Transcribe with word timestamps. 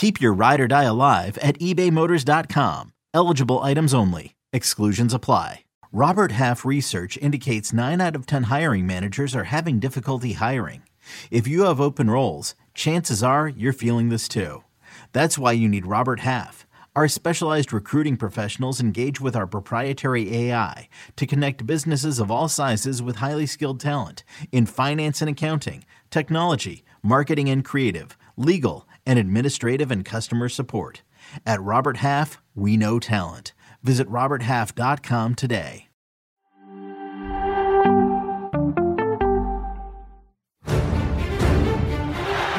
Keep 0.00 0.18
your 0.18 0.32
ride 0.32 0.60
or 0.60 0.66
die 0.66 0.84
alive 0.84 1.36
at 1.42 1.58
ebaymotors.com. 1.58 2.94
Eligible 3.12 3.58
items 3.58 3.92
only. 3.92 4.34
Exclusions 4.50 5.12
apply. 5.12 5.64
Robert 5.92 6.32
Half 6.32 6.64
research 6.64 7.18
indicates 7.18 7.74
9 7.74 8.00
out 8.00 8.16
of 8.16 8.24
10 8.24 8.44
hiring 8.44 8.86
managers 8.86 9.36
are 9.36 9.44
having 9.44 9.78
difficulty 9.78 10.32
hiring. 10.32 10.84
If 11.30 11.46
you 11.46 11.64
have 11.64 11.82
open 11.82 12.08
roles, 12.08 12.54
chances 12.72 13.22
are 13.22 13.46
you're 13.46 13.74
feeling 13.74 14.08
this 14.08 14.26
too. 14.26 14.64
That's 15.12 15.36
why 15.36 15.52
you 15.52 15.68
need 15.68 15.84
Robert 15.84 16.20
Half. 16.20 16.66
Our 16.96 17.06
specialized 17.06 17.70
recruiting 17.70 18.16
professionals 18.16 18.80
engage 18.80 19.20
with 19.20 19.36
our 19.36 19.46
proprietary 19.46 20.34
AI 20.34 20.88
to 21.16 21.26
connect 21.26 21.66
businesses 21.66 22.18
of 22.18 22.30
all 22.30 22.48
sizes 22.48 23.02
with 23.02 23.16
highly 23.16 23.44
skilled 23.44 23.80
talent 23.80 24.24
in 24.50 24.64
finance 24.64 25.20
and 25.20 25.28
accounting, 25.28 25.84
technology, 26.08 26.84
marketing 27.02 27.50
and 27.50 27.62
creative, 27.62 28.16
legal, 28.38 28.86
and 29.06 29.18
administrative 29.18 29.90
and 29.90 30.04
customer 30.04 30.48
support. 30.48 31.02
At 31.46 31.60
Robert 31.62 31.98
Half, 31.98 32.40
we 32.54 32.76
know 32.76 32.98
talent. 32.98 33.52
Visit 33.82 34.08
RobertHalf.com 34.08 35.34
today. 35.34 35.86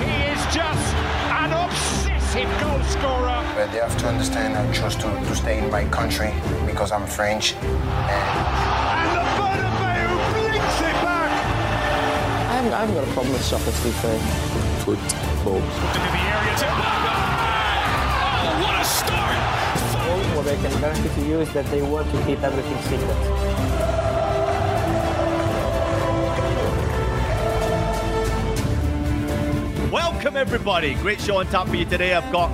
He 0.02 0.12
is 0.34 0.42
just 0.53 0.95
an 1.30 1.52
obsessive 1.53 2.50
goal 2.59 2.81
scorer. 2.84 3.42
But 3.56 3.72
they 3.72 3.80
have 3.80 3.95
to 3.97 4.08
understand 4.08 4.56
I 4.58 4.72
chose 4.73 4.95
to, 4.97 5.03
to 5.03 5.36
stay 5.36 5.59
in 5.59 5.69
my 5.69 5.86
country 5.86 6.34
because 6.66 6.92
I'm 6.92 7.06
French. 7.06 7.53
And 7.53 7.62
And 7.62 9.17
the 9.17 9.23
Bernabeu 9.38 10.34
blinks 10.34 10.80
it 10.80 10.97
back. 11.06 11.31
I 12.50 12.53
haven't, 12.56 12.73
I 12.73 12.80
haven't 12.81 12.95
got 12.95 13.08
a 13.08 13.12
problem 13.12 13.34
with 13.34 13.44
soccer, 13.44 13.72
to 13.72 13.84
be 13.84 13.92
fair. 13.92 14.70
Football. 14.81 15.57
Into 15.57 15.99
the 15.99 16.23
area 16.25 16.57
to 16.57 16.65
Oh, 18.43 18.57
what 18.63 18.75
a 18.81 18.85
start! 18.85 19.38
What 20.35 20.47
I 20.47 20.55
can 20.55 20.81
guarantee 20.81 21.21
to 21.21 21.27
you 21.27 21.39
is 21.41 21.53
that 21.53 21.65
they 21.67 21.81
want 21.83 22.09
to 22.11 22.17
keep 22.25 22.41
everything 22.41 22.81
secret. 22.83 23.51
Welcome, 29.91 30.35
everybody. 30.35 30.95
Great 30.95 31.21
show 31.21 31.38
on 31.38 31.47
tap 31.47 31.67
for 31.67 31.75
you 31.75 31.85
today. 31.85 32.13
I've 32.13 32.31
got 32.31 32.49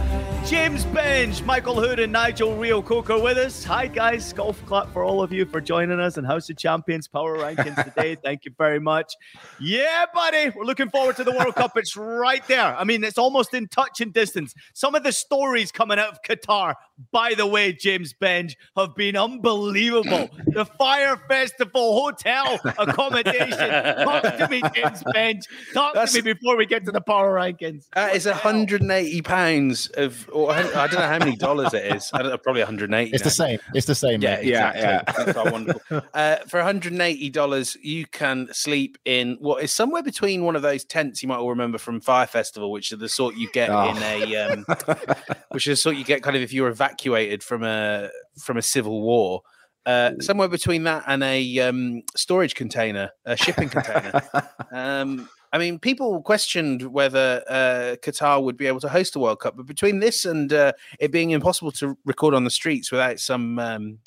James 0.47 0.85
Benge, 0.85 1.43
Michael 1.43 1.75
Hood, 1.75 1.99
and 1.99 2.13
Nigel 2.13 2.55
Reo-Coker 2.55 3.19
with 3.19 3.37
us. 3.37 3.65
Hi, 3.65 3.85
guys. 3.85 4.31
Golf 4.31 4.65
clap 4.65 4.93
for 4.93 5.03
all 5.03 5.21
of 5.21 5.33
you 5.33 5.45
for 5.45 5.59
joining 5.59 5.99
us 5.99 6.17
in 6.17 6.23
House 6.23 6.49
of 6.49 6.55
Champions 6.55 7.05
Power 7.05 7.37
Rankings 7.37 7.83
today. 7.83 8.15
Thank 8.23 8.45
you 8.45 8.51
very 8.57 8.79
much. 8.79 9.13
Yeah, 9.59 10.05
buddy. 10.13 10.49
We're 10.55 10.63
looking 10.63 10.89
forward 10.89 11.17
to 11.17 11.25
the 11.25 11.33
World 11.33 11.55
Cup. 11.55 11.75
It's 11.75 11.97
right 11.97 12.47
there. 12.47 12.63
I 12.77 12.85
mean, 12.85 13.03
it's 13.03 13.17
almost 13.17 13.53
in 13.53 13.67
touch 13.67 13.99
and 13.99 14.13
distance. 14.13 14.53
Some 14.73 14.95
of 14.95 15.03
the 15.03 15.11
stories 15.11 15.69
coming 15.69 15.99
out 15.99 16.13
of 16.13 16.19
Qatar, 16.21 16.75
by 17.11 17.33
the 17.33 17.45
way, 17.45 17.73
James 17.73 18.13
Benge, 18.13 18.53
have 18.77 18.95
been 18.95 19.17
unbelievable. 19.17 20.29
The 20.47 20.63
Fyre 20.79 21.17
Festival 21.27 21.99
Hotel 22.01 22.57
accommodation. 22.77 23.49
Talk 24.05 24.23
to 24.37 24.47
me, 24.49 24.61
James 24.73 25.03
Benge. 25.13 25.41
Talk 25.73 25.93
That's- 25.93 26.13
to 26.13 26.21
me 26.21 26.31
before 26.33 26.55
we 26.55 26.65
get 26.65 26.85
to 26.85 26.91
the 26.93 27.01
Power 27.01 27.35
Rankings. 27.35 27.83
That 27.95 28.15
is 28.15 28.25
180 28.25 29.21
pounds 29.23 29.87
of, 29.87 30.29
or 30.37 30.51
I 30.51 30.61
don't 30.87 30.93
know 30.93 31.07
how 31.07 31.19
many 31.19 31.35
dollars 31.35 31.73
it 31.73 31.95
is. 31.95 32.09
I 32.13 32.21
don't 32.21 32.29
know, 32.31 32.37
probably 32.37 32.61
180. 32.61 33.11
It's 33.13 33.21
now. 33.21 33.25
the 33.25 33.29
same. 33.31 33.59
It's 33.73 33.87
the 33.87 33.95
same. 33.95 34.21
Yeah, 34.21 34.35
mate. 34.37 34.45
yeah, 34.45 34.71
yeah. 34.75 35.01
That's 35.05 35.33
quite 35.33 35.51
wonderful. 35.51 36.01
Uh, 36.13 36.35
for 36.47 36.59
$180, 36.61 37.77
you 37.81 38.05
can 38.07 38.47
sleep 38.51 38.97
in 39.05 39.37
what 39.39 39.63
is 39.63 39.71
somewhere 39.73 40.03
between 40.03 40.43
one 40.43 40.55
of 40.55 40.61
those 40.61 40.83
tents 40.83 41.21
you 41.21 41.27
might 41.29 41.37
all 41.37 41.49
remember 41.49 41.77
from 41.77 41.99
Fyre 42.01 42.27
Festival, 42.27 42.71
which 42.71 42.91
are 42.91 42.97
the 42.97 43.09
sort 43.09 43.35
you 43.35 43.49
get 43.51 43.69
Oh. 43.69 43.89
in 43.89 43.97
a, 44.03 44.35
um, 44.37 44.65
which 45.51 45.67
is 45.67 45.77
the 45.77 45.81
sort 45.81 45.95
you 45.97 46.03
get 46.03 46.23
kind 46.23 46.35
of 46.35 46.41
if 46.41 46.53
you're 46.53 46.69
evacuated 46.69 47.43
from 47.43 47.63
a 47.63 48.09
from 48.41 48.57
a 48.57 48.61
civil 48.61 49.01
war. 49.01 49.41
Uh, 49.85 50.11
somewhere 50.19 50.49
between 50.49 50.83
that 50.83 51.03
and 51.07 51.23
a 51.23 51.59
um, 51.59 52.01
storage 52.15 52.55
container, 52.55 53.09
a 53.25 53.37
shipping 53.37 53.69
container. 53.69 54.21
Um, 54.73 55.29
I 55.53 55.57
mean, 55.57 55.79
people 55.79 56.21
questioned 56.21 56.83
whether 56.83 57.43
uh, 57.49 57.95
Qatar 58.01 58.43
would 58.43 58.57
be 58.57 58.67
able 58.67 58.79
to 58.81 58.89
host 58.89 59.15
a 59.15 59.19
World 59.19 59.39
Cup, 59.39 59.55
but 59.55 59.65
between 59.65 59.99
this 59.99 60.25
and 60.25 60.51
uh, 60.51 60.73
it 60.99 61.11
being 61.11 61.31
impossible 61.31 61.71
to 61.73 61.97
record 62.05 62.33
on 62.33 62.43
the 62.43 62.49
streets 62.49 62.91
without 62.91 63.19
some 63.19 63.57
um, 63.59 63.99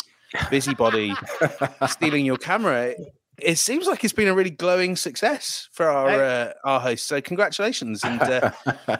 busybody 0.50 1.14
stealing 1.88 2.26
your 2.26 2.36
camera, 2.36 2.88
it, 2.88 3.14
it 3.38 3.58
seems 3.58 3.86
like 3.86 4.04
it's 4.04 4.12
been 4.12 4.28
a 4.28 4.34
really 4.34 4.50
glowing 4.50 4.96
success 4.96 5.68
for 5.72 5.86
our 5.86 6.22
uh, 6.22 6.52
our 6.64 6.80
host. 6.80 7.06
So 7.06 7.20
congratulations! 7.20 8.04
And 8.04 8.20
uh, 8.20 8.50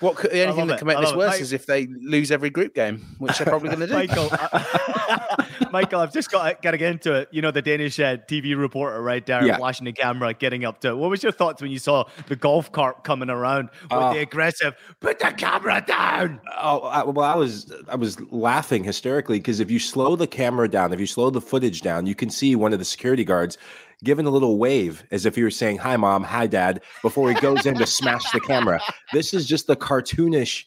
what 0.00 0.16
could, 0.16 0.30
the 0.30 0.42
only 0.44 0.56
thing 0.56 0.66
that 0.68 0.74
it. 0.74 0.78
can 0.78 0.86
make 0.86 0.98
this 0.98 1.12
worse 1.14 1.32
Mike- 1.32 1.40
is 1.40 1.52
if 1.52 1.66
they 1.66 1.86
lose 1.86 2.30
every 2.30 2.50
group 2.50 2.74
game, 2.74 3.04
which 3.18 3.38
they're 3.38 3.46
probably 3.46 3.68
going 3.68 3.80
to 3.80 3.86
do. 3.86 3.92
Michael, 3.94 4.28
I- 4.32 5.46
Michael, 5.72 6.00
I've 6.00 6.12
just 6.12 6.30
got 6.30 6.62
got 6.62 6.70
to 6.72 6.78
get 6.78 6.92
into 6.92 7.12
it. 7.14 7.28
You 7.32 7.42
know, 7.42 7.50
the 7.50 7.62
Danish 7.62 7.98
uh, 7.98 8.16
TV 8.28 8.56
reporter 8.56 9.02
right 9.02 9.24
there, 9.24 9.44
Yeah. 9.44 9.56
flashing 9.56 9.84
the 9.84 9.92
camera, 9.92 10.32
getting 10.34 10.64
up 10.64 10.80
to 10.82 10.88
it. 10.90 10.96
What 10.96 11.10
was 11.10 11.22
your 11.22 11.32
thoughts 11.32 11.60
when 11.62 11.70
you 11.70 11.78
saw 11.78 12.04
the 12.28 12.36
golf 12.36 12.70
cart 12.72 13.04
coming 13.04 13.30
around 13.30 13.70
with 13.82 13.92
Uh, 13.92 14.12
the 14.14 14.20
aggressive, 14.20 14.74
put 15.00 15.18
the 15.18 15.32
camera 15.32 15.82
down? 15.86 16.40
Oh, 16.58 16.80
I, 16.80 17.04
well, 17.04 17.24
I 17.26 17.34
was 17.36 17.72
I 17.88 17.96
was 17.96 18.20
laughing 18.30 18.84
hysterically 18.84 19.38
because 19.38 19.60
if 19.60 19.70
you 19.70 19.78
slow 19.78 20.16
the 20.16 20.26
camera 20.26 20.68
down, 20.68 20.92
if 20.92 21.00
you 21.00 21.06
slow 21.06 21.30
the 21.30 21.40
footage 21.40 21.82
down, 21.82 22.06
you 22.06 22.14
can 22.14 22.30
see 22.30 22.54
one 22.56 22.72
of 22.72 22.78
the 22.78 22.84
security 22.84 23.24
guards 23.24 23.58
giving 24.04 24.26
a 24.26 24.30
little 24.30 24.58
wave 24.58 25.04
as 25.10 25.26
if 25.26 25.34
he 25.34 25.42
were 25.42 25.50
saying 25.50 25.78
"Hi, 25.78 25.96
mom," 25.96 26.24
"Hi, 26.24 26.46
dad" 26.46 26.82
before 27.02 27.28
he 27.28 27.40
goes 27.40 27.66
in 27.66 27.74
to 27.76 27.86
smash 27.86 28.30
the 28.32 28.40
camera. 28.40 28.80
This 29.12 29.34
is 29.34 29.46
just 29.46 29.66
the 29.66 29.76
cartoonish 29.76 30.64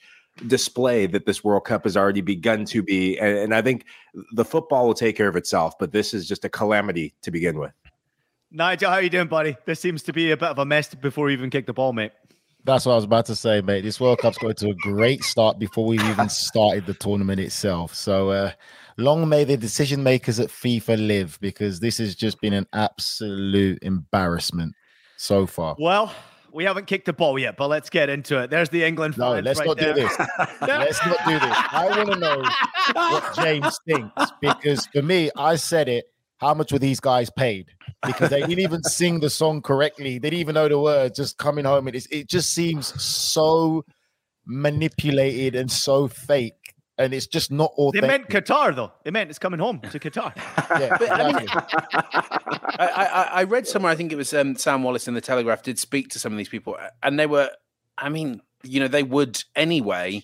display 0.47 1.05
that 1.07 1.25
this 1.25 1.43
World 1.43 1.65
Cup 1.65 1.83
has 1.83 1.97
already 1.97 2.21
begun 2.21 2.65
to 2.65 2.81
be, 2.81 3.17
and, 3.19 3.37
and 3.37 3.55
I 3.55 3.61
think 3.61 3.85
the 4.33 4.45
football 4.45 4.87
will 4.87 4.93
take 4.93 5.17
care 5.17 5.27
of 5.27 5.35
itself. 5.35 5.77
But 5.79 5.91
this 5.91 6.13
is 6.13 6.27
just 6.27 6.45
a 6.45 6.49
calamity 6.49 7.13
to 7.21 7.31
begin 7.31 7.59
with. 7.59 7.71
Nigel, 8.51 8.89
how 8.89 8.97
you 8.97 9.09
doing, 9.09 9.27
buddy? 9.27 9.55
This 9.65 9.79
seems 9.79 10.01
to 10.03 10.13
be 10.13 10.31
a 10.31 10.37
bit 10.37 10.49
of 10.49 10.57
a 10.57 10.65
mess 10.65 10.93
before 10.95 11.25
we 11.25 11.33
even 11.33 11.49
kick 11.49 11.67
the 11.67 11.73
ball, 11.73 11.93
mate. 11.93 12.13
That's 12.63 12.85
what 12.85 12.93
I 12.93 12.95
was 12.95 13.05
about 13.05 13.25
to 13.27 13.35
say, 13.35 13.61
mate. 13.61 13.81
This 13.81 13.99
World 13.99 14.19
Cup's 14.19 14.37
going 14.37 14.55
to 14.55 14.69
a 14.69 14.73
great 14.73 15.23
start 15.23 15.59
before 15.59 15.85
we've 15.85 16.03
even 16.03 16.29
started 16.29 16.85
the 16.85 16.93
tournament 16.95 17.39
itself. 17.39 17.93
So 17.93 18.31
uh, 18.31 18.51
long 18.99 19.27
may 19.27 19.43
the 19.43 19.57
decision 19.57 20.03
makers 20.03 20.39
at 20.39 20.49
FIFA 20.49 21.07
live 21.07 21.37
because 21.41 21.79
this 21.79 21.97
has 21.97 22.15
just 22.15 22.39
been 22.41 22.53
an 22.53 22.67
absolute 22.73 23.79
embarrassment 23.81 24.75
so 25.17 25.45
far. 25.45 25.75
Well, 25.79 26.13
we 26.51 26.63
haven't 26.63 26.85
kicked 26.87 27.05
the 27.05 27.13
ball 27.13 27.37
yet, 27.37 27.57
but 27.57 27.67
let's 27.67 27.89
get 27.89 28.09
into 28.09 28.41
it. 28.41 28.49
There's 28.49 28.69
the 28.69 28.83
England 28.83 29.17
No, 29.17 29.39
let's 29.39 29.59
right 29.59 29.67
not 29.67 29.77
there. 29.77 29.93
do 29.93 30.01
this. 30.01 30.17
Let's 30.61 31.05
not 31.05 31.17
do 31.25 31.39
this. 31.39 31.57
I 31.71 31.87
want 31.89 32.11
to 32.11 32.19
know 32.19 32.43
what 32.93 33.35
James 33.35 33.79
thinks 33.87 34.31
because 34.41 34.87
for 34.87 35.01
me, 35.01 35.29
I 35.37 35.55
said 35.55 35.87
it. 35.89 36.05
How 36.37 36.53
much 36.53 36.71
were 36.71 36.79
these 36.79 37.01
guys 37.01 37.29
paid? 37.29 37.67
Because 38.05 38.29
they 38.29 38.39
didn't 38.39 38.59
even 38.59 38.81
sing 38.83 39.19
the 39.19 39.29
song 39.29 39.61
correctly. 39.61 40.19
They 40.19 40.29
didn't 40.29 40.39
even 40.39 40.55
know 40.55 40.69
the 40.69 40.79
words. 40.79 41.17
Just 41.17 41.37
coming 41.37 41.65
home, 41.65 41.89
it 41.89 41.95
is. 41.95 42.07
It 42.09 42.29
just 42.29 42.53
seems 42.53 42.99
so 43.01 43.83
manipulated 44.45 45.55
and 45.55 45.69
so 45.71 46.07
fake, 46.07 46.53
and 46.99 47.13
it's 47.13 47.25
just 47.25 47.51
not 47.51 47.71
all 47.75 47.91
They 47.91 48.01
meant 48.01 48.27
Qatar, 48.27 48.75
though. 48.75 48.91
They 49.03 49.09
meant 49.09 49.31
it's 49.31 49.39
coming 49.39 49.59
home 49.59 49.79
to 49.79 49.99
Qatar. 49.99 50.33
Yeah, 50.79 50.93
exactly. 50.93 51.47
I, 52.77 52.87
I, 53.11 53.23
I 53.39 53.43
read 53.45 53.65
somewhere, 53.67 53.91
I 53.91 53.95
think 53.95 54.11
it 54.11 54.15
was 54.15 54.31
um, 54.33 54.55
Sam 54.55 54.83
Wallace 54.83 55.07
in 55.07 55.15
the 55.15 55.21
Telegraph 55.21 55.63
did 55.63 55.79
speak 55.79 56.09
to 56.09 56.19
some 56.19 56.31
of 56.31 56.37
these 56.37 56.49
people, 56.49 56.77
and 57.01 57.19
they 57.19 57.25
were, 57.25 57.49
I 57.97 58.09
mean, 58.09 58.41
you 58.63 58.79
know, 58.79 58.87
they 58.87 59.03
would 59.03 59.43
anyway 59.55 60.23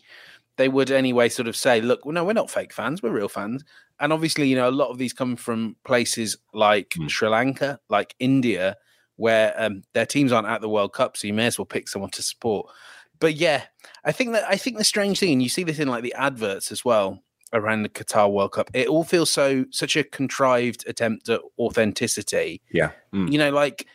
they 0.58 0.70
would 0.70 0.92
anyway 0.92 1.30
sort 1.30 1.48
of 1.48 1.56
say, 1.56 1.82
look, 1.82 2.06
well, 2.06 2.14
no, 2.14 2.24
we're 2.24 2.34
not 2.34 2.50
fake 2.50 2.74
fans, 2.74 3.04
we're 3.04 3.12
real 3.12 3.28
fans. 3.28 3.64
And 4.00 4.12
obviously, 4.14 4.48
you 4.48 4.56
know, 4.56 4.70
a 4.70 4.72
lot 4.72 4.90
of 4.90 4.98
these 4.98 5.14
come 5.14 5.36
from 5.36 5.76
places 5.84 6.38
like 6.54 6.92
Mm. 6.92 7.10
Sri 7.10 7.30
Lanka, 7.30 7.80
like 7.90 8.16
India, 8.20 8.78
where 9.18 9.54
um, 9.58 9.84
their 9.94 10.06
teams 10.06 10.32
aren't 10.32 10.48
at 10.48 10.62
the 10.62 10.70
World 10.70 10.94
Cup, 10.94 11.18
so 11.18 11.28
you 11.28 11.34
may 11.34 11.48
as 11.48 11.58
well 11.58 11.66
pick 11.66 11.88
someone 11.88 12.12
to 12.12 12.22
support. 12.22 12.68
But 13.20 13.36
yeah, 13.36 13.64
I 14.06 14.12
think 14.12 14.34
that 14.34 14.46
I 14.48 14.56
think 14.56 14.78
the 14.78 14.84
strange 14.84 15.20
thing, 15.20 15.34
and 15.34 15.44
you 15.44 15.50
see 15.50 15.64
this 15.64 15.80
in 15.80 15.88
like 15.88 16.04
the 16.04 16.14
adverts 16.14 16.72
as 16.72 16.86
well 16.86 17.24
around 17.54 17.84
the 17.84 17.90
Qatar 17.90 18.32
World 18.32 18.52
Cup, 18.54 18.70
it 18.74 18.88
all 18.88 19.04
feels 19.04 19.32
so 19.32 19.66
such 19.72 19.96
a 19.96 20.04
contrived 20.04 20.88
attempt 20.88 21.30
at 21.30 21.42
authenticity 21.58 22.62
Yeah. 22.72 22.92
Mm. 23.14 23.32
you 23.32 23.38
know, 23.38 23.52
like 23.52 23.88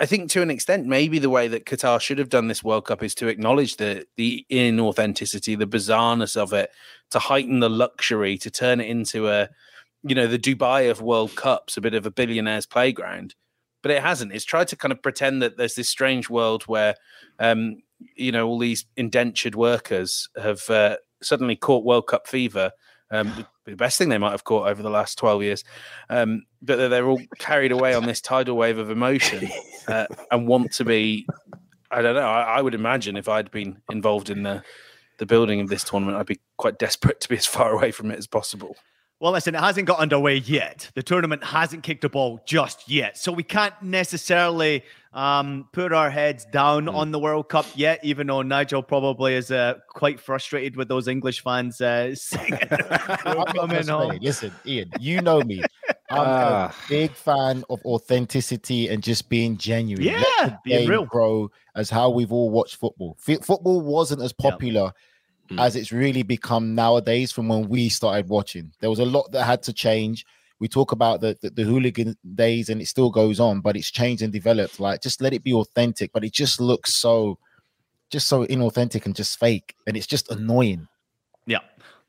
I 0.00 0.04
think 0.04 0.30
to 0.30 0.42
an 0.42 0.50
extent, 0.50 0.86
maybe 0.86 1.18
the 1.20 1.30
way 1.30 1.46
that 1.48 1.64
Qatar 1.64 2.00
should 2.00 2.18
have 2.18 2.28
done 2.28 2.48
this 2.48 2.64
World 2.64 2.86
Cup 2.86 3.02
is 3.02 3.14
to 3.16 3.28
acknowledge 3.28 3.76
the 3.76 4.06
the 4.16 4.44
inauthenticity, 4.50 5.56
the 5.56 5.66
bizarreness 5.66 6.36
of 6.36 6.52
it, 6.52 6.70
to 7.10 7.18
heighten 7.18 7.60
the 7.60 7.70
luxury, 7.70 8.36
to 8.38 8.50
turn 8.50 8.80
it 8.80 8.88
into 8.88 9.28
a, 9.28 9.48
you 10.02 10.14
know, 10.14 10.26
the 10.26 10.38
Dubai 10.38 10.90
of 10.90 11.00
World 11.00 11.36
Cups, 11.36 11.76
a 11.76 11.80
bit 11.80 11.94
of 11.94 12.04
a 12.04 12.10
billionaire's 12.10 12.66
playground. 12.66 13.34
But 13.82 13.92
it 13.92 14.02
hasn't. 14.02 14.32
It's 14.32 14.44
tried 14.44 14.68
to 14.68 14.76
kind 14.76 14.90
of 14.90 15.00
pretend 15.00 15.40
that 15.42 15.56
there's 15.56 15.76
this 15.76 15.88
strange 15.88 16.28
world 16.28 16.64
where, 16.64 16.96
um, 17.38 17.76
you 18.16 18.32
know, 18.32 18.46
all 18.46 18.58
these 18.58 18.86
indentured 18.96 19.54
workers 19.54 20.28
have 20.40 20.68
uh, 20.70 20.96
suddenly 21.22 21.56
caught 21.56 21.84
World 21.84 22.06
Cup 22.06 22.26
fever. 22.26 22.72
Um, 23.10 23.46
the 23.64 23.74
best 23.76 23.98
thing 23.98 24.08
they 24.08 24.18
might 24.18 24.30
have 24.30 24.44
caught 24.44 24.68
over 24.68 24.82
the 24.82 24.90
last 24.90 25.18
12 25.18 25.42
years. 25.42 25.64
Um, 26.08 26.44
but 26.62 26.88
they're 26.88 27.06
all 27.06 27.20
carried 27.38 27.72
away 27.72 27.94
on 27.94 28.06
this 28.06 28.20
tidal 28.20 28.56
wave 28.56 28.78
of 28.78 28.90
emotion 28.90 29.48
uh, 29.88 30.06
and 30.30 30.46
want 30.46 30.72
to 30.74 30.84
be. 30.84 31.26
I 31.90 32.02
don't 32.02 32.14
know. 32.14 32.26
I, 32.26 32.58
I 32.58 32.62
would 32.62 32.74
imagine 32.74 33.16
if 33.16 33.28
I'd 33.28 33.50
been 33.50 33.80
involved 33.90 34.30
in 34.30 34.42
the 34.42 34.62
the 35.18 35.26
building 35.26 35.60
of 35.60 35.68
this 35.68 35.84
tournament, 35.84 36.18
I'd 36.18 36.26
be 36.26 36.40
quite 36.58 36.78
desperate 36.78 37.20
to 37.20 37.28
be 37.28 37.36
as 37.36 37.46
far 37.46 37.72
away 37.76 37.90
from 37.90 38.10
it 38.10 38.18
as 38.18 38.26
possible. 38.26 38.76
Well, 39.18 39.32
listen, 39.32 39.54
it 39.54 39.60
hasn't 39.60 39.86
got 39.86 39.98
underway 39.98 40.36
yet. 40.36 40.90
The 40.94 41.02
tournament 41.02 41.42
hasn't 41.42 41.82
kicked 41.82 42.04
a 42.04 42.08
ball 42.10 42.42
just 42.44 42.86
yet. 42.86 43.16
So 43.16 43.32
we 43.32 43.42
can't 43.42 43.74
necessarily 43.80 44.84
um, 45.16 45.66
put 45.72 45.92
our 45.92 46.10
heads 46.10 46.44
down 46.52 46.84
Mm. 46.86 46.94
on 46.94 47.10
the 47.10 47.18
World 47.18 47.48
Cup 47.48 47.66
yet, 47.74 47.98
even 48.04 48.26
though 48.26 48.42
Nigel 48.42 48.82
probably 48.82 49.34
is 49.34 49.50
uh, 49.50 49.74
quite 49.88 50.20
frustrated 50.20 50.76
with 50.76 50.88
those 50.88 51.08
English 51.08 51.42
fans 51.42 51.80
uh, 51.80 52.14
singing. 52.14 52.58
Coming 53.56 53.86
home. 53.88 54.18
Listen, 54.20 54.52
Ian, 54.66 54.90
you 55.00 55.20
know 55.22 55.40
me. 55.40 55.62
I'm 56.10 56.18
Ah. 56.20 56.68
a 56.68 56.88
big 56.88 57.12
fan 57.12 57.64
of 57.70 57.80
authenticity 57.84 58.88
and 58.88 59.02
just 59.02 59.28
being 59.28 59.56
genuine. 59.56 60.04
Let 60.04 60.14
Yeah, 60.38 60.44
the 60.48 60.58
being 60.64 60.80
game 60.80 60.90
real. 60.90 61.04
grow 61.06 61.50
as 61.74 61.90
how 61.90 62.10
we've 62.10 62.32
all 62.32 62.50
watched 62.50 62.76
football. 62.76 63.16
F- 63.26 63.44
football 63.44 63.80
wasn't 63.80 64.22
as 64.22 64.32
Yeah. 64.38 64.50
popular 64.50 64.92
Mm. 65.50 65.60
as 65.64 65.76
it's 65.76 65.92
really 65.92 66.22
become 66.24 66.74
nowadays 66.74 67.30
from 67.32 67.48
when 67.48 67.68
we 67.68 67.88
started 67.88 68.28
watching. 68.28 68.72
There 68.80 68.90
was 68.90 68.98
a 68.98 69.04
lot 69.06 69.30
that 69.32 69.44
had 69.44 69.62
to 69.64 69.72
change. 69.72 70.26
We 70.58 70.68
talk 70.68 70.92
about 70.92 71.20
the, 71.20 71.36
the, 71.40 71.50
the 71.50 71.62
hooligan 71.64 72.16
days 72.34 72.68
and 72.68 72.80
it 72.80 72.86
still 72.86 73.10
goes 73.10 73.40
on, 73.40 73.60
but 73.60 73.76
it's 73.76 73.90
changed 73.90 74.22
and 74.22 74.32
developed. 74.32 74.80
Like 74.80 75.02
just 75.02 75.20
let 75.20 75.34
it 75.34 75.42
be 75.42 75.52
authentic, 75.52 76.12
but 76.12 76.24
it 76.24 76.32
just 76.32 76.60
looks 76.60 76.94
so 76.94 77.38
just 78.10 78.28
so 78.28 78.46
inauthentic 78.46 79.04
and 79.04 79.14
just 79.14 79.38
fake. 79.38 79.74
And 79.86 79.96
it's 79.96 80.06
just 80.06 80.30
annoying. 80.30 80.88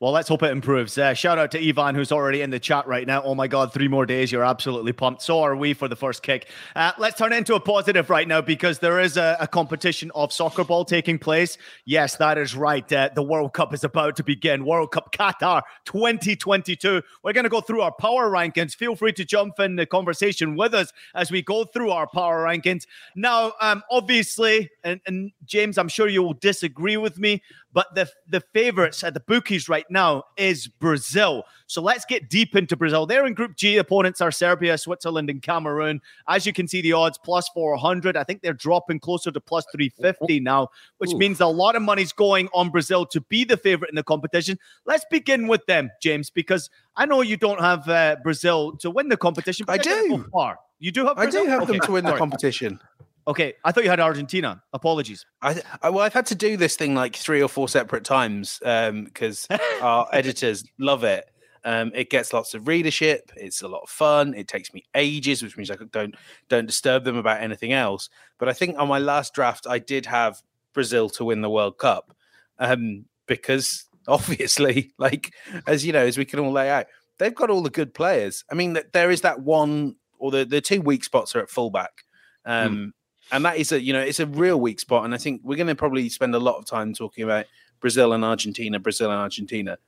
Well, 0.00 0.12
let's 0.12 0.28
hope 0.28 0.44
it 0.44 0.52
improves. 0.52 0.96
Uh, 0.96 1.12
shout 1.12 1.38
out 1.38 1.50
to 1.50 1.68
Ivan, 1.68 1.96
who's 1.96 2.12
already 2.12 2.40
in 2.42 2.50
the 2.50 2.60
chat 2.60 2.86
right 2.86 3.04
now. 3.04 3.20
Oh 3.24 3.34
my 3.34 3.48
God, 3.48 3.72
three 3.72 3.88
more 3.88 4.06
days. 4.06 4.30
You're 4.30 4.44
absolutely 4.44 4.92
pumped. 4.92 5.22
So 5.22 5.42
are 5.42 5.56
we 5.56 5.74
for 5.74 5.88
the 5.88 5.96
first 5.96 6.22
kick. 6.22 6.48
Uh, 6.76 6.92
let's 6.98 7.18
turn 7.18 7.32
into 7.32 7.56
a 7.56 7.60
positive 7.60 8.08
right 8.08 8.28
now 8.28 8.40
because 8.40 8.78
there 8.78 9.00
is 9.00 9.16
a, 9.16 9.36
a 9.40 9.48
competition 9.48 10.12
of 10.14 10.32
soccer 10.32 10.62
ball 10.62 10.84
taking 10.84 11.18
place. 11.18 11.58
Yes, 11.84 12.14
that 12.18 12.38
is 12.38 12.54
right. 12.54 12.92
Uh, 12.92 13.10
the 13.12 13.24
World 13.24 13.54
Cup 13.54 13.74
is 13.74 13.82
about 13.82 14.14
to 14.14 14.22
begin. 14.22 14.64
World 14.64 14.92
Cup 14.92 15.12
Qatar 15.12 15.62
2022. 15.86 17.02
We're 17.24 17.32
going 17.32 17.42
to 17.42 17.50
go 17.50 17.60
through 17.60 17.80
our 17.80 17.90
power 17.90 18.30
rankings. 18.30 18.76
Feel 18.76 18.94
free 18.94 19.12
to 19.14 19.24
jump 19.24 19.58
in 19.58 19.74
the 19.74 19.84
conversation 19.84 20.54
with 20.54 20.74
us 20.74 20.92
as 21.16 21.32
we 21.32 21.42
go 21.42 21.64
through 21.64 21.90
our 21.90 22.06
power 22.06 22.44
rankings. 22.44 22.86
Now, 23.16 23.52
um, 23.60 23.82
obviously, 23.90 24.70
and, 24.84 25.00
and 25.08 25.32
James, 25.44 25.76
I'm 25.76 25.88
sure 25.88 26.06
you 26.06 26.22
will 26.22 26.34
disagree 26.34 26.96
with 26.96 27.18
me, 27.18 27.42
but 27.72 27.94
the 27.94 28.08
the 28.28 28.40
favorites 28.52 29.04
at 29.04 29.14
the 29.14 29.20
bookies 29.20 29.68
right 29.68 29.86
now 29.90 30.24
is 30.36 30.68
Brazil. 30.68 31.44
So 31.66 31.82
let's 31.82 32.04
get 32.04 32.30
deep 32.30 32.56
into 32.56 32.76
Brazil. 32.76 33.04
They're 33.04 33.26
in 33.26 33.34
Group 33.34 33.56
G. 33.56 33.76
Opponents 33.76 34.20
are 34.20 34.30
Serbia, 34.30 34.78
Switzerland, 34.78 35.28
and 35.28 35.42
Cameroon. 35.42 36.00
As 36.26 36.46
you 36.46 36.52
can 36.52 36.66
see, 36.66 36.80
the 36.80 36.92
odds 36.92 37.18
plus 37.18 37.48
400. 37.50 38.16
I 38.16 38.24
think 38.24 38.40
they're 38.40 38.54
dropping 38.54 39.00
closer 39.00 39.30
to 39.30 39.40
plus 39.40 39.66
350 39.72 40.40
now, 40.40 40.68
which 40.96 41.12
Ooh. 41.12 41.18
means 41.18 41.40
a 41.40 41.46
lot 41.46 41.76
of 41.76 41.82
money's 41.82 42.12
going 42.12 42.48
on 42.54 42.70
Brazil 42.70 43.04
to 43.06 43.20
be 43.20 43.44
the 43.44 43.56
favorite 43.56 43.90
in 43.90 43.96
the 43.96 44.02
competition. 44.02 44.58
Let's 44.86 45.04
begin 45.10 45.46
with 45.46 45.66
them, 45.66 45.90
James, 46.00 46.30
because 46.30 46.70
I 46.96 47.04
know 47.04 47.20
you 47.20 47.36
don't 47.36 47.60
have 47.60 47.88
uh, 47.88 48.16
Brazil 48.22 48.76
to 48.78 48.90
win 48.90 49.08
the 49.08 49.16
competition. 49.16 49.66
But 49.66 49.80
I 49.80 49.82
do. 49.82 50.26
Far. 50.32 50.58
You 50.80 50.92
do 50.92 51.06
have 51.06 51.18
I 51.18 51.26
do 51.26 51.44
have 51.46 51.66
them 51.66 51.80
to 51.80 51.92
win 51.92 52.04
the 52.04 52.16
competition. 52.16 52.80
Okay, 53.28 53.52
I 53.62 53.72
thought 53.72 53.84
you 53.84 53.90
had 53.90 54.00
Argentina. 54.00 54.62
Apologies. 54.72 55.26
I, 55.42 55.60
I 55.82 55.90
well, 55.90 56.02
I've 56.02 56.14
had 56.14 56.24
to 56.26 56.34
do 56.34 56.56
this 56.56 56.76
thing 56.76 56.94
like 56.94 57.14
three 57.14 57.42
or 57.42 57.48
four 57.48 57.68
separate 57.68 58.02
times 58.02 58.58
because 58.58 59.46
our 59.82 60.08
editors 60.12 60.64
love 60.78 61.04
it. 61.04 61.26
Um, 61.62 61.92
it 61.94 62.08
gets 62.08 62.32
lots 62.32 62.54
of 62.54 62.66
readership. 62.66 63.30
It's 63.36 63.60
a 63.60 63.68
lot 63.68 63.82
of 63.82 63.90
fun. 63.90 64.32
It 64.32 64.48
takes 64.48 64.72
me 64.72 64.84
ages, 64.94 65.42
which 65.42 65.58
means 65.58 65.70
I 65.70 65.76
don't 65.92 66.16
don't 66.48 66.64
disturb 66.64 67.04
them 67.04 67.18
about 67.18 67.42
anything 67.42 67.74
else. 67.74 68.08
But 68.38 68.48
I 68.48 68.54
think 68.54 68.78
on 68.78 68.88
my 68.88 68.98
last 68.98 69.34
draft, 69.34 69.66
I 69.68 69.78
did 69.78 70.06
have 70.06 70.40
Brazil 70.72 71.10
to 71.10 71.24
win 71.26 71.42
the 71.42 71.50
World 71.50 71.76
Cup 71.76 72.16
um, 72.58 73.04
because 73.26 73.84
obviously, 74.08 74.94
like 74.96 75.34
as 75.66 75.84
you 75.84 75.92
know, 75.92 76.06
as 76.06 76.16
we 76.16 76.24
can 76.24 76.38
all 76.38 76.52
lay 76.52 76.70
out, 76.70 76.86
they've 77.18 77.34
got 77.34 77.50
all 77.50 77.60
the 77.60 77.68
good 77.68 77.92
players. 77.92 78.42
I 78.50 78.54
mean, 78.54 78.72
th- 78.72 78.86
there 78.94 79.10
is 79.10 79.20
that 79.20 79.42
one 79.42 79.96
or 80.18 80.30
the 80.30 80.46
the 80.46 80.62
two 80.62 80.80
weak 80.80 81.04
spots 81.04 81.36
are 81.36 81.40
at 81.40 81.50
fullback. 81.50 82.04
Um, 82.46 82.94
and 83.32 83.44
that 83.44 83.56
is 83.56 83.72
a 83.72 83.82
you 83.82 83.92
know 83.92 84.00
it's 84.00 84.20
a 84.20 84.26
real 84.26 84.60
weak 84.60 84.80
spot. 84.80 85.04
And 85.04 85.14
i 85.14 85.18
think 85.18 85.40
we're 85.44 85.56
going 85.56 85.68
to 85.68 85.74
probably 85.74 86.08
spend 86.08 86.34
a 86.34 86.38
lot 86.38 86.56
of 86.56 86.64
time 86.64 86.94
talking 86.94 87.24
about 87.24 87.46
brazil 87.80 88.12
and 88.12 88.24
argentina 88.24 88.78
brazil 88.78 89.10
and 89.10 89.20
argentina. 89.20 89.78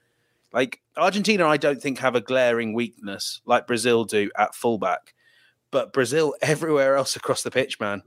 Like 0.53 0.81
argentina 0.97 1.47
i 1.47 1.57
don't 1.57 1.81
think 1.81 1.99
have 1.99 2.15
a 2.15 2.21
glaring 2.21 2.75
weakness 2.75 3.41
like 3.45 3.67
brazil 3.67 4.05
do 4.05 4.31
at 4.37 4.55
fullback. 4.55 5.15
But 5.71 5.93
brazil 5.93 6.35
everywhere 6.43 6.97
else 6.97 7.17
across 7.17 7.43
the 7.43 7.51
pitch 7.51 7.81
man 7.81 8.03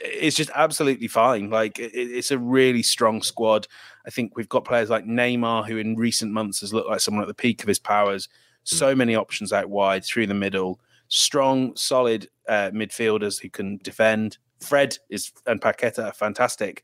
it's 0.00 0.36
just 0.36 0.50
absolutely 0.54 1.08
fine. 1.08 1.50
Like 1.50 1.78
it, 1.78 1.92
it's 1.94 2.30
a 2.30 2.38
really 2.38 2.82
strong 2.82 3.22
squad. 3.22 3.66
I 4.06 4.10
think 4.10 4.36
we've 4.36 4.48
got 4.48 4.64
players 4.64 4.90
like 4.90 5.04
neymar 5.04 5.66
who 5.66 5.78
in 5.78 5.96
recent 5.96 6.32
months 6.32 6.60
has 6.60 6.72
looked 6.72 6.88
like 6.88 7.00
someone 7.00 7.22
at 7.22 7.28
the 7.28 7.34
peak 7.34 7.62
of 7.62 7.68
his 7.68 7.78
powers. 7.78 8.28
So 8.64 8.94
many 8.94 9.14
options 9.14 9.52
out 9.52 9.70
wide 9.70 10.04
through 10.04 10.26
the 10.26 10.34
middle. 10.34 10.80
Strong 11.08 11.76
solid 11.76 12.28
uh, 12.48 12.70
midfielders 12.72 13.40
who 13.40 13.48
can 13.48 13.78
defend 13.78 14.38
Fred 14.60 14.96
is 15.08 15.32
and 15.46 15.60
Paqueta 15.60 16.06
are 16.06 16.12
fantastic 16.12 16.82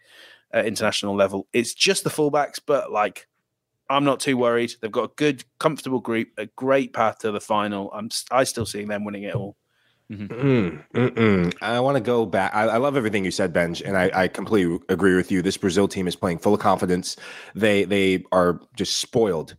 at 0.53 0.67
international 0.67 1.17
level. 1.17 1.47
It's 1.53 1.75
just 1.75 2.05
the 2.05 2.11
fullbacks, 2.11 2.61
but 2.65 2.93
like 2.93 3.27
I'm 3.91 4.05
not 4.05 4.21
too 4.21 4.37
worried. 4.37 4.73
They've 4.81 4.91
got 4.91 5.11
a 5.11 5.13
good, 5.17 5.45
comfortable 5.59 6.01
group, 6.01 6.29
a 6.39 6.47
great 6.47 6.93
path 6.93 7.19
to 7.19 7.33
the 7.33 7.41
final. 7.41 7.93
I'm 7.93 8.07
s- 8.07 8.25
I 8.31 8.45
still 8.45 8.67
seeing 8.67 8.89
them 8.89 9.05
winning 9.05 9.25
it 9.25 9.35
all. 9.35 9.57
Mm, 10.11 10.85
mm-mm. 10.95 11.55
I 11.63 11.81
want 11.81 11.97
to 11.97 12.01
go 12.01 12.27
back. 12.27 12.55
I, 12.55 12.65
I 12.65 12.77
love 12.77 12.97
everything 12.97 13.25
you 13.25 13.31
said, 13.31 13.53
Benj, 13.53 13.81
and 13.83 13.97
I, 13.97 14.11
I 14.15 14.29
completely 14.29 14.79
agree 14.89 15.17
with 15.17 15.33
you. 15.33 15.41
This 15.43 15.57
Brazil 15.57 15.89
team 15.89 16.07
is 16.07 16.15
playing 16.15 16.39
full 16.39 16.55
of 16.55 16.61
confidence. 16.61 17.17
They 17.55 17.85
they 17.85 18.25
are 18.31 18.61
just 18.77 18.99
spoiled 18.99 19.57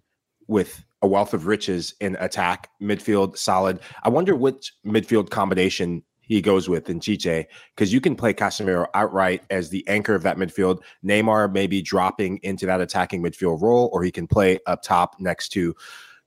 with 0.48 0.84
a 1.02 1.08
wealth 1.08 1.34
of 1.34 1.48
riches 1.48 1.96
in 2.00 2.16
attack, 2.20 2.70
midfield, 2.82 3.38
solid. 3.38 3.80
I 4.04 4.10
wonder 4.10 4.36
which 4.36 4.72
midfield 4.86 5.30
combination 5.30 6.04
he 6.28 6.42
goes 6.42 6.68
with 6.70 6.90
in 6.90 7.00
Tite 7.00 7.48
because 7.76 7.94
you 7.94 8.02
can 8.02 8.16
play 8.16 8.34
Casemiro 8.34 8.88
outright 8.94 9.44
as 9.50 9.70
the 9.70 9.88
anchor 9.88 10.16
of 10.16 10.24
that 10.24 10.38
midfield. 10.38 10.82
Neymar 11.04 11.52
maybe 11.54 11.82
dropping 11.82 12.40
into 12.44 12.66
that 12.66 12.82
attacking 12.82 13.22
midfield 13.22 13.62
role, 13.62 13.90
or 13.94 14.04
he 14.04 14.12
can 14.12 14.28
play 14.28 14.60
up 14.66 14.82
top 14.82 15.16
next 15.20 15.50
to 15.50 15.76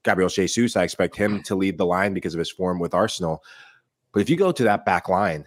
Gabriel 0.04 0.28
Jesus. 0.28 0.76
I 0.76 0.84
expect 0.84 1.16
him 1.16 1.42
to 1.44 1.54
lead 1.54 1.78
the 1.78 1.86
line 1.86 2.14
because 2.14 2.34
of 2.34 2.38
his 2.38 2.50
form 2.50 2.78
with 2.78 2.94
Arsenal. 2.94 3.42
But 4.12 4.20
if 4.20 4.30
you 4.30 4.36
go 4.36 4.52
to 4.52 4.62
that 4.64 4.84
back 4.86 5.08
line, 5.08 5.44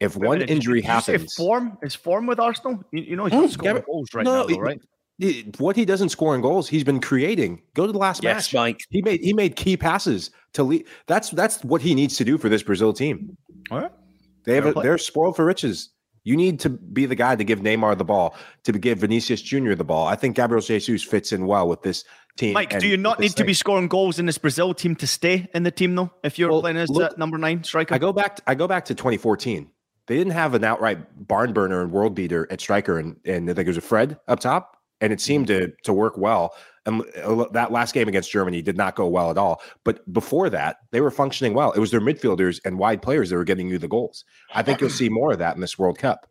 if 0.00 0.16
Wait 0.16 0.26
one 0.26 0.38
minute, 0.38 0.46
did 0.46 0.52
you- 0.52 0.56
injury 0.56 0.80
did 0.80 0.88
you 0.88 1.00
say 1.00 1.12
happens, 1.12 1.34
form 1.34 1.78
is 1.82 1.94
form 1.94 2.26
with 2.26 2.40
Arsenal. 2.40 2.82
You, 2.90 3.02
you 3.02 3.16
know 3.16 3.26
he's 3.26 3.34
mm, 3.34 3.40
not 3.42 3.50
scoring 3.50 3.74
Gabby- 3.76 3.86
goals 3.86 4.08
right 4.14 4.24
no, 4.24 4.40
now, 4.40 4.46
though, 4.46 4.58
right? 4.58 4.80
it- 5.18 5.60
what 5.60 5.76
he 5.76 5.84
doesn't 5.84 6.08
score 6.08 6.34
in 6.34 6.40
goals, 6.40 6.66
he's 6.68 6.82
been 6.82 7.00
creating. 7.00 7.60
Go 7.74 7.86
to 7.86 7.92
the 7.92 7.98
last 7.98 8.22
Yes, 8.22 8.50
match. 8.50 8.54
Mike. 8.54 8.80
He 8.88 9.02
made 9.02 9.20
he 9.20 9.34
made 9.34 9.54
key 9.56 9.76
passes 9.76 10.30
to 10.54 10.62
lead. 10.64 10.86
That's 11.06 11.28
that's 11.30 11.62
what 11.62 11.82
he 11.82 11.94
needs 11.94 12.16
to 12.16 12.24
do 12.24 12.38
for 12.38 12.48
this 12.48 12.62
Brazil 12.62 12.94
team. 12.94 13.36
All 13.70 13.80
right. 13.80 13.92
They 14.44 14.54
have 14.56 14.66
a, 14.66 14.72
they're 14.72 14.98
spoiled 14.98 15.36
for 15.36 15.44
riches. 15.44 15.90
You 16.24 16.36
need 16.36 16.60
to 16.60 16.70
be 16.70 17.06
the 17.06 17.14
guy 17.14 17.34
to 17.36 17.44
give 17.44 17.60
Neymar 17.60 17.96
the 17.96 18.04
ball, 18.04 18.34
to 18.64 18.72
give 18.72 18.98
Vinicius 18.98 19.40
Junior 19.40 19.74
the 19.74 19.84
ball. 19.84 20.06
I 20.06 20.16
think 20.16 20.36
Gabriel 20.36 20.60
Jesus 20.60 21.02
fits 21.02 21.32
in 21.32 21.46
well 21.46 21.68
with 21.68 21.82
this 21.82 22.04
team. 22.36 22.54
Mike, 22.54 22.78
do 22.78 22.86
you 22.86 22.96
not 22.96 23.20
need 23.20 23.36
to 23.36 23.44
be 23.44 23.54
scoring 23.54 23.88
goals 23.88 24.18
in 24.18 24.26
this 24.26 24.38
Brazil 24.38 24.74
team 24.74 24.94
to 24.96 25.06
stay 25.06 25.48
in 25.54 25.62
the 25.62 25.70
team, 25.70 25.94
though? 25.94 26.10
If 26.22 26.38
you're 26.38 26.50
Well, 26.50 26.60
playing 26.60 26.76
as 26.76 26.90
look- 26.90 27.16
number 27.16 27.38
nine 27.38 27.64
striker, 27.64 27.94
I 27.94 27.98
go 27.98 28.12
back. 28.12 28.36
To, 28.36 28.42
I 28.46 28.54
go 28.54 28.68
back 28.68 28.86
to 28.86 28.94
2014. 28.94 29.70
They 30.06 30.16
didn't 30.16 30.32
have 30.32 30.54
an 30.54 30.64
outright 30.64 31.26
barn 31.28 31.52
burner 31.52 31.80
and 31.82 31.92
world 31.92 32.14
beater 32.14 32.46
at 32.50 32.60
striker, 32.60 32.98
and 32.98 33.16
and 33.24 33.48
I 33.48 33.54
think 33.54 33.66
it 33.66 33.70
was 33.70 33.76
a 33.76 33.82
Fred 33.82 34.18
up 34.28 34.40
top. 34.40 34.76
And 35.00 35.12
it 35.12 35.20
seemed 35.20 35.46
to 35.48 35.72
to 35.84 35.92
work 35.92 36.16
well. 36.16 36.54
And 36.86 37.02
uh, 37.22 37.46
that 37.52 37.72
last 37.72 37.92
game 37.92 38.08
against 38.08 38.32
Germany 38.32 38.62
did 38.62 38.76
not 38.76 38.96
go 38.96 39.06
well 39.06 39.30
at 39.30 39.38
all. 39.38 39.60
But 39.84 40.10
before 40.12 40.48
that, 40.50 40.78
they 40.92 41.00
were 41.00 41.10
functioning 41.10 41.52
well. 41.52 41.72
It 41.72 41.78
was 41.78 41.90
their 41.90 42.00
midfielders 42.00 42.60
and 42.64 42.78
wide 42.78 43.02
players 43.02 43.30
that 43.30 43.36
were 43.36 43.44
getting 43.44 43.68
you 43.68 43.78
the 43.78 43.88
goals. 43.88 44.24
I 44.54 44.62
think 44.62 44.80
you'll 44.80 44.90
see 45.02 45.08
more 45.08 45.32
of 45.32 45.38
that 45.38 45.54
in 45.54 45.60
this 45.60 45.78
World 45.78 45.98
Cup. 45.98 46.26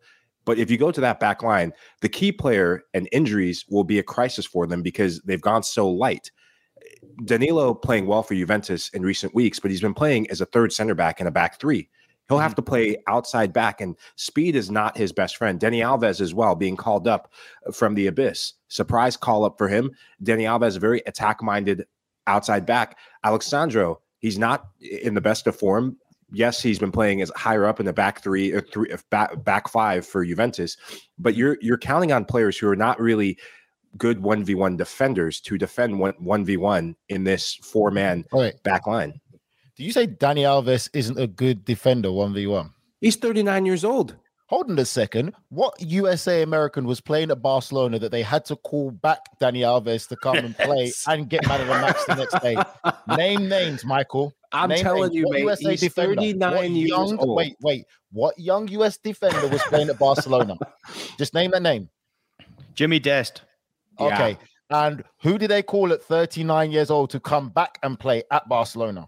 But 0.45 0.57
if 0.57 0.71
you 0.71 0.77
go 0.77 0.91
to 0.91 1.01
that 1.01 1.19
back 1.19 1.43
line, 1.43 1.73
the 2.01 2.09
key 2.09 2.31
player 2.31 2.83
and 2.93 3.07
injuries 3.11 3.65
will 3.69 3.83
be 3.83 3.99
a 3.99 4.03
crisis 4.03 4.45
for 4.45 4.65
them 4.65 4.81
because 4.81 5.21
they've 5.21 5.41
gone 5.41 5.61
so 5.61 5.87
light. 5.87 6.31
Danilo 7.25 7.73
playing 7.73 8.07
well 8.07 8.23
for 8.23 8.33
Juventus 8.33 8.89
in 8.89 9.03
recent 9.03 9.35
weeks, 9.35 9.59
but 9.59 9.69
he's 9.69 9.81
been 9.81 9.93
playing 9.93 10.29
as 10.31 10.41
a 10.41 10.45
third 10.45 10.73
center 10.73 10.95
back 10.95 11.21
in 11.21 11.27
a 11.27 11.31
back 11.31 11.59
three. 11.59 11.89
He'll 12.27 12.39
have 12.39 12.55
to 12.55 12.61
play 12.61 12.97
outside 13.07 13.53
back, 13.53 13.81
and 13.81 13.95
speed 14.15 14.55
is 14.55 14.69
not 14.69 14.97
his 14.97 15.11
best 15.11 15.37
friend. 15.37 15.59
Dani 15.59 15.83
Alves 15.83 16.21
as 16.21 16.33
well, 16.33 16.55
being 16.55 16.77
called 16.77 17.07
up 17.07 17.33
from 17.73 17.95
the 17.95 18.07
abyss. 18.07 18.53
Surprise 18.69 19.17
call 19.17 19.43
up 19.43 19.57
for 19.57 19.67
him. 19.67 19.91
Dani 20.23 20.43
Alves, 20.43 20.77
a 20.77 20.79
very 20.79 21.01
attack 21.05 21.43
minded 21.43 21.85
outside 22.27 22.65
back. 22.65 22.97
Alex 23.23 23.47
Sandro, 23.47 23.99
he's 24.19 24.39
not 24.39 24.69
in 24.79 25.15
the 25.15 25.21
best 25.21 25.47
of 25.47 25.55
form. 25.55 25.97
Yes, 26.31 26.61
he's 26.61 26.79
been 26.79 26.91
playing 26.91 27.21
as 27.21 27.31
higher 27.35 27.65
up 27.65 27.79
in 27.79 27.87
the 27.87 27.93
back 27.93 28.21
three 28.23 28.51
or 28.51 28.61
three 28.61 28.91
uh, 28.91 28.97
back, 29.09 29.43
back 29.43 29.67
five 29.67 30.05
for 30.05 30.23
Juventus, 30.23 30.77
but 31.17 31.35
you're 31.35 31.57
you're 31.59 31.77
counting 31.77 32.11
on 32.11 32.23
players 32.23 32.55
who 32.55 32.69
are 32.69 32.75
not 32.75 32.99
really 32.99 33.37
good 33.97 34.19
1v1 34.21 34.77
defenders 34.77 35.39
to 35.41 35.57
defend 35.57 35.99
one 35.99 36.13
1v1 36.13 36.95
in 37.09 37.23
this 37.23 37.55
four 37.55 37.89
man 37.89 38.23
back 38.63 38.85
line. 38.85 39.19
do 39.75 39.83
you 39.83 39.91
say 39.91 40.05
Dani 40.05 40.41
Alves 40.41 40.87
isn't 40.93 41.19
a 41.19 41.25
good 41.25 41.65
defender 41.65 42.09
1v1? 42.09 42.71
He's 43.01 43.15
39 43.15 43.65
years 43.65 43.83
old. 43.83 44.15
Hold 44.49 44.71
on 44.71 44.79
a 44.79 44.85
second. 44.85 45.33
What 45.49 45.79
USA 45.79 46.41
American 46.41 46.85
was 46.85 46.99
playing 46.99 47.29
at 47.29 47.39
Barcelona 47.39 47.99
that 47.99 48.11
they 48.11 48.23
had 48.23 48.45
to 48.45 48.55
call 48.55 48.89
back 48.89 49.19
Dani 49.39 49.59
Alves 49.59 50.07
to 50.09 50.15
come 50.15 50.37
and 50.37 50.57
play 50.57 50.91
and 51.07 51.29
get 51.29 51.47
man 51.47 51.61
of 51.61 51.67
the 51.67 51.73
match 51.73 51.97
the 52.07 52.15
next 52.15 52.39
day? 52.41 52.57
Name 53.15 53.47
names, 53.47 53.85
Michael. 53.85 54.33
I'm 54.51 54.69
Name 54.69 54.79
telling 54.81 55.01
names. 55.03 55.15
you, 55.15 55.23
What 55.25 55.33
mate, 55.33 55.41
USA 55.41 55.69
he's 55.71 55.81
defender? 55.81 56.15
39 56.15 56.75
years 56.75 56.89
young, 56.89 57.19
old. 57.19 57.37
Wait, 57.37 57.55
wait. 57.61 57.85
What 58.11 58.39
young 58.39 58.67
US 58.69 58.97
defender 58.97 59.47
was 59.47 59.61
playing 59.63 59.89
at 59.89 59.99
Barcelona? 59.99 60.57
Just 61.19 61.35
name 61.35 61.51
that 61.51 61.61
name. 61.61 61.87
Jimmy 62.73 62.97
Dest. 62.97 63.43
Yeah. 63.99 64.07
Okay. 64.07 64.37
And 64.71 65.03
who 65.21 65.37
did 65.37 65.51
they 65.51 65.61
call 65.61 65.93
at 65.93 66.01
39 66.01 66.71
years 66.71 66.89
old 66.89 67.11
to 67.11 67.19
come 67.19 67.49
back 67.49 67.77
and 67.83 67.99
play 67.99 68.23
at 68.31 68.49
Barcelona? 68.49 69.05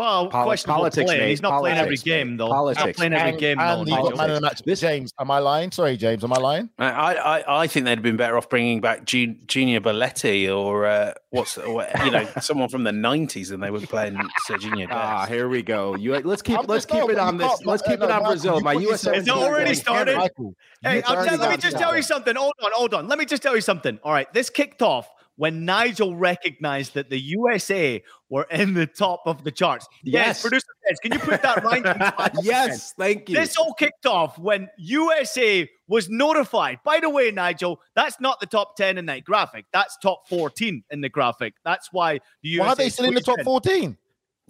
Well, 0.00 0.28
Poli- 0.28 0.44
questionable 0.46 0.78
politics, 0.80 1.04
playing. 1.06 1.20
mate. 1.20 1.28
He's 1.30 1.42
not 1.42 1.60
playing 1.60 1.76
every 1.76 1.96
Politics, 1.96 2.02
game, 2.02 2.30
mate. 2.30 2.38
though. 2.38 2.44
He's 2.46 2.50
not 2.50 2.56
Politics. 2.56 2.96
playing 2.96 3.12
every 3.12 3.30
and, 3.30 3.38
game, 3.38 3.58
though. 3.58 3.64
and 3.80 3.88
he 3.88 3.94
got 3.94 4.02
Nigel. 4.04 4.16
man 4.16 4.30
of 4.30 4.34
the 4.36 4.40
match. 4.40 4.62
This- 4.64 4.80
James, 4.80 5.12
am 5.20 5.30
I 5.30 5.38
lying? 5.38 5.70
Sorry, 5.72 5.96
James, 5.96 6.24
am 6.24 6.32
I 6.32 6.36
lying? 6.36 6.70
I, 6.78 7.14
I, 7.16 7.62
I 7.62 7.66
think 7.66 7.84
they'd 7.84 7.90
have 7.98 8.02
been 8.02 8.16
better 8.16 8.36
off 8.36 8.48
bringing 8.48 8.80
back 8.80 9.04
Ju- 9.04 9.36
Junior 9.46 9.80
Belletti 9.80 10.48
or 10.54 10.86
uh, 10.86 11.12
what's 11.30 11.56
you 11.58 12.10
know 12.10 12.26
someone 12.40 12.68
from 12.68 12.84
the 12.84 12.92
nineties 12.92 13.50
than 13.50 13.60
they 13.60 13.70
were 13.70 13.80
playing 13.80 14.16
Serginho 14.48 14.88
Ah, 14.90 15.26
here 15.26 15.48
we 15.48 15.62
go. 15.62 15.94
You 15.96 16.18
let's 16.20 16.42
keep 16.42 16.58
I'm 16.58 16.64
let's 16.66 16.86
keep 16.86 17.08
it 17.08 17.18
on 17.18 17.36
this. 17.36 17.64
Let's 17.64 17.82
keep 17.82 18.00
it 18.00 18.10
on 18.10 18.22
Brazil. 18.24 18.60
My 18.60 18.74
put 18.74 18.84
US. 18.90 19.06
It's 19.06 19.28
already 19.28 19.74
started. 19.74 20.16
Hey, 20.16 20.96
you 20.96 21.02
I'm 21.06 21.14
turned 21.14 21.28
telling, 21.28 21.40
let 21.40 21.50
me 21.50 21.56
just 21.58 21.76
tell 21.76 21.94
you 21.94 22.02
something. 22.02 22.34
Hold 22.36 22.54
on, 22.64 22.70
hold 22.74 22.94
on. 22.94 23.08
Let 23.08 23.18
me 23.18 23.24
just 23.26 23.42
tell 23.42 23.54
you 23.54 23.60
something. 23.60 23.98
All 24.02 24.12
right, 24.12 24.32
this 24.32 24.48
kicked 24.50 24.80
off 24.82 25.08
when 25.40 25.64
Nigel 25.64 26.14
recognized 26.16 26.92
that 26.92 27.08
the 27.08 27.18
USA 27.18 28.02
were 28.28 28.46
in 28.50 28.74
the 28.74 28.86
top 28.86 29.22
of 29.24 29.42
the 29.42 29.50
charts. 29.50 29.88
Yes. 30.04 30.42
producer 30.42 30.66
Des, 30.86 30.96
can 31.02 31.12
you 31.12 31.18
put 31.18 31.40
that 31.40 31.64
right? 31.64 32.34
Yes, 32.42 32.92
thank 32.92 33.26
you. 33.30 33.36
This 33.36 33.56
all 33.56 33.72
kicked 33.72 34.04
off 34.04 34.38
when 34.38 34.68
USA 34.76 35.66
was 35.88 36.10
notified. 36.10 36.80
By 36.84 37.00
the 37.00 37.08
way, 37.08 37.30
Nigel, 37.30 37.80
that's 37.96 38.20
not 38.20 38.38
the 38.40 38.46
top 38.46 38.76
10 38.76 38.98
in 38.98 39.06
that 39.06 39.24
graphic. 39.24 39.64
That's 39.72 39.96
top 40.02 40.28
14 40.28 40.84
in 40.90 41.00
the 41.00 41.08
graphic. 41.08 41.54
That's 41.64 41.88
why 41.90 42.20
the 42.42 42.50
USA. 42.50 42.60
Why 42.60 42.72
are 42.72 42.76
they 42.76 42.90
still 42.90 43.06
in 43.06 43.14
the 43.14 43.22
top 43.22 43.40
14? 43.42 43.96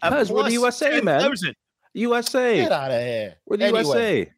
Because 0.02 0.32
we're 0.32 0.42
the 0.42 0.54
USA, 0.54 1.00
man. 1.02 1.20
10,000. 1.20 1.54
USA. 1.94 2.56
Get 2.56 2.72
out 2.72 2.90
of 2.90 3.00
here. 3.00 3.36
We're 3.46 3.58
the 3.58 3.64
Anyway, 3.66 3.82
USA. 3.82 4.32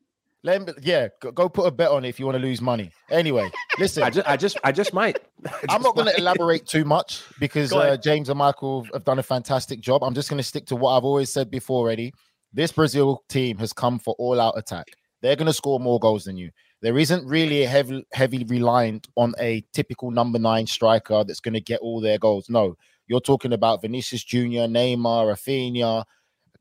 Let 0.44 0.66
me, 0.66 0.72
yeah, 0.82 1.08
go, 1.20 1.30
go 1.30 1.48
put 1.48 1.66
a 1.66 1.70
bet 1.70 1.90
on 1.90 2.04
it 2.04 2.08
if 2.08 2.18
you 2.18 2.26
want 2.26 2.36
to 2.36 2.42
lose 2.42 2.60
money. 2.60 2.90
Anyway, 3.10 3.48
listen, 3.78 4.02
I 4.02 4.10
just, 4.10 4.28
I 4.28 4.36
just, 4.36 4.58
I 4.64 4.72
just 4.72 4.92
might. 4.92 5.18
I'm 5.68 5.82
not 5.82 5.94
going 5.94 6.08
to 6.08 6.16
elaborate 6.18 6.66
too 6.66 6.84
much 6.84 7.22
because 7.38 7.72
uh. 7.72 7.96
James 7.96 8.28
and 8.28 8.38
Michael 8.38 8.86
have 8.92 9.04
done 9.04 9.20
a 9.20 9.22
fantastic 9.22 9.80
job. 9.80 10.02
I'm 10.02 10.14
just 10.14 10.28
going 10.28 10.38
to 10.38 10.44
stick 10.44 10.66
to 10.66 10.76
what 10.76 10.96
I've 10.96 11.04
always 11.04 11.32
said 11.32 11.50
before 11.50 11.78
already. 11.78 12.12
This 12.52 12.72
Brazil 12.72 13.22
team 13.28 13.58
has 13.58 13.72
come 13.72 13.98
for 13.98 14.14
all 14.18 14.40
out 14.40 14.58
attack. 14.58 14.88
They're 15.22 15.36
going 15.36 15.46
to 15.46 15.52
score 15.52 15.78
more 15.78 16.00
goals 16.00 16.24
than 16.24 16.36
you. 16.36 16.50
There 16.82 16.98
isn't 16.98 17.24
really 17.24 17.62
a 17.62 17.68
heavy, 17.68 18.04
heavy 18.12 18.44
reliant 18.44 19.06
on 19.16 19.34
a 19.38 19.64
typical 19.72 20.10
number 20.10 20.40
nine 20.40 20.66
striker 20.66 21.22
that's 21.22 21.38
going 21.38 21.54
to 21.54 21.60
get 21.60 21.80
all 21.80 22.00
their 22.00 22.18
goals. 22.18 22.50
No, 22.50 22.76
you're 23.06 23.20
talking 23.20 23.52
about 23.52 23.82
Vinicius 23.82 24.24
Junior, 24.24 24.66
Neymar, 24.66 25.32
Raphinha, 25.32 26.04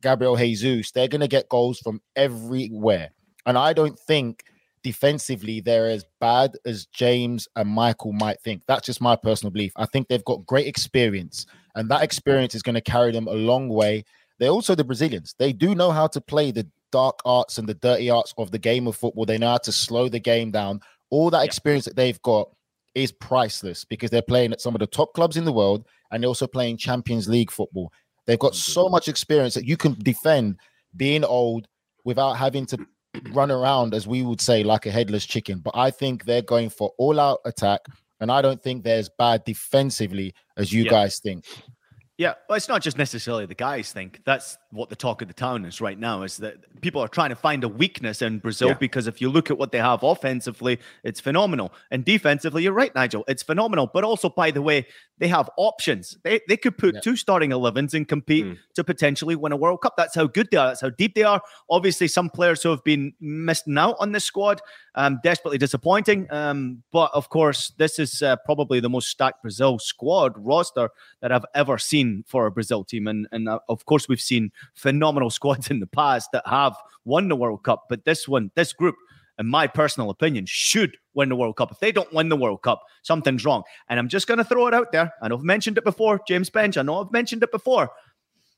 Gabriel 0.03 0.35
Jesus. 0.35 0.91
They're 0.91 1.07
going 1.07 1.21
to 1.21 1.27
get 1.27 1.49
goals 1.49 1.79
from 1.79 2.01
everywhere. 2.15 3.09
And 3.45 3.57
I 3.57 3.73
don't 3.73 3.97
think 3.99 4.43
defensively 4.83 5.61
they're 5.61 5.89
as 5.89 6.05
bad 6.19 6.57
as 6.65 6.85
James 6.87 7.47
and 7.55 7.69
Michael 7.69 8.13
might 8.13 8.41
think. 8.41 8.63
That's 8.67 8.85
just 8.85 9.01
my 9.01 9.15
personal 9.15 9.51
belief. 9.51 9.73
I 9.75 9.85
think 9.85 10.07
they've 10.07 10.25
got 10.25 10.45
great 10.45 10.67
experience, 10.67 11.45
and 11.75 11.89
that 11.89 12.03
experience 12.03 12.55
is 12.55 12.63
going 12.63 12.75
to 12.75 12.81
carry 12.81 13.11
them 13.11 13.27
a 13.27 13.33
long 13.33 13.69
way. 13.69 14.05
They're 14.39 14.49
also 14.49 14.75
the 14.75 14.83
Brazilians. 14.83 15.35
They 15.37 15.53
do 15.53 15.75
know 15.75 15.91
how 15.91 16.07
to 16.07 16.21
play 16.21 16.51
the 16.51 16.67
dark 16.91 17.19
arts 17.25 17.57
and 17.57 17.67
the 17.67 17.73
dirty 17.75 18.09
arts 18.09 18.33
of 18.37 18.51
the 18.51 18.59
game 18.59 18.87
of 18.87 18.95
football. 18.95 19.25
They 19.25 19.37
know 19.37 19.51
how 19.51 19.57
to 19.57 19.71
slow 19.71 20.09
the 20.09 20.19
game 20.19 20.51
down. 20.51 20.81
All 21.09 21.29
that 21.29 21.45
experience 21.45 21.85
that 21.85 21.95
they've 21.95 22.21
got 22.21 22.49
is 22.95 23.11
priceless 23.11 23.85
because 23.85 24.09
they're 24.09 24.21
playing 24.21 24.51
at 24.51 24.61
some 24.61 24.75
of 24.75 24.79
the 24.79 24.87
top 24.87 25.13
clubs 25.13 25.37
in 25.37 25.45
the 25.45 25.53
world 25.53 25.85
and 26.11 26.21
they're 26.21 26.27
also 26.27 26.47
playing 26.47 26.77
Champions 26.77 27.29
League 27.29 27.51
football. 27.51 27.91
They've 28.25 28.39
got 28.39 28.55
so 28.55 28.89
much 28.89 29.07
experience 29.07 29.53
that 29.55 29.65
you 29.65 29.77
can 29.77 29.93
defend 29.93 30.57
being 30.95 31.23
old 31.23 31.67
without 32.03 32.33
having 32.33 32.65
to 32.67 32.77
run 33.31 33.51
around, 33.51 33.93
as 33.93 34.07
we 34.07 34.23
would 34.23 34.41
say, 34.41 34.63
like 34.63 34.85
a 34.85 34.91
headless 34.91 35.25
chicken. 35.25 35.59
But 35.59 35.75
I 35.75 35.91
think 35.91 36.25
they're 36.25 36.41
going 36.41 36.69
for 36.69 36.93
all 36.97 37.19
out 37.19 37.39
attack. 37.45 37.81
And 38.19 38.31
I 38.31 38.41
don't 38.41 38.61
think 38.61 38.83
they're 38.83 38.99
as 38.99 39.09
bad 39.09 39.43
defensively 39.45 40.33
as 40.55 40.71
you 40.71 40.83
Yeah. 40.83 40.91
guys 40.91 41.19
think. 41.19 41.45
Yeah, 42.17 42.35
well, 42.47 42.55
it's 42.55 42.67
not 42.69 42.83
just 42.83 42.97
necessarily 42.97 43.47
the 43.47 43.55
guys 43.55 43.91
think. 43.91 44.21
That's 44.25 44.57
what 44.71 44.89
the 44.89 44.95
talk 44.95 45.21
of 45.21 45.27
the 45.27 45.33
town 45.33 45.65
is 45.65 45.81
right 45.81 45.99
now. 45.99 46.23
Is 46.23 46.37
that 46.37 46.55
people 46.81 47.01
are 47.01 47.07
trying 47.07 47.29
to 47.29 47.35
find 47.35 47.63
a 47.63 47.67
weakness 47.67 48.21
in 48.21 48.39
Brazil 48.39 48.69
Yeah. 48.69 48.73
because 48.75 49.05
if 49.07 49.21
you 49.21 49.29
look 49.29 49.51
at 49.51 49.57
what 49.57 49.71
they 49.71 49.79
have 49.79 50.01
offensively, 50.03 50.79
it's 51.03 51.19
phenomenal, 51.19 51.73
and 51.91 52.05
defensively, 52.05 52.63
you're 52.63 52.73
right, 52.73 52.93
Nigel, 52.95 53.23
it's 53.27 53.43
phenomenal. 53.43 53.89
But 53.93 54.03
also, 54.03 54.29
by 54.29 54.51
the 54.51 54.61
way, 54.61 54.87
they 55.19 55.27
have 55.27 55.49
options. 55.57 56.17
They 56.23 56.39
they 56.47 56.57
could 56.57 56.77
put 56.77 56.95
Yeah. 56.95 57.01
two 57.01 57.15
starting 57.15 57.51
11s 57.51 57.93
and 57.93 58.07
compete 58.07 58.45
Mm. 58.45 58.57
to 58.75 58.83
potentially 58.83 59.35
win 59.35 59.51
a 59.51 59.57
World 59.57 59.81
Cup. 59.81 59.95
That's 59.97 60.15
how 60.15 60.27
good 60.27 60.47
they 60.51 60.57
are. 60.57 60.67
That's 60.67 60.81
how 60.81 60.89
deep 60.89 61.15
they 61.15 61.23
are. 61.23 61.41
Obviously, 61.69 62.07
some 62.07 62.29
players 62.29 62.63
who 62.63 62.69
have 62.69 62.83
been 62.83 63.13
missing 63.19 63.77
out 63.77 63.97
on 63.99 64.13
this 64.13 64.23
squad, 64.25 64.61
um, 64.95 65.19
desperately 65.23 65.57
disappointing. 65.57 66.27
Um, 66.31 66.83
but 66.91 67.11
of 67.13 67.29
course, 67.29 67.71
this 67.77 67.99
is 67.99 68.21
uh, 68.21 68.35
probably 68.45 68.79
the 68.79 68.89
most 68.89 69.09
stacked 69.09 69.41
Brazil 69.41 69.79
squad 69.79 70.33
roster 70.37 70.89
that 71.21 71.31
I've 71.31 71.45
ever 71.53 71.77
seen 71.77 72.23
for 72.27 72.45
a 72.47 72.51
Brazil 72.51 72.83
team. 72.83 73.07
And, 73.07 73.27
and 73.31 73.47
uh, 73.47 73.59
of 73.69 73.85
course, 73.85 74.07
we've 74.09 74.19
seen 74.21 74.51
phenomenal 74.75 75.29
squads 75.31 75.69
in 75.69 75.79
the 75.79 75.87
past 75.87 76.29
that 76.33 76.43
have 76.47 76.75
won 77.05 77.27
the 77.27 77.35
World 77.35 77.63
Cup. 77.63 77.85
But 77.89 78.05
this 78.05 78.27
one, 78.27 78.51
this 78.55 78.73
group, 78.73 78.95
in 79.39 79.47
my 79.47 79.67
personal 79.67 80.09
opinion, 80.09 80.45
should 80.47 80.97
win 81.13 81.29
the 81.29 81.35
World 81.35 81.57
Cup. 81.57 81.71
If 81.71 81.79
they 81.79 81.91
don't 81.91 82.11
win 82.13 82.29
the 82.29 82.37
World 82.37 82.61
Cup, 82.61 82.81
something's 83.01 83.43
wrong. 83.45 83.63
And 83.89 83.99
I'm 83.99 84.07
just 84.07 84.27
going 84.27 84.37
to 84.37 84.43
throw 84.43 84.67
it 84.67 84.73
out 84.73 84.91
there. 84.91 85.11
I 85.21 85.27
know 85.27 85.37
I've 85.37 85.43
mentioned 85.43 85.77
it 85.77 85.83
before, 85.83 86.19
James 86.27 86.49
Benge. 86.49 86.77
I 86.77 86.81
know 86.83 87.01
I've 87.03 87.11
mentioned 87.11 87.43
it 87.43 87.51
before. 87.51 87.89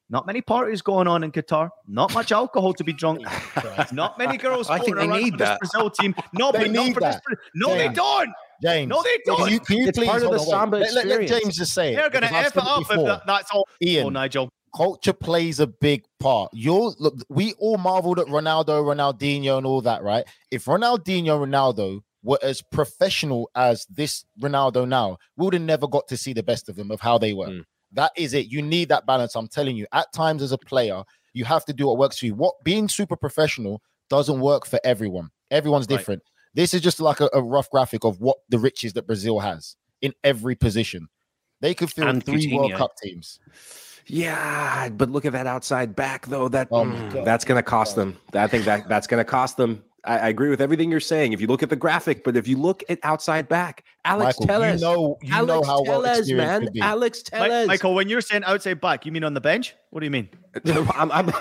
Not 0.09 0.27
many 0.27 0.41
parties 0.41 0.81
going 0.81 1.07
on 1.07 1.23
in 1.23 1.31
Qatar. 1.31 1.69
Not 1.87 2.13
much 2.13 2.31
alcohol 2.31 2.73
to 2.73 2.83
be 2.83 2.93
drunk. 2.93 3.21
Not 3.91 4.19
many 4.19 4.37
girls. 4.37 4.69
I 4.69 4.77
think 4.77 4.97
they 4.97 5.07
need 5.07 5.31
for 5.31 5.37
this 5.37 5.47
that. 5.47 5.59
Brazil 5.61 5.89
team. 5.89 6.13
No, 6.33 6.51
They 6.51 6.59
but 6.59 6.71
not 6.71 6.85
need 6.85 6.93
for 6.93 6.99
this. 6.99 7.15
that. 7.15 7.37
No, 7.55 7.69
they 7.75 7.87
don't. 7.87 8.29
James. 8.61 8.89
No, 8.89 9.01
they 9.01 9.17
don't. 9.25 9.37
Can 9.39 9.47
you, 9.53 9.59
can 9.61 9.77
you 9.77 9.87
It's 9.87 9.97
please 9.97 10.07
part 10.09 10.21
of 10.23 10.31
the. 10.31 10.39
Samba 10.39 10.77
Let- 10.77 10.93
let- 10.93 11.07
let 11.07 11.21
experience. 11.21 11.43
James 11.45 11.57
just 11.57 11.73
say 11.73 11.93
it. 11.93 11.95
They're 11.95 12.09
going 12.09 12.21
to 12.23 12.27
because 12.27 12.35
I've 12.37 12.45
F 12.45 12.51
it 12.57 12.59
said 12.59 12.67
up 12.67 12.81
if 12.81 12.87
before. 12.89 13.07
that, 13.07 13.21
that's 13.25 13.51
all. 13.51 13.65
Oh, 13.67 13.75
Ian. 13.81 14.05
Oh, 14.05 14.09
Nigel. 14.09 14.49
Culture 14.75 15.13
plays 15.13 15.59
a 15.59 15.67
big 15.67 16.03
part. 16.19 16.49
You'll 16.53 16.95
look, 16.99 17.15
we 17.29 17.53
all 17.53 17.77
marveled 17.77 18.19
at 18.19 18.27
Ronaldo, 18.27 18.83
Ronaldinho, 18.83 19.57
and 19.57 19.65
all 19.65 19.81
that, 19.81 20.03
right? 20.03 20.25
If 20.51 20.65
Ronaldinho, 20.65 21.39
Ronaldo 21.39 22.01
were 22.23 22.39
as 22.41 22.61
professional 22.61 23.49
as 23.55 23.85
this 23.89 24.25
Ronaldo 24.41 24.87
now, 24.87 25.17
we 25.37 25.45
would 25.45 25.53
have 25.53 25.63
never 25.63 25.87
got 25.87 26.07
to 26.07 26.17
see 26.17 26.33
the 26.33 26.43
best 26.43 26.69
of 26.69 26.75
them 26.75 26.91
of 26.91 27.01
how 27.01 27.17
they 27.17 27.33
were. 27.33 27.47
Mm. 27.47 27.63
That 27.91 28.11
is 28.17 28.33
it. 28.33 28.47
You 28.47 28.61
need 28.61 28.89
that 28.89 29.05
balance. 29.05 29.35
I'm 29.35 29.47
telling 29.47 29.75
you, 29.75 29.85
at 29.91 30.11
times 30.13 30.41
as 30.41 30.51
a 30.51 30.57
player, 30.57 31.03
you 31.33 31.45
have 31.45 31.65
to 31.65 31.73
do 31.73 31.87
what 31.87 31.97
works 31.97 32.19
for 32.19 32.25
you. 32.25 32.35
What 32.35 32.55
being 32.63 32.87
super 32.87 33.15
professional 33.15 33.81
doesn't 34.09 34.39
work 34.39 34.65
for 34.65 34.79
everyone. 34.83 35.29
Everyone's 35.51 35.87
Right. 35.89 35.97
different. 35.97 36.23
This 36.53 36.73
is 36.73 36.81
just 36.81 36.99
like 36.99 37.19
a, 37.19 37.29
a 37.33 37.41
rough 37.41 37.69
graphic 37.69 38.03
of 38.03 38.19
what 38.19 38.37
the 38.49 38.59
riches 38.59 38.93
that 38.93 39.07
Brazil 39.07 39.39
has 39.39 39.75
in 40.01 40.13
every 40.23 40.55
position. 40.55 41.07
They 41.61 41.73
could 41.73 41.91
fill 41.91 42.07
And 42.07 42.23
three 42.23 42.53
World 42.53 42.73
Cup 42.73 42.91
teams. 43.01 43.39
Yeah, 44.07 44.89
but 44.89 45.09
look 45.09 45.25
at 45.25 45.33
that 45.33 45.47
outside 45.47 45.95
back 45.95 46.27
though. 46.27 46.47
That 46.47 46.67
Oh 46.71 46.83
mm, 46.83 47.25
that's 47.25 47.45
going 47.45 47.57
to 47.57 47.63
cost 47.63 47.95
them. 47.95 48.17
I 48.33 48.47
think 48.47 48.65
that 48.65 48.87
that's 48.89 49.07
going 49.07 49.19
to 49.19 49.29
cost 49.29 49.57
them. 49.57 49.83
I, 50.05 50.17
I 50.17 50.27
agree 50.29 50.49
with 50.49 50.61
everything 50.61 50.91
you're 50.91 50.99
saying. 50.99 51.33
If 51.33 51.39
you 51.39 51.47
look 51.47 51.63
at 51.63 51.69
the 51.69 51.75
graphic, 51.75 52.23
but 52.23 52.35
if 52.35 52.47
you 52.47 52.57
look 52.57 52.83
at 52.89 52.99
outside 53.03 53.47
back, 53.47 53.85
Alex 54.03 54.39
Michael, 54.39 54.47
Telles, 54.47 54.81
you 54.81 54.87
know, 54.87 55.17
you 55.21 55.33
Alex 55.33 55.47
know 55.47 55.63
how 55.63 55.83
Telles, 55.83 56.19
experienced 56.19 56.51
man, 56.51 56.61
could 56.61 56.73
be. 56.73 56.81
Alex 56.81 57.23
Mi- 57.31 57.39
Telles. 57.39 57.67
Michael, 57.67 57.95
when 57.95 58.09
you're 58.09 58.21
saying 58.21 58.43
outside 58.43 58.81
back, 58.81 59.05
you 59.05 59.11
mean 59.11 59.23
on 59.23 59.33
the 59.33 59.41
bench? 59.41 59.73
What 59.91 60.01
do 60.01 60.05
you 60.05 60.11
mean? 60.11 60.29
I'm, 60.95 61.11
I'm 61.11 61.27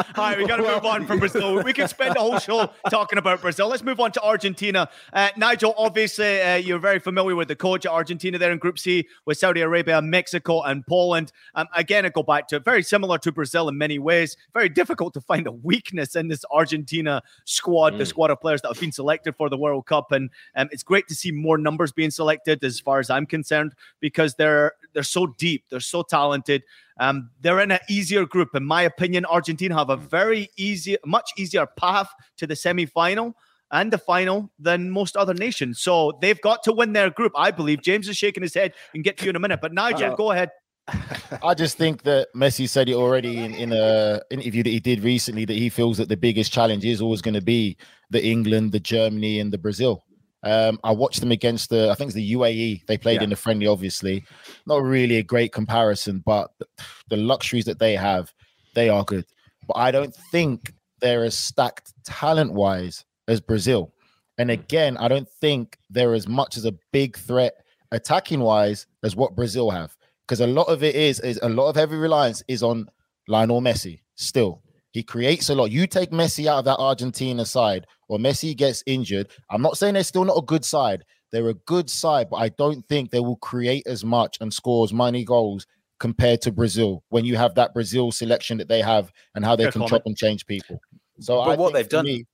All 0.20 0.26
right, 0.26 0.36
we 0.36 0.46
got 0.46 0.58
to 0.58 0.62
move 0.62 0.84
on 0.84 1.06
from 1.06 1.18
Brazil. 1.18 1.62
We 1.62 1.72
could 1.72 1.88
spend 1.88 2.14
the 2.14 2.20
whole 2.20 2.38
show 2.38 2.68
talking 2.90 3.18
about 3.18 3.40
Brazil. 3.40 3.68
Let's 3.68 3.82
move 3.82 4.00
on 4.00 4.12
to 4.12 4.22
Argentina. 4.22 4.90
Uh, 5.14 5.30
Nigel, 5.38 5.72
obviously, 5.78 6.42
uh, 6.42 6.56
you're 6.56 6.78
very 6.78 6.98
familiar 6.98 7.34
with 7.34 7.48
the 7.48 7.56
coach 7.56 7.86
at 7.86 7.92
Argentina 7.92 8.36
there 8.36 8.52
in 8.52 8.58
Group 8.58 8.78
C 8.78 9.08
with 9.24 9.38
Saudi 9.38 9.62
Arabia, 9.62 10.02
Mexico, 10.02 10.60
and 10.60 10.86
Poland. 10.86 11.32
Um, 11.54 11.68
again, 11.74 12.04
I 12.04 12.10
go 12.10 12.22
back 12.22 12.48
to 12.48 12.56
it. 12.56 12.66
very 12.66 12.82
similar 12.82 13.16
to 13.16 13.32
Brazil 13.32 13.70
in 13.70 13.78
many 13.78 13.98
ways. 13.98 14.36
Very 14.52 14.68
difficult 14.68 15.14
to 15.14 15.22
find 15.22 15.46
a 15.46 15.52
weakness 15.52 16.14
in 16.14 16.28
this 16.28 16.44
Argentina 16.50 17.22
squad, 17.46 17.96
the 17.96 18.04
squad 18.04 18.30
of 18.30 18.42
players 18.42 18.60
that 18.60 18.68
have 18.68 18.78
been 18.78 18.92
selected 18.92 19.36
for 19.36 19.48
the 19.48 19.56
World 19.56 19.86
Cup, 19.86 20.12
and 20.12 20.28
um, 20.54 20.68
it's 20.70 20.82
great 20.82 21.08
to 21.08 21.14
see 21.14 21.32
more 21.32 21.56
numbers 21.56 21.92
being 21.92 22.10
selected, 22.10 22.62
as 22.62 22.78
far 22.78 22.98
as 22.98 23.08
I'm 23.08 23.24
concerned, 23.24 23.72
because 24.00 24.34
they're 24.34 24.74
they're 24.92 25.02
so 25.02 25.28
deep, 25.28 25.64
they're 25.70 25.80
so 25.80 26.02
talented. 26.02 26.62
Um, 27.00 27.30
they're 27.40 27.60
in 27.60 27.70
an 27.70 27.78
easier 27.88 28.26
group, 28.26 28.54
in 28.54 28.64
my 28.64 28.82
opinion. 28.82 29.24
Argentina 29.24 29.74
have 29.74 29.88
a 29.88 29.96
very 30.10 30.48
easy, 30.56 30.96
much 31.06 31.30
easier 31.38 31.66
path 31.66 32.08
to 32.38 32.46
the 32.46 32.56
semi-final 32.56 33.34
and 33.72 33.92
the 33.92 33.98
final 33.98 34.50
than 34.58 34.90
most 34.90 35.16
other 35.16 35.34
nations. 35.34 35.80
So 35.80 36.18
they've 36.20 36.40
got 36.40 36.62
to 36.64 36.72
win 36.72 36.92
their 36.92 37.10
group, 37.10 37.32
I 37.36 37.50
believe. 37.52 37.82
James 37.82 38.08
is 38.08 38.16
shaking 38.16 38.42
his 38.42 38.54
head. 38.54 38.74
and 38.94 39.04
get 39.04 39.16
to 39.18 39.24
you 39.24 39.30
in 39.30 39.36
a 39.36 39.40
minute, 39.40 39.60
but 39.62 39.72
Nigel, 39.72 40.12
Uh, 40.12 40.16
go 40.16 40.32
ahead. 40.32 40.50
I 41.42 41.54
just 41.54 41.76
think 41.76 42.02
that 42.02 42.28
Messi 42.34 42.68
said 42.68 42.88
it 42.88 42.94
already 42.94 43.38
in, 43.38 43.54
in 43.54 43.72
a 43.72 44.20
interview 44.30 44.62
that 44.64 44.70
he 44.70 44.80
did 44.80 45.04
recently 45.04 45.44
that 45.44 45.54
he 45.56 45.68
feels 45.68 45.98
that 45.98 46.08
the 46.08 46.16
biggest 46.16 46.52
challenge 46.52 46.84
is 46.84 47.00
always 47.00 47.22
going 47.22 47.34
to 47.34 47.40
be 47.42 47.76
the 48.10 48.24
England, 48.24 48.72
the 48.72 48.80
Germany, 48.80 49.38
and 49.38 49.52
the 49.52 49.58
Brazil. 49.58 50.02
Um, 50.42 50.80
I 50.82 50.90
watched 50.90 51.20
them 51.20 51.30
against 51.30 51.68
the 51.70 51.90
I 51.90 51.94
think 51.94 52.08
it's 52.08 52.14
the 52.16 52.32
UAE. 52.32 52.86
They 52.86 52.98
played 52.98 53.16
Yeah. 53.20 53.24
in 53.24 53.30
the 53.30 53.36
friendly, 53.36 53.66
obviously. 53.68 54.24
Not 54.66 54.82
really 54.82 55.16
a 55.18 55.22
great 55.22 55.52
comparison, 55.52 56.22
but 56.26 56.50
the, 56.58 56.66
the 57.10 57.16
luxuries 57.18 57.66
that 57.66 57.78
they 57.78 57.94
have, 57.94 58.32
they 58.74 58.88
are 58.88 59.04
good. 59.04 59.26
But 59.72 59.80
I 59.80 59.90
don't 59.92 60.14
think 60.32 60.72
they're 61.00 61.24
as 61.24 61.38
stacked 61.38 61.92
talent-wise 62.04 63.04
as 63.28 63.40
Brazil. 63.40 63.94
And 64.36 64.50
hmm. 64.50 64.54
again, 64.54 64.96
I 64.96 65.08
don't 65.08 65.28
think 65.28 65.78
they're 65.88 66.14
as 66.14 66.26
much 66.26 66.56
as 66.56 66.64
a 66.64 66.74
big 66.92 67.16
threat 67.16 67.54
attacking-wise 67.92 68.86
as 69.04 69.14
what 69.14 69.36
Brazil 69.36 69.70
have 69.70 69.96
because 70.26 70.40
a 70.40 70.46
lot 70.46 70.68
of 70.68 70.84
it 70.84 70.94
is 70.94 71.18
is 71.20 71.40
a 71.42 71.48
lot 71.48 71.68
of 71.68 71.76
heavy 71.76 71.96
reliance 71.96 72.40
is 72.46 72.62
on 72.62 72.88
Lionel 73.26 73.60
Messi. 73.60 74.00
Still, 74.14 74.62
he 74.92 75.02
creates 75.02 75.50
a 75.50 75.54
lot. 75.54 75.72
You 75.72 75.86
take 75.86 76.10
Messi 76.10 76.46
out 76.46 76.60
of 76.60 76.64
that 76.66 76.78
Argentina 76.78 77.44
side, 77.44 77.86
or 78.08 78.18
Messi 78.18 78.56
gets 78.56 78.82
injured. 78.86 79.28
I'm 79.50 79.62
not 79.62 79.76
saying 79.76 79.94
they're 79.94 80.04
still 80.04 80.24
not 80.24 80.38
a 80.38 80.42
good 80.42 80.64
side. 80.64 81.04
They're 81.32 81.48
a 81.48 81.54
good 81.54 81.88
side, 81.88 82.28
but 82.30 82.36
I 82.36 82.48
don't 82.50 82.86
think 82.88 83.10
they 83.10 83.20
will 83.20 83.36
create 83.36 83.86
as 83.86 84.04
much 84.04 84.38
and 84.40 84.52
score 84.52 84.84
as 84.84 84.92
many 84.92 85.24
goals 85.24 85.66
compared 86.00 86.40
to 86.42 86.50
Brazil 86.50 87.04
when 87.10 87.24
you 87.24 87.36
have 87.36 87.54
that 87.54 87.72
Brazil 87.72 88.10
selection 88.10 88.58
that 88.58 88.66
they 88.68 88.80
have 88.80 89.12
and 89.36 89.44
how 89.44 89.54
they 89.54 89.64
Fair 89.64 89.72
can 89.72 89.80
comment. 89.82 89.90
chop 89.90 90.02
and 90.06 90.16
change 90.16 90.44
people. 90.46 90.80
So, 91.20 91.36
But 91.44 91.50
I 91.52 91.56
what 91.56 91.72
they've 91.74 91.88
done- 91.88 92.06
me- 92.06 92.24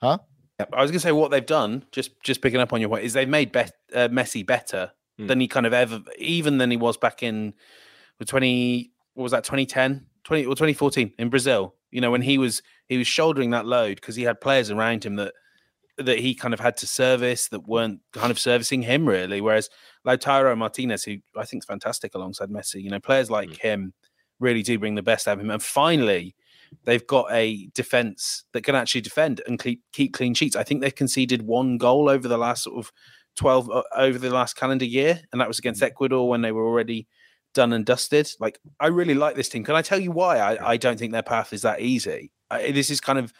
huh? 0.00 0.18
Yep. 0.60 0.70
I 0.72 0.80
was 0.80 0.90
going 0.90 1.00
to 1.00 1.06
say 1.06 1.12
what 1.12 1.30
they've 1.30 1.44
done. 1.44 1.84
Just 1.92 2.12
just 2.22 2.40
picking 2.40 2.60
up 2.60 2.72
on 2.72 2.80
your 2.80 2.88
point 2.88 3.04
is 3.04 3.12
they've 3.12 3.28
made 3.28 3.52
bet, 3.52 3.72
uh, 3.94 4.08
Messi 4.08 4.46
better 4.46 4.92
Hmm. 5.18 5.26
than 5.26 5.40
he 5.40 5.48
kind 5.48 5.66
of 5.66 5.74
ever, 5.74 6.00
even 6.18 6.56
than 6.58 6.70
he 6.70 6.76
was 6.78 6.96
back 6.96 7.22
in 7.22 7.52
with 8.18 8.28
twenty. 8.28 8.92
What 9.14 9.24
was 9.24 9.32
that? 9.32 9.44
2010, 9.44 10.06
20 10.24 10.46
or 10.46 10.54
twenty 10.54 10.72
fourteen 10.72 11.12
in 11.18 11.28
Brazil. 11.28 11.74
You 11.90 12.00
know 12.00 12.10
when 12.10 12.22
he 12.22 12.38
was 12.38 12.62
he 12.88 12.96
was 12.98 13.06
shouldering 13.06 13.50
that 13.50 13.66
load 13.66 13.96
because 13.96 14.16
he 14.16 14.22
had 14.24 14.40
players 14.40 14.70
around 14.70 15.04
him 15.04 15.16
that 15.16 15.34
that 15.98 16.18
he 16.20 16.34
kind 16.34 16.52
of 16.54 16.60
had 16.60 16.76
to 16.78 16.86
service 16.86 17.48
that 17.48 17.66
weren't 17.66 18.00
kind 18.12 18.30
of 18.30 18.38
servicing 18.38 18.82
him 18.82 19.08
really. 19.08 19.40
Whereas 19.40 19.68
Lautaro 20.06 20.56
Martinez, 20.56 21.04
who 21.04 21.16
I 21.36 21.44
think 21.44 21.62
is 21.62 21.66
fantastic 21.66 22.14
alongside 22.14 22.50
Messi, 22.50 22.82
you 22.82 22.90
know 22.90 23.00
players 23.00 23.30
like 23.30 23.56
him 23.56 23.92
really 24.40 24.62
do 24.62 24.78
bring 24.78 24.94
the 24.94 25.02
best 25.02 25.26
out 25.26 25.38
of 25.38 25.40
him. 25.40 25.50
And 25.50 25.62
finally, 25.62 26.34
they've 26.84 27.06
got 27.06 27.26
a 27.32 27.68
defense 27.74 28.44
that 28.52 28.64
can 28.64 28.74
actually 28.74 29.00
defend 29.00 29.40
and 29.46 29.58
keep, 29.58 29.82
keep 29.92 30.12
clean 30.12 30.34
sheets. 30.34 30.56
I 30.56 30.62
think 30.62 30.80
they've 30.80 30.94
conceded 30.94 31.42
one 31.42 31.78
goal 31.78 32.08
over 32.08 32.28
the 32.28 32.38
last 32.38 32.64
sort 32.64 32.78
of 32.78 32.92
12 33.36 33.70
uh, 33.70 33.82
over 33.96 34.18
the 34.18 34.30
last 34.30 34.56
calendar 34.56 34.84
year, 34.84 35.20
and 35.32 35.40
that 35.40 35.48
was 35.48 35.58
against 35.58 35.82
Ecuador 35.82 36.28
when 36.28 36.42
they 36.42 36.52
were 36.52 36.66
already 36.66 37.06
done 37.54 37.72
and 37.72 37.84
dusted. 37.84 38.30
Like, 38.40 38.58
I 38.80 38.88
really 38.88 39.14
like 39.14 39.36
this 39.36 39.48
team. 39.48 39.64
Can 39.64 39.74
I 39.74 39.82
tell 39.82 39.98
you 39.98 40.10
why 40.10 40.38
I, 40.38 40.72
I 40.72 40.76
don't 40.76 40.98
think 40.98 41.12
their 41.12 41.22
path 41.22 41.52
is 41.52 41.62
that 41.62 41.80
easy? 41.80 42.32
I, 42.50 42.70
this 42.72 42.90
is 42.90 43.00
kind 43.00 43.18
of 43.18 43.32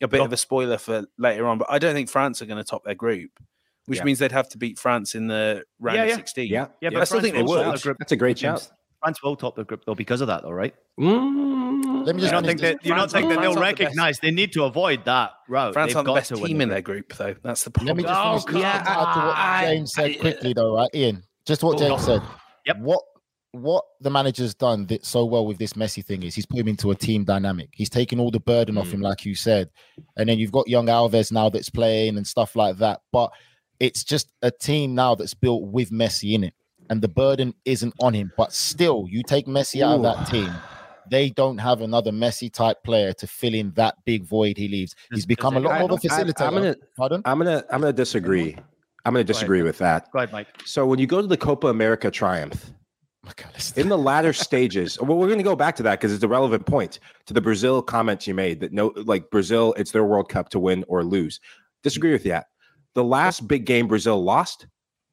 a 0.00 0.08
bit 0.08 0.20
of 0.20 0.32
a 0.32 0.36
spoiler 0.36 0.78
for 0.78 1.04
later 1.18 1.46
on, 1.46 1.58
but 1.58 1.68
I 1.70 1.78
don't 1.78 1.94
think 1.94 2.08
France 2.08 2.42
are 2.42 2.46
going 2.46 2.58
to 2.58 2.64
top 2.64 2.84
their 2.84 2.94
group, 2.94 3.30
which 3.86 3.98
Yeah. 3.98 4.04
means 4.04 4.18
they'd 4.20 4.32
have 4.32 4.48
to 4.50 4.58
beat 4.58 4.78
France 4.78 5.14
in 5.14 5.26
the 5.26 5.64
round 5.80 5.96
Yeah, 5.96 6.02
of 6.04 6.08
yeah. 6.10 6.16
16. 6.16 6.48
yeah, 6.50 6.66
Yeah, 6.80 6.90
but 6.90 7.00
I 7.00 7.04
still 7.04 7.20
think 7.20 7.34
they 7.34 7.42
will 7.42 7.64
would. 7.64 7.78
their. 7.78 7.96
That's 7.98 8.12
a 8.12 8.16
great 8.16 8.36
chance. 8.36 8.70
France 9.00 9.20
will 9.22 9.34
top 9.36 9.56
the 9.56 9.64
group 9.64 9.82
though 9.84 9.96
because 9.96 10.20
of 10.20 10.28
that, 10.28 10.42
though, 10.42 10.50
right? 10.52 10.74
Mm, 11.00 12.06
Let 12.06 12.14
me 12.16 12.22
You 12.22 12.28
just 12.28 12.32
don't 12.32 12.44
think 12.46 12.60
that 12.60 12.84
you 12.84 12.90
don't 12.90 12.98
France 12.98 13.12
think 13.12 13.28
that 13.30 13.40
they'll 13.40 13.52
France 13.54 13.56
aren't 13.64 13.78
the 13.78 13.84
recognize 13.84 14.18
they 14.20 14.30
need 14.30 14.52
to 14.52 14.64
avoid 14.64 15.04
that 15.06 15.32
route. 15.48 15.72
France 15.72 15.88
They've 15.90 15.96
aren't 15.96 16.06
the 16.06 16.12
got 16.12 16.18
best 16.28 16.34
team 16.36 16.60
in 16.60 16.68
their 16.68 16.80
group, 16.82 17.12
though. 17.14 17.34
That's 17.42 17.64
the 17.64 17.72
Let 17.84 17.96
me 17.96 18.02
just 18.04 18.14
Oh, 18.14 18.38
finish 18.38 18.44
this 18.54 18.62
yeah, 18.62 18.82
to 18.82 18.90
add 18.90 19.14
to 19.14 19.20
what 19.26 19.36
I- 19.36 19.64
James 19.66 19.92
said 19.92 20.10
I- 20.10 20.14
quickly, 20.14 20.52
though, 20.52 20.74
right? 20.76 20.90
Ian, 20.94 21.22
just 21.46 21.62
what 21.64 21.78
Go, 21.78 21.88
James 21.88 22.04
said. 22.04 22.22
Yep. 22.66 22.78
What 22.78 23.02
what 23.54 23.84
the 24.00 24.08
manager's 24.08 24.54
done 24.54 24.86
th- 24.86 25.04
so 25.04 25.26
well 25.26 25.44
with 25.44 25.58
this 25.58 25.74
Messi 25.74 26.02
thing 26.02 26.22
is 26.22 26.34
he's 26.34 26.46
put 26.46 26.58
him 26.60 26.68
into 26.68 26.90
a 26.90 26.94
team 26.94 27.22
dynamic. 27.22 27.68
He's 27.74 27.90
taken 27.90 28.18
all 28.18 28.30
the 28.30 28.40
burden 28.40 28.78
off 28.78 28.86
Mm. 28.86 28.92
him, 28.94 29.00
like 29.02 29.26
you 29.26 29.34
said, 29.34 29.68
and 30.16 30.26
then 30.26 30.38
you've 30.38 30.52
got 30.52 30.68
young 30.68 30.86
Alves 30.86 31.30
now 31.30 31.50
that's 31.50 31.68
playing 31.68 32.16
and 32.16 32.26
stuff 32.26 32.56
like 32.56 32.78
that. 32.78 33.00
But 33.12 33.30
it's 33.82 34.04
just 34.04 34.32
a 34.42 34.50
team 34.50 34.94
now 34.94 35.14
that's 35.16 35.34
built 35.34 35.64
with 35.64 35.90
Messi 35.90 36.34
in 36.34 36.44
it, 36.44 36.54
and 36.88 37.02
the 37.02 37.08
burden 37.08 37.52
isn't 37.64 37.92
on 38.00 38.14
him. 38.14 38.30
But 38.36 38.52
still, 38.52 39.06
you 39.10 39.22
take 39.22 39.46
Messi 39.46 39.82
out 39.82 39.96
of 39.96 40.02
that 40.04 40.26
team. 40.28 40.50
They 41.10 41.30
don't 41.30 41.58
have 41.58 41.80
another 41.82 42.12
Messi 42.12 42.50
type 42.50 42.84
player 42.84 43.12
to 43.14 43.26
fill 43.26 43.54
in 43.54 43.72
that 43.72 43.96
big 44.04 44.24
void 44.24 44.56
he 44.56 44.68
leaves. 44.68 44.94
He's 45.12 45.26
become 45.26 45.56
a 45.56 45.60
lot 45.60 45.80
more 45.80 45.90
of 45.92 46.04
a 46.04 46.08
I- 46.12 46.16
I'm 46.20 46.26
facilitator. 46.28 46.50
gonna- 46.52 46.76
Pardon? 46.96 47.22
I'm 47.24 47.38
gonna 47.38 47.64
I'm 47.70 47.80
gonna 47.80 47.92
disagree. 47.92 48.56
I'm 49.04 49.12
gonna 49.12 49.24
disagree 49.24 49.62
with 49.62 49.78
that. 49.78 50.10
Go 50.12 50.20
ahead, 50.20 50.32
Mike. 50.32 50.46
So 50.64 50.86
when 50.86 51.00
you 51.00 51.08
go 51.08 51.20
to 51.20 51.26
the 51.26 51.36
Copa 51.36 51.66
America 51.66 52.08
triumph, 52.08 52.70
Mac 53.24 53.44
Allister. 53.44 53.80
in 53.80 53.88
the 53.88 53.98
latter 54.10 54.32
stages, 54.32 54.96
well, 55.00 55.18
we're 55.18 55.26
going 55.26 55.38
to 55.38 55.44
go 55.44 55.56
back 55.56 55.74
to 55.76 55.82
that 55.82 55.98
because 56.00 56.12
it's 56.12 56.22
a 56.22 56.28
relevant 56.28 56.66
point 56.66 57.00
to 57.26 57.34
the 57.34 57.40
Brazil 57.40 57.82
comments 57.82 58.26
you 58.28 58.34
made 58.34 58.60
that 58.60 58.72
no, 58.72 58.92
like 58.96 59.28
Brazil, 59.30 59.74
it's 59.76 59.90
their 59.90 60.04
World 60.04 60.28
Cup 60.28 60.50
to 60.50 60.60
win 60.60 60.84
or 60.86 61.02
lose. 61.04 61.40
Disagree 61.82 62.12
with 62.12 62.22
that. 62.24 62.46
The 62.94 63.04
last 63.04 63.48
big 63.48 63.64
game 63.64 63.88
Brazil 63.88 64.22
lost, 64.22 64.66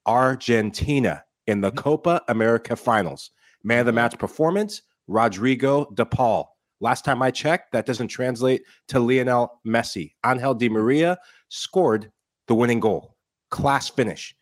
Argentina 0.06 1.24
in 1.48 1.62
the 1.62 1.70
mm-hmm. 1.70 1.80
Copa 1.80 2.22
America 2.28 2.76
finals. 2.76 3.32
Man 3.64 3.80
of 3.80 3.86
the 3.86 3.92
mm-hmm. 3.92 3.96
match 3.96 4.18
performance, 4.18 4.82
Rodrigo 5.08 5.90
de 5.94 6.06
Paul. 6.06 6.56
Last 6.82 7.04
time 7.04 7.22
I 7.22 7.32
checked, 7.32 7.74
that 7.74 7.86
doesn't 7.86 8.08
translate 8.08 8.64
to 8.88 9.00
Lionel 9.00 9.60
Messi. 9.66 10.14
Angel 10.26 10.54
Di 10.54 10.70
Maria 10.70 11.18
scored 11.50 12.12
the 12.48 12.56
winning 12.56 12.80
goal. 12.80 13.16
Class 13.50 13.90
finish. 13.90 14.36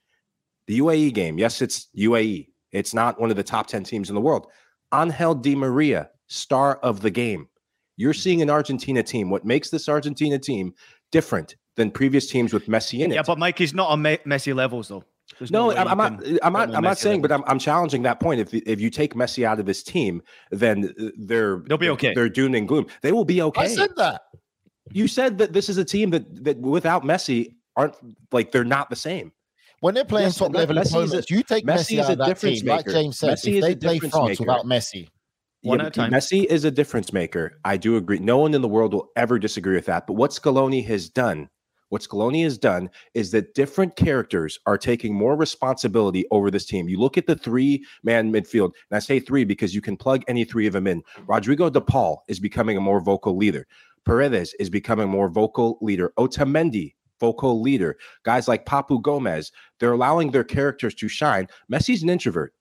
The 0.68 0.80
UAE 0.80 1.14
game, 1.14 1.40
yes, 1.40 1.62
it's 1.62 1.88
UAE. 1.98 2.50
It's 2.72 2.94
not 2.94 3.20
one 3.20 3.32
of 3.32 3.38
the 3.38 3.44
top 3.44 3.68
10 3.68 3.84
teams 3.84 4.10
in 4.10 4.16
the 4.16 4.22
world. 4.22 4.48
Angel 4.94 5.34
Di 5.34 5.56
Maria, 5.56 6.10
star 6.28 6.76
of 6.78 7.02
the 7.02 7.10
game. 7.10 7.48
You're 7.96 8.14
mm-hmm. 8.14 8.20
seeing 8.20 8.42
an 8.42 8.50
Argentina 8.50 9.02
team. 9.02 9.30
What 9.30 9.46
makes 9.46 9.70
this 9.70 9.90
Argentina 9.90 10.38
team 10.38 10.74
different 11.12 11.56
than 11.78 11.90
previous 11.92 12.30
teams 12.30 12.52
with 12.54 12.66
Messi 12.68 13.00
in 13.00 13.12
it? 13.12 13.16
Yeah, 13.16 13.22
but 13.26 13.40
Mike 13.40 13.62
is 13.62 13.74
not 13.74 13.90
on 13.90 14.02
Me- 14.02 14.18
Messi 14.26 14.54
levels 14.54 14.90
though. 14.90 15.04
There's 15.40 15.52
no, 15.52 15.68
way 15.70 15.78
I'm, 15.78 15.88
I'm 15.88 15.98
not. 15.98 16.24
I'm 16.42 16.54
not. 16.54 16.76
I'm 16.76 16.84
not 16.84 16.98
Messi 16.98 17.02
saying, 17.02 17.22
but. 17.22 17.32
I'm, 17.32 17.44
I'm 17.48 17.60
challenging 17.60 18.02
that 18.04 18.20
point. 18.20 18.42
If 18.42 18.54
if 18.54 18.82
you 18.82 18.90
take 18.90 19.14
Messi 19.14 19.44
out 19.46 19.60
of 19.60 19.66
this 19.66 19.84
team, 19.84 20.22
then 20.52 20.94
they're 21.18 21.60
They'll 21.68 21.78
be 21.78 21.90
okay. 21.90 22.14
They're 22.14 22.30
doom 22.30 22.56
and 22.56 22.68
gloom. 22.68 22.88
They 23.02 23.12
will 23.12 23.26
be 23.26 23.42
okay. 23.42 23.62
I 23.62 23.68
said 23.68 23.92
that. 23.98 24.22
you 24.92 25.08
said 25.08 25.38
that 25.38 25.54
this 25.54 25.70
is 25.70 25.78
a 25.78 25.86
team 25.86 26.10
that 26.12 26.44
that 26.44 26.58
without 26.58 27.04
Messi 27.04 27.54
aren't 27.76 27.96
like 28.32 28.52
they're 28.52 28.64
not 28.64 28.90
the 28.90 28.96
same. 28.96 29.32
When 29.82 29.94
they're 29.94 30.06
playing 30.06 30.28
Yes, 30.30 30.38
top 30.38 30.52
Me- 30.52 30.58
level 30.60 30.76
Messi 30.78 31.04
is 31.04 31.14
a- 31.14 31.24
you 31.30 31.44
take 31.44 31.64
Messi 31.66 31.98
Messi, 31.98 32.00
out 32.00 32.10
a 32.10 32.12
of 32.14 32.18
that 32.20 32.28
difference 32.28 32.62
team. 32.62 32.70
Like. 32.70 32.88
James 32.88 33.20
said, 33.20 33.30
Messi 33.38 33.48
if 33.50 33.56
is 33.56 33.64
a 33.66 33.68
they 33.68 33.76
play 33.76 33.94
difference 33.94 34.14
France 34.16 34.30
maker. 34.40 34.44
without 34.44 34.66
Messi, 34.66 35.08
One 35.62 35.80
Yeah, 35.80 35.86
at 35.86 35.88
a 35.90 36.00
time. 36.00 36.12
Messi 36.12 36.46
is 36.46 36.64
a 36.64 36.72
difference 36.72 37.14
maker. 37.14 37.60
I 37.64 37.78
do 37.78 37.98
agree. 37.98 38.18
No 38.18 38.40
one 38.40 38.56
in 38.56 38.62
the 38.64 38.68
world 38.68 38.94
will 38.94 39.10
ever 39.16 39.38
disagree 39.38 39.76
with 39.76 39.86
that. 39.86 40.08
But 40.08 40.14
what 40.14 40.32
Scaloni 40.32 40.84
has 40.88 41.10
done, 41.10 41.50
what 41.90 42.02
Scaloni 42.02 42.44
has 42.44 42.58
done 42.58 42.90
is 43.14 43.32
that 43.32 43.54
different 43.54 43.96
characters 43.96 44.60
are 44.66 44.78
taking 44.78 45.14
more 45.14 45.36
responsibility 45.36 46.26
over 46.32 46.52
this 46.52 46.66
team. 46.66 46.90
You 46.90 47.00
look 47.00 47.18
at 47.18 47.28
the 47.28 47.36
three 47.36 47.86
man 48.04 48.32
midfield, 48.32 48.72
and 48.90 48.98
I 48.98 49.00
say 49.00 49.20
three 49.20 49.46
because 49.46 49.74
you 49.74 49.82
can 49.82 49.98
plug 49.98 50.24
any 50.28 50.44
three 50.44 50.68
of 50.68 50.74
them 50.74 50.88
in. 50.88 51.04
Rodrigo 51.28 51.70
De 51.70 51.82
Paul 51.82 52.24
is 52.28 52.40
becoming 52.40 52.78
a 52.78 52.82
more 52.82 53.00
vocal 53.00 53.38
leader. 53.38 53.68
Paredes 54.06 54.54
is 54.60 54.70
becoming 54.70 55.10
more 55.10 55.30
vocal 55.30 55.78
leader. 55.82 56.14
Otamendi, 56.18 56.94
vocal 57.20 57.62
leader. 57.62 57.98
Guys 58.24 58.48
like 58.48 58.66
Papu 58.66 59.02
Gomez, 59.02 59.52
they're 59.80 59.94
allowing 59.94 60.32
their 60.32 60.44
characters 60.44 60.94
to 60.96 61.08
shine. 61.08 61.48
Messi's 61.72 62.04
an 62.04 62.10
introvert. 62.10 62.54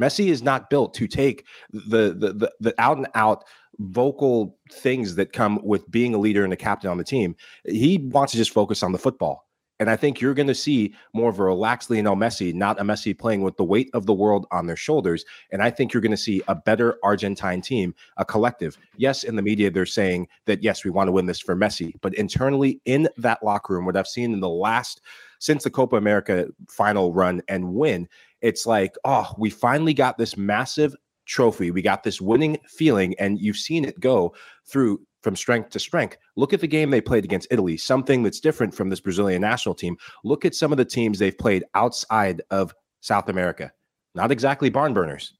Messi 0.00 0.26
is 0.26 0.42
not 0.42 0.68
built 0.70 0.94
to 0.94 1.06
take 1.06 1.46
the 1.70 2.14
the 2.14 2.32
the, 2.32 2.52
the 2.60 2.74
out 2.78 2.98
and 2.98 3.08
out 3.14 3.44
vocal 3.78 4.58
things 4.72 5.14
that 5.16 5.32
come 5.32 5.60
with 5.62 5.90
being 5.90 6.14
a 6.14 6.18
leader 6.18 6.44
and 6.44 6.52
a 6.52 6.56
captain 6.56 6.90
on 6.90 6.98
the 6.98 7.04
team. 7.04 7.36
He 7.64 7.98
wants 7.98 8.32
to 8.32 8.38
just 8.38 8.52
focus 8.52 8.82
on 8.82 8.92
the 8.92 8.98
football. 8.98 9.46
And 9.78 9.90
I 9.90 9.96
think 9.96 10.20
you're 10.20 10.34
going 10.34 10.48
to 10.48 10.54
see 10.54 10.94
more 11.12 11.28
of 11.28 11.38
a 11.38 11.44
relaxed 11.44 11.90
Lionel 11.90 12.16
Messi, 12.16 12.54
not 12.54 12.80
a 12.80 12.82
Messi 12.82 13.16
playing 13.16 13.42
with 13.42 13.58
the 13.58 13.64
weight 13.64 13.90
of 13.92 14.06
the 14.06 14.14
world 14.14 14.46
on 14.50 14.66
their 14.66 14.76
shoulders. 14.76 15.24
And 15.50 15.62
I 15.62 15.70
think 15.70 15.92
you're 15.92 16.00
going 16.00 16.12
to 16.12 16.16
see 16.16 16.42
a 16.48 16.54
better 16.54 16.98
Argentine 17.02 17.60
team, 17.60 17.94
a 18.16 18.24
collective. 18.24 18.78
Yes, 18.96 19.22
in 19.22 19.36
the 19.36 19.42
media, 19.42 19.70
they're 19.70 19.84
saying 19.84 20.28
that, 20.46 20.62
yes, 20.62 20.82
we 20.82 20.90
want 20.90 21.08
to 21.08 21.12
win 21.12 21.26
this 21.26 21.40
for 21.40 21.54
Messi. 21.54 21.92
But 22.00 22.14
internally 22.14 22.80
in 22.86 23.08
that 23.18 23.42
locker 23.42 23.74
room, 23.74 23.84
what 23.84 23.98
I've 23.98 24.08
seen 24.08 24.32
in 24.32 24.40
the 24.40 24.48
last, 24.48 25.02
since 25.40 25.64
the 25.64 25.70
Copa 25.70 25.96
America 25.96 26.46
final 26.70 27.12
run 27.12 27.42
and 27.48 27.74
win, 27.74 28.08
it's 28.40 28.64
like, 28.64 28.96
oh, 29.04 29.34
we 29.36 29.50
finally 29.50 29.92
got 29.92 30.16
this 30.16 30.38
massive 30.38 30.94
trophy. 31.26 31.70
We 31.70 31.82
got 31.82 32.02
this 32.02 32.20
winning 32.20 32.58
feeling, 32.66 33.14
and 33.18 33.38
you've 33.38 33.56
seen 33.56 33.84
it 33.84 34.00
go 34.00 34.34
through 34.66 35.00
from 35.22 35.36
strength 35.36 35.70
to 35.70 35.78
strength. 35.78 36.16
Look 36.36 36.52
at 36.52 36.60
the 36.60 36.66
game 36.68 36.90
they 36.90 37.00
played 37.00 37.24
against 37.24 37.48
Italy, 37.50 37.76
something 37.76 38.22
that's 38.22 38.40
different 38.40 38.74
from 38.74 38.88
this 38.88 39.00
Brazilian 39.00 39.42
national 39.42 39.74
team. 39.74 39.96
Look 40.24 40.44
at 40.44 40.54
some 40.54 40.72
of 40.72 40.78
the 40.78 40.84
teams 40.84 41.18
they've 41.18 41.36
played 41.36 41.64
outside 41.74 42.42
of 42.50 42.72
South 43.00 43.28
America. 43.28 43.72
Not 44.14 44.30
exactly 44.30 44.70
barn 44.70 44.94
burners, 44.94 45.34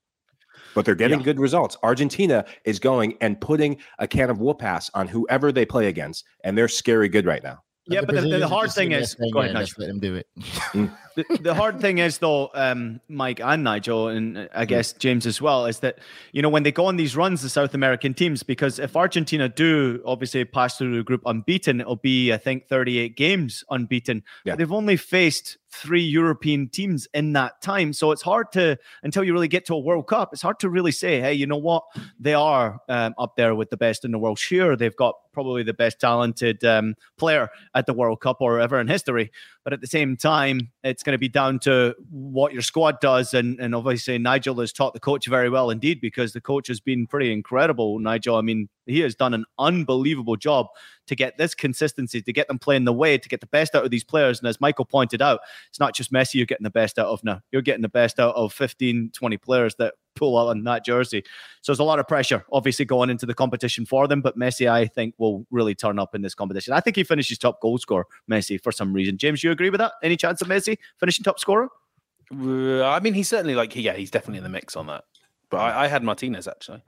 but 0.74 0.84
they're 0.84 0.94
getting 0.94 1.20
yeah. 1.20 1.24
good 1.24 1.40
results. 1.40 1.76
Argentina 1.82 2.44
is 2.64 2.78
going 2.78 3.16
and 3.20 3.40
putting 3.40 3.78
a 3.98 4.08
can 4.08 4.28
of 4.28 4.40
whoop 4.40 4.62
ass 4.62 4.90
on 4.92 5.08
whoever 5.08 5.52
they 5.52 5.64
play 5.64 5.86
against, 5.86 6.24
and 6.44 6.58
they're 6.58 6.68
scary 6.68 7.08
good 7.08 7.24
right 7.24 7.42
now. 7.42 7.62
Yeah, 7.88 8.00
but 8.02 8.16
the, 8.16 8.22
the, 8.22 8.48
hard 8.48 8.72
thing 8.72 8.92
is, 8.92 9.14
go 9.32 9.40
ahead, 9.40 9.54
Nigel. 9.54 9.74
let 9.78 9.86
them 9.86 10.00
do 10.00 10.16
it. 10.16 10.26
Mm. 10.72 10.96
the, 11.14 11.38
the, 11.40 11.54
hard 11.54 11.80
thing 11.80 11.98
is, 11.98 12.18
though, 12.18 12.50
um, 12.54 13.00
Mike 13.08 13.40
and 13.40 13.62
Nigel, 13.62 14.08
and 14.08 14.36
uh, 14.36 14.48
I 14.54 14.64
mm. 14.64 14.68
guess 14.68 14.92
James 14.92 15.24
as 15.24 15.40
well, 15.40 15.66
is 15.66 15.80
that 15.80 16.00
you 16.32 16.42
know 16.42 16.48
when 16.48 16.64
they 16.64 16.72
go 16.72 16.86
on 16.86 16.96
these 16.96 17.16
runs, 17.16 17.42
the 17.42 17.48
South 17.48 17.74
American 17.74 18.12
teams, 18.12 18.42
because 18.42 18.78
if 18.78 18.96
Argentina 18.96 19.48
do 19.48 20.02
obviously 20.04 20.44
pass 20.44 20.78
through 20.78 20.96
the 20.96 21.04
group 21.04 21.22
unbeaten, 21.26 21.80
it'll 21.80 21.96
be 21.96 22.32
I 22.32 22.38
think 22.38 22.66
38 22.68 23.16
games 23.16 23.62
unbeaten. 23.70 24.24
Yeah. 24.44 24.56
they've 24.56 24.72
only 24.72 24.96
faced 24.96 25.58
three 25.76 26.02
European 26.02 26.68
teams 26.68 27.06
in 27.14 27.32
that 27.34 27.60
time. 27.60 27.92
So 27.92 28.10
it's 28.10 28.22
hard 28.22 28.50
to, 28.52 28.78
until 29.02 29.24
you 29.24 29.32
really 29.32 29.48
get 29.48 29.66
to 29.66 29.74
a 29.74 29.78
World 29.78 30.06
Cup, 30.06 30.30
it's 30.32 30.42
hard 30.42 30.58
to 30.60 30.68
really 30.68 30.92
say, 30.92 31.20
hey, 31.20 31.34
you 31.34 31.46
know 31.46 31.56
what? 31.56 31.84
They 32.18 32.34
are 32.34 32.80
um, 32.88 33.14
up 33.18 33.36
there 33.36 33.54
with 33.54 33.70
the 33.70 33.76
best 33.76 34.04
in 34.04 34.10
the 34.10 34.18
world. 34.18 34.38
Sure, 34.38 34.76
they've 34.76 34.96
got 34.96 35.14
probably 35.32 35.62
the 35.62 35.74
best 35.74 36.00
talented 36.00 36.64
um, 36.64 36.94
player 37.18 37.50
at 37.74 37.86
the 37.86 37.92
World 37.92 38.20
Cup 38.20 38.38
or 38.40 38.58
ever 38.58 38.80
in 38.80 38.88
history. 38.88 39.30
But 39.66 39.72
at 39.72 39.80
the 39.80 39.88
same 39.88 40.16
time, 40.16 40.70
it's 40.84 41.02
going 41.02 41.14
to 41.14 41.18
be 41.18 41.28
down 41.28 41.58
to 41.64 41.96
what 42.08 42.52
your 42.52 42.62
squad 42.62 43.00
does. 43.00 43.34
And, 43.34 43.58
and 43.58 43.74
obviously, 43.74 44.16
Nigel 44.16 44.60
has 44.60 44.72
taught 44.72 44.94
the 44.94 45.00
coach 45.00 45.26
very 45.26 45.50
well 45.50 45.70
indeed 45.70 46.00
because 46.00 46.32
the 46.32 46.40
coach 46.40 46.68
has 46.68 46.78
been 46.78 47.08
pretty 47.08 47.32
incredible. 47.32 47.98
Nigel, 47.98 48.36
I 48.36 48.42
mean, 48.42 48.68
he 48.86 49.00
has 49.00 49.16
done 49.16 49.34
an 49.34 49.44
unbelievable 49.58 50.36
job 50.36 50.68
to 51.08 51.16
get 51.16 51.36
this 51.36 51.52
consistency, 51.56 52.22
to 52.22 52.32
get 52.32 52.46
them 52.46 52.60
playing 52.60 52.84
the 52.84 52.92
way, 52.92 53.18
to 53.18 53.28
get 53.28 53.40
the 53.40 53.48
best 53.48 53.74
out 53.74 53.84
of 53.84 53.90
these 53.90 54.04
players. 54.04 54.38
And 54.38 54.46
as 54.46 54.60
Michael 54.60 54.84
pointed 54.84 55.20
out, 55.20 55.40
it's 55.68 55.80
not 55.80 55.96
just 55.96 56.12
Messi 56.12 56.34
you're 56.34 56.46
getting 56.46 56.62
the 56.62 56.70
best 56.70 56.96
out 56.96 57.08
of 57.08 57.24
now. 57.24 57.40
You're 57.50 57.60
getting 57.60 57.82
the 57.82 57.88
best 57.88 58.20
out 58.20 58.36
of 58.36 58.52
15, 58.52 59.10
20 59.14 59.36
players 59.38 59.74
that 59.80 59.94
pull 60.16 60.36
out 60.36 60.48
on 60.48 60.64
that 60.64 60.84
jersey. 60.84 61.22
So 61.62 61.72
there's 61.72 61.78
a 61.78 61.84
lot 61.84 61.98
of 61.98 62.08
pressure, 62.08 62.44
obviously, 62.52 62.84
going 62.84 63.10
into 63.10 63.26
the 63.26 63.34
competition 63.34 63.86
for 63.86 64.08
them. 64.08 64.20
But 64.20 64.36
Messi, 64.36 64.68
I 64.68 64.86
think, 64.86 65.14
will 65.18 65.46
really 65.50 65.74
turn 65.74 65.98
up 65.98 66.14
in 66.14 66.22
this 66.22 66.34
competition. 66.34 66.72
I 66.72 66.80
think 66.80 66.96
he 66.96 67.04
finishes 67.04 67.38
top 67.38 67.60
goal 67.60 67.78
scorer, 67.78 68.06
Messi, 68.30 68.60
for 68.60 68.72
some 68.72 68.92
reason. 68.92 69.18
James, 69.18 69.44
you 69.44 69.50
agree 69.50 69.70
with 69.70 69.78
that? 69.78 69.92
Any 70.02 70.16
chance 70.16 70.40
of 70.42 70.48
Messi 70.48 70.78
finishing 70.98 71.22
top 71.22 71.38
scorer? 71.38 71.68
Uh, 72.32 72.84
I 72.84 72.98
mean, 73.00 73.14
he's 73.14 73.28
certainly 73.28 73.54
like, 73.54 73.76
yeah, 73.76 73.94
he's 73.94 74.10
definitely 74.10 74.38
in 74.38 74.44
the 74.44 74.50
mix 74.50 74.74
on 74.74 74.88
that. 74.88 75.04
But 75.50 75.58
I, 75.58 75.84
I 75.84 75.86
had 75.86 76.02
Martinez 76.02 76.48
actually. 76.48 76.82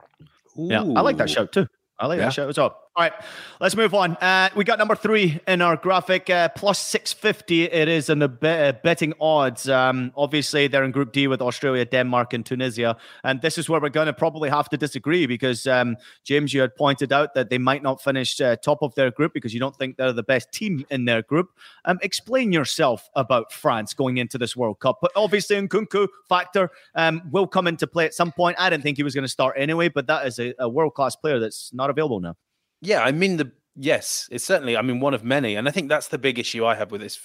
Ooh. 0.57 0.67
Yeah, 0.69 0.81
I 0.81 1.01
like 1.01 1.17
that 1.17 1.29
shout 1.29 1.51
too. 1.51 1.67
I 1.97 2.07
like 2.07 2.17
yeah. 2.17 2.25
that 2.25 2.33
shout 2.33 2.49
as 2.49 2.57
well. 2.57 2.77
All 2.95 3.03
right, 3.03 3.13
let's 3.61 3.75
move 3.75 3.93
on. 3.93 4.15
Uh, 4.15 4.49
we 4.55 4.63
got 4.63 4.79
number 4.79 4.95
three 4.95 5.39
in 5.47 5.61
our 5.61 5.77
graphic, 5.77 6.27
uh, 6.29 6.49
plus 6.49 6.79
650. 6.79 7.65
It 7.65 7.87
is 7.87 8.09
in 8.09 8.17
the 8.17 8.29
uh, 8.41 8.73
betting 8.83 9.13
odds. 9.21 9.69
Um, 9.69 10.11
obviously, 10.17 10.67
they're 10.67 10.83
in 10.83 10.91
Group 10.91 11.13
D 11.13 11.27
with 11.27 11.39
Australia, 11.39 11.85
Denmark, 11.85 12.33
and 12.33 12.43
Tunisia. 12.43 12.97
And 13.23 13.41
this 13.41 13.59
is 13.59 13.69
where 13.69 13.79
we're 13.79 13.89
going 13.89 14.07
to 14.07 14.13
probably 14.13 14.49
have 14.49 14.69
to 14.69 14.77
disagree 14.77 15.27
because, 15.27 15.67
um, 15.67 15.97
James, 16.25 16.51
you 16.51 16.61
had 16.61 16.75
pointed 16.75 17.13
out 17.13 17.35
that 17.35 17.51
they 17.51 17.59
might 17.59 17.83
not 17.83 18.01
finish 18.01 18.41
uh, 18.41 18.55
top 18.55 18.79
of 18.81 18.95
their 18.95 19.11
group 19.11 19.33
because 19.33 19.53
you 19.53 19.59
don't 19.59 19.75
think 19.77 19.95
they're 19.95 20.11
the 20.11 20.23
best 20.23 20.51
team 20.51 20.83
in 20.89 21.05
their 21.05 21.21
group. 21.21 21.51
Um, 21.85 21.99
explain 22.01 22.51
yourself 22.51 23.07
about 23.15 23.53
France 23.53 23.93
going 23.93 24.17
into 24.17 24.39
this 24.39 24.57
World 24.57 24.79
Cup. 24.79 24.97
But 24.99 25.11
obviously, 25.15 25.55
Nkunku 25.55 26.07
factor 26.27 26.71
um, 26.95 27.21
will 27.31 27.47
come 27.47 27.67
into 27.67 27.85
play 27.85 28.05
at 28.05 28.15
some 28.15 28.31
point. 28.31 28.57
I 28.59 28.71
didn't 28.71 28.83
think 28.83 28.97
he 28.97 29.03
was 29.03 29.13
going 29.13 29.25
to 29.25 29.29
start 29.29 29.55
anyway, 29.57 29.89
but 29.89 30.07
that 30.07 30.25
is 30.25 30.39
a, 30.39 30.55
a 30.57 30.67
world 30.67 30.95
class 30.95 31.15
player 31.15 31.39
that's 31.39 31.71
not 31.71 31.91
available 31.91 32.19
now. 32.19 32.35
Yeah, 32.81 33.01
I 33.01 33.11
mean 33.11 33.37
the 33.37 33.51
yes, 33.75 34.27
it's 34.31 34.43
certainly 34.43 34.77
I 34.77 34.81
mean 34.81 34.99
one 34.99 35.13
of 35.13 35.23
many, 35.23 35.55
and 35.55 35.67
I 35.67 35.71
think 35.71 35.89
that's 35.89 36.07
the 36.07 36.17
big 36.17 36.39
issue 36.39 36.65
I 36.65 36.75
have 36.75 36.91
with 36.91 37.01
this 37.01 37.19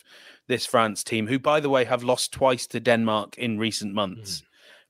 this 0.49 0.67
France 0.67 1.05
team, 1.05 1.27
who 1.27 1.39
by 1.39 1.61
the 1.61 1.71
way 1.71 1.85
have 1.85 2.05
lost 2.05 2.33
twice 2.33 2.67
to 2.69 2.81
Denmark 2.81 3.39
in 3.39 3.59
recent 3.59 3.95
months. 3.95 4.41
Mm. 4.41 4.45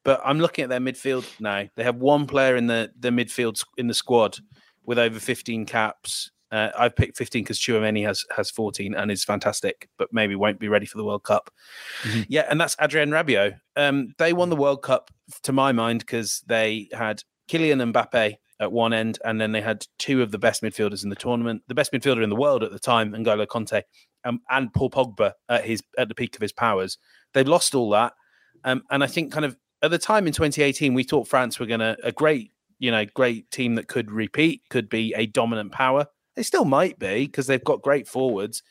But 0.05 0.21
I'm 0.25 0.39
looking 0.39 0.65
at 0.65 0.69
their 0.69 0.81
midfield 0.81 1.27
now. 1.41 1.65
They 1.77 1.85
have 1.85 1.97
one 1.97 2.27
player 2.27 2.57
in 2.57 2.67
the 2.67 2.93
the 2.99 3.11
midfield 3.11 3.65
in 3.77 3.87
the 3.87 3.95
squad 3.95 4.39
with 4.85 4.99
over 4.99 5.19
15 5.19 5.65
caps. 5.67 6.31
Uh, 6.53 6.71
I've 6.79 6.95
picked 6.95 7.17
15 7.17 7.43
because 7.43 7.59
Tchouameni 7.59 8.07
has 8.07 8.25
has 8.37 8.51
14 8.51 8.95
and 8.95 9.11
is 9.11 9.25
fantastic, 9.25 9.89
but 9.99 10.13
maybe 10.13 10.37
won't 10.37 10.61
be 10.61 10.69
ready 10.69 10.87
for 10.87 10.99
the 10.99 11.05
World 11.05 11.25
Cup. 11.25 11.51
Mm-hmm. 12.03 12.23
Yeah, 12.29 12.47
and 12.49 12.61
that's 12.61 12.77
Adrien 12.81 13.11
Rabiot. 13.11 13.59
Um, 13.77 14.15
they 14.19 14.33
won 14.33 14.51
the 14.51 14.57
World 14.57 14.83
Cup, 14.83 15.11
to 15.43 15.53
my 15.53 15.73
mind, 15.73 16.01
because 16.01 16.45
they 16.47 16.89
had 16.93 17.23
Kylian 17.49 17.93
Mbappe 17.93 18.37
at 18.61 18.73
one 18.73 18.93
end, 18.93 19.19
and 19.25 19.41
then 19.41 19.53
they 19.53 19.61
had 19.61 19.87
two 19.99 20.23
of 20.23 20.31
the 20.31 20.39
best 20.39 20.63
midfielders 20.63 21.03
in 21.03 21.11
the 21.11 21.17
tournament, 21.17 21.63
the 21.69 21.75
best 21.75 21.93
midfielder 21.93 22.23
in 22.23 22.31
the 22.31 22.37
world 22.37 22.63
at 22.63 22.73
the 22.73 22.79
time, 22.79 23.13
N'Golo 23.13 23.47
Kanté, 23.47 23.83
um, 24.25 24.41
and 24.49 24.73
Paul 24.73 24.91
Pogba 24.91 25.33
at 25.49 25.65
his 25.65 25.83
at 25.99 26.09
the 26.09 26.15
peak 26.15 26.35
of 26.37 26.43
his 26.43 26.53
powers. 26.53 26.99
They've 27.33 27.49
lost 27.49 27.75
all 27.75 27.91
that, 27.91 28.13
um, 28.65 28.83
and 28.91 29.03
I 29.03 29.07
think 29.07 29.33
kind 29.33 29.45
of 29.45 29.57
at 29.83 29.91
the 29.91 29.99
time 29.99 30.27
in 30.27 30.33
2018, 30.33 30.95
we 30.95 31.03
thought 31.03 31.29
France 31.29 31.59
were 31.59 31.67
going 31.67 31.81
to 31.81 31.97
a 32.03 32.13
great, 32.13 32.53
you 32.79 32.91
know, 32.91 33.05
great 33.05 33.51
team 33.51 33.75
that 33.75 33.89
could 33.89 34.11
repeat, 34.11 34.63
could 34.71 34.89
be 34.89 35.13
a 35.15 35.27
dominant 35.27 35.73
power. 35.73 36.07
They 36.37 36.43
still 36.43 36.65
might 36.65 36.99
be 36.99 37.27
because 37.27 37.47
they've 37.47 37.63
got 37.63 37.83
great 37.83 38.09
forwards, 38.09 38.63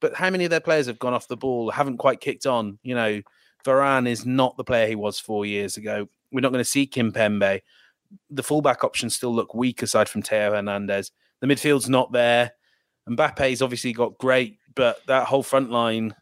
but 0.00 0.14
how 0.14 0.30
many 0.30 0.44
of 0.44 0.50
their 0.50 0.60
players 0.60 0.86
have 0.86 0.98
gone 0.98 1.14
off 1.14 1.28
the 1.28 1.36
ball, 1.36 1.70
haven't 1.70 1.98
quite 1.98 2.20
kicked 2.20 2.46
on? 2.46 2.78
You 2.82 2.94
know, 2.94 3.22
Varane 3.64 4.08
is 4.08 4.24
not 4.24 4.56
the 4.56 4.64
player 4.64 4.88
he 4.88 4.96
was 4.96 5.20
four 5.20 5.44
years 5.46 5.76
ago. 5.76 6.08
We're 6.32 6.40
not 6.40 6.52
going 6.52 6.64
to 6.64 6.70
see 6.70 6.86
Kimpembe 6.86 7.60
the 8.30 8.42
fullback 8.42 8.84
options 8.84 9.14
still 9.16 9.34
look 9.34 9.54
weak 9.54 9.82
aside 9.82 10.08
from 10.08 10.22
Theo 10.22 10.52
Hernandez. 10.52 11.10
The 11.40 11.46
midfield's 11.46 11.88
not 11.88 12.12
there. 12.12 12.52
Mbappe's 13.08 13.62
obviously 13.62 13.92
got 13.92 14.18
great, 14.18 14.58
but 14.74 15.04
that 15.06 15.26
whole 15.26 15.42
front 15.42 15.70
line, 15.70 16.14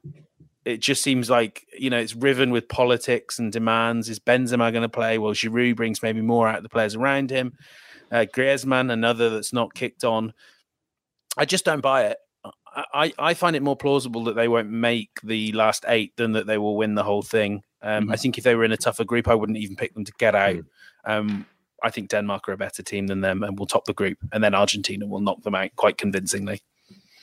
it 0.65 0.79
just 0.79 1.03
seems 1.03 1.29
like, 1.29 1.67
you 1.79 1.91
know, 1.91 1.99
it's 1.99 2.17
riven 2.17 2.51
with 2.51 2.69
politics 2.69 3.39
and 3.39 3.53
demands. 3.53 4.09
Is 4.09 4.19
Benzema 4.19 4.73
going 4.73 4.83
to 4.83 4.89
play? 4.89 5.19
Well, 5.19 5.33
Giroud 5.33 5.77
brings 5.77 6.03
maybe 6.03 6.23
more 6.23 6.49
out 6.49 6.59
of 6.59 6.63
the 6.63 6.69
players 6.69 6.95
around 6.95 7.31
him. 7.31 7.53
Uh, 8.11 8.27
Griezmann, 8.35 8.91
another 8.91 9.31
that's 9.31 9.53
not 9.53 9.75
kicked 9.75 10.05
on. 10.05 10.33
I 11.37 11.45
just 11.45 11.65
don't 11.65 11.81
buy 11.81 12.07
it. 12.07 12.19
I, 12.95 13.13
I 13.19 13.35
find 13.35 13.57
it 13.57 13.63
more 13.63 13.77
plausible 13.77 14.25
that 14.25 14.37
they 14.37 14.49
won't 14.49 14.71
make 14.71 15.11
the 15.23 15.53
last 15.53 15.85
eight 15.89 16.17
than 16.17 16.33
that 16.33 16.47
they 16.47 16.57
will 16.57 16.77
win 16.77 16.95
the 16.95 17.03
whole 17.03 17.23
thing. 17.23 17.63
Um, 17.83 18.05
mm-hmm. 18.05 18.13
I 18.13 18.17
think 18.17 18.39
if 18.39 18.45
they 18.45 18.55
were 18.55 18.65
in 18.65 18.73
a 18.73 18.77
tougher 18.77 19.05
group, 19.05 19.29
I 19.29 19.35
wouldn't 19.35 19.59
even 19.59 19.77
pick 19.77 19.93
them 19.95 20.05
to 20.05 20.13
get 20.19 20.35
out. 20.35 20.57
Mm-hmm. 20.57 21.11
Um, 21.11 21.47
I 21.83 21.91
think 21.91 22.11
Denmark 22.11 22.49
are 22.49 22.53
a 22.53 22.57
better 22.57 22.83
team 22.83 23.07
than 23.07 23.21
them 23.21 23.43
and 23.43 23.59
will 23.59 23.67
top 23.67 23.85
the 23.85 23.93
group. 23.93 24.19
And 24.33 24.43
then 24.43 24.55
Argentina 24.55 25.07
will 25.07 25.21
knock 25.21 25.43
them 25.43 25.55
out 25.55 25.71
quite 25.77 25.99
convincingly. 25.99 26.63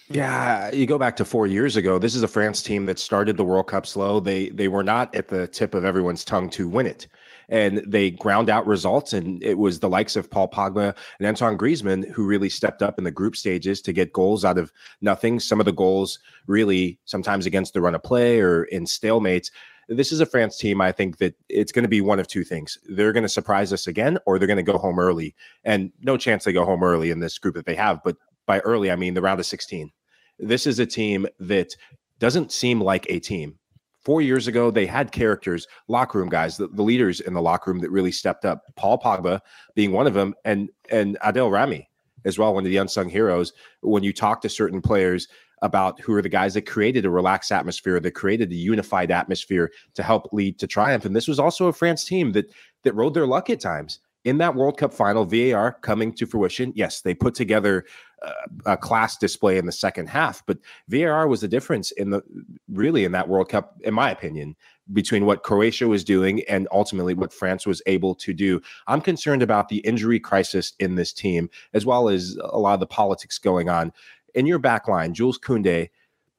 Yeah, 0.10 0.72
you 0.72 0.86
go 0.86 0.98
back 0.98 1.17
to 1.17 1.26
four 1.26 1.48
years 1.48 1.76
ago. 1.76 2.00
This 2.00 2.15
is 2.15 2.24
a 2.24 2.30
France 2.30 2.63
team 2.63 2.86
that 2.86 2.98
started 2.98 3.36
the 3.36 3.43
World 3.43 3.67
Cup 3.67 3.86
slow. 3.86 4.22
They 4.22 4.50
they 4.50 4.70
were 4.70 4.84
not 4.84 5.13
at 5.13 5.28
the 5.28 5.48
tip 5.48 5.74
of 5.74 5.84
everyone's 5.84 6.24
tongue 6.24 6.50
to 6.52 6.70
win 6.70 6.88
it, 6.88 7.08
and 7.50 7.84
they 7.86 8.12
ground 8.12 8.50
out 8.50 8.65
results. 8.65 9.12
And 9.12 9.43
it 9.43 9.58
was 9.58 9.82
the 9.82 9.89
likes 9.89 10.15
of 10.15 10.32
Paul 10.32 10.50
Pogba 10.50 10.96
and 11.20 11.28
Antoine 11.28 11.58
Griezmann 11.58 12.10
who 12.10 12.26
really 12.26 12.48
stepped 12.48 12.82
up 12.82 12.98
in 12.98 13.04
the 13.04 13.12
group 13.12 13.36
stages 13.36 13.82
to 13.82 13.91
get 13.91 14.13
goals 14.13 14.46
out 14.46 14.58
of 14.58 14.72
nothing. 15.02 15.41
Some 15.41 15.60
of 15.60 15.65
the 15.65 15.74
goals 15.74 16.20
really 16.48 17.00
sometimes 17.04 17.46
against 17.46 17.74
the 17.74 17.82
run 17.82 17.96
of 17.96 18.04
play 18.04 18.39
or 18.39 18.63
in 18.63 18.86
stalemates 18.86 19.52
this 19.88 20.12
is 20.12 20.19
a 20.19 20.26
France 20.26 20.58
team. 20.58 20.82
I 20.82 20.91
think 20.91 21.17
that 21.17 21.36
it's 21.50 21.71
going 21.71 21.84
to 21.84 21.89
be 21.89 22.02
one 22.02 22.19
of 22.19 22.28
two 22.28 22.43
things. 22.43 22.78
They're 22.86 23.13
going 23.13 23.23
to 23.23 23.30
surprise 23.30 23.71
us 23.71 23.88
again, 23.88 24.17
or 24.26 24.38
they're 24.38 24.47
going 24.47 24.58
to 24.58 24.63
go 24.63 24.78
home 24.78 25.00
early. 25.00 25.36
And 25.63 25.91
no 26.02 26.17
chance 26.17 26.43
they 26.43 26.54
go 26.54 26.65
home 26.65 26.84
early 26.84 27.10
in 27.10 27.19
this 27.19 27.38
group 27.38 27.56
that 27.56 27.65
they 27.65 27.76
have. 27.76 28.02
But 28.04 28.17
by 28.45 28.60
early, 28.60 28.91
I 28.91 28.95
mean 28.95 29.13
the 29.13 29.21
round 29.21 29.39
of 29.39 29.45
16. 29.45 29.91
This 30.39 30.67
is 30.67 30.80
a 30.80 30.86
team 30.86 31.26
that 31.39 31.76
doesn't 32.19 32.52
seem 32.52 32.82
like 32.82 33.06
a 33.10 33.19
team. 33.19 33.58
Four 34.02 34.21
years 34.21 34.47
ago, 34.47 34.71
they 34.71 34.86
had 34.86 35.12
characters, 35.12 35.67
locker 35.88 36.19
room 36.19 36.30
guys, 36.30 36.56
the, 36.58 36.67
the 36.67 36.84
leaders 36.84 37.19
in 37.19 37.34
the 37.34 37.41
locker 37.41 37.71
room 37.71 37.82
that 37.82 37.91
really 37.91 38.12
stepped 38.12 38.45
up. 38.45 38.63
Paul 38.76 39.00
Pogba 39.00 39.41
being 39.76 39.91
one 39.91 40.08
of 40.08 40.13
them, 40.13 40.34
and 40.45 40.69
and 40.89 41.17
Adil 41.26 41.52
Rami 41.52 41.89
as 42.23 42.39
well, 42.39 42.54
one 42.54 42.65
of 42.65 42.69
the 42.69 42.78
unsung 42.78 43.10
heroes. 43.10 43.52
When 43.82 44.04
you 44.04 44.13
talk 44.13 44.41
to 44.41 44.50
certain 44.50 44.82
players, 44.82 45.28
about 45.62 46.00
who 46.02 46.13
are 46.13 46.22
the 46.22 46.30
guys 46.30 46.54
that 46.54 46.65
created 46.65 47.06
a 47.06 47.10
relaxed 47.10 47.52
atmosphere, 47.52 48.00
that 48.00 48.12
created 48.12 48.52
a 48.52 48.56
unified 48.56 49.12
atmosphere 49.12 49.72
to 49.96 50.04
help 50.04 50.32
lead 50.32 50.60
to 50.60 50.67
triumph. 50.67 51.06
And 51.06 51.15
this 51.15 51.28
was 51.28 51.39
also 51.39 51.67
a 51.67 51.74
France 51.74 52.04
team 52.06 52.34
that 52.34 52.52
that 52.84 52.96
rode 52.96 53.13
their 53.13 53.28
luck 53.28 53.50
at 53.50 53.60
times. 53.60 54.00
in 54.28 54.39
that 54.39 54.56
World 54.56 54.78
Cup 54.78 54.93
final, 54.93 55.24
VAR 55.24 55.78
coming 55.82 56.12
to 56.15 56.26
fruition. 56.26 56.74
Yes, 56.76 57.00
they 57.00 57.13
put 57.13 57.34
together 57.34 57.86
uh, 58.22 58.32
a 58.65 58.76
class 58.76 59.15
display 59.15 59.58
in 59.58 59.65
the 59.65 59.72
second 59.72 60.10
half, 60.10 60.46
but 60.46 60.58
VAR 60.89 61.30
was 61.30 61.39
the 61.39 61.48
difference 61.48 61.91
in 61.91 62.10
the 62.10 62.22
really 62.67 63.06
in 63.06 63.13
that 63.13 63.30
World 63.30 63.48
Cup, 63.48 63.78
in 63.86 63.93
my 63.93 64.12
opinion, 64.12 64.58
between 64.91 65.26
what 65.26 65.43
Croatia 65.43 65.88
was 65.88 66.04
doing 66.04 66.43
and 66.50 66.67
ultimately 66.74 67.13
what 67.13 67.32
France 67.32 67.65
was 67.65 67.82
able 67.86 68.13
to 68.15 68.34
do. 68.34 68.60
I'm 68.88 69.00
concerned 69.00 69.43
about 69.43 69.70
the 69.70 69.78
injury 69.78 70.20
crisis 70.20 70.74
in 70.78 70.96
this 70.96 71.13
team, 71.13 71.50
as 71.74 71.86
well 71.86 72.10
as 72.10 72.38
a 72.43 72.60
lot 72.60 72.74
of 72.74 72.82
the 72.82 72.86
politics 72.86 73.38
going 73.38 73.70
on. 73.70 73.93
In 74.35 74.45
your 74.45 74.59
back 74.59 74.87
line, 74.87 75.13
Jules 75.13 75.39
Koundé, 75.39 75.89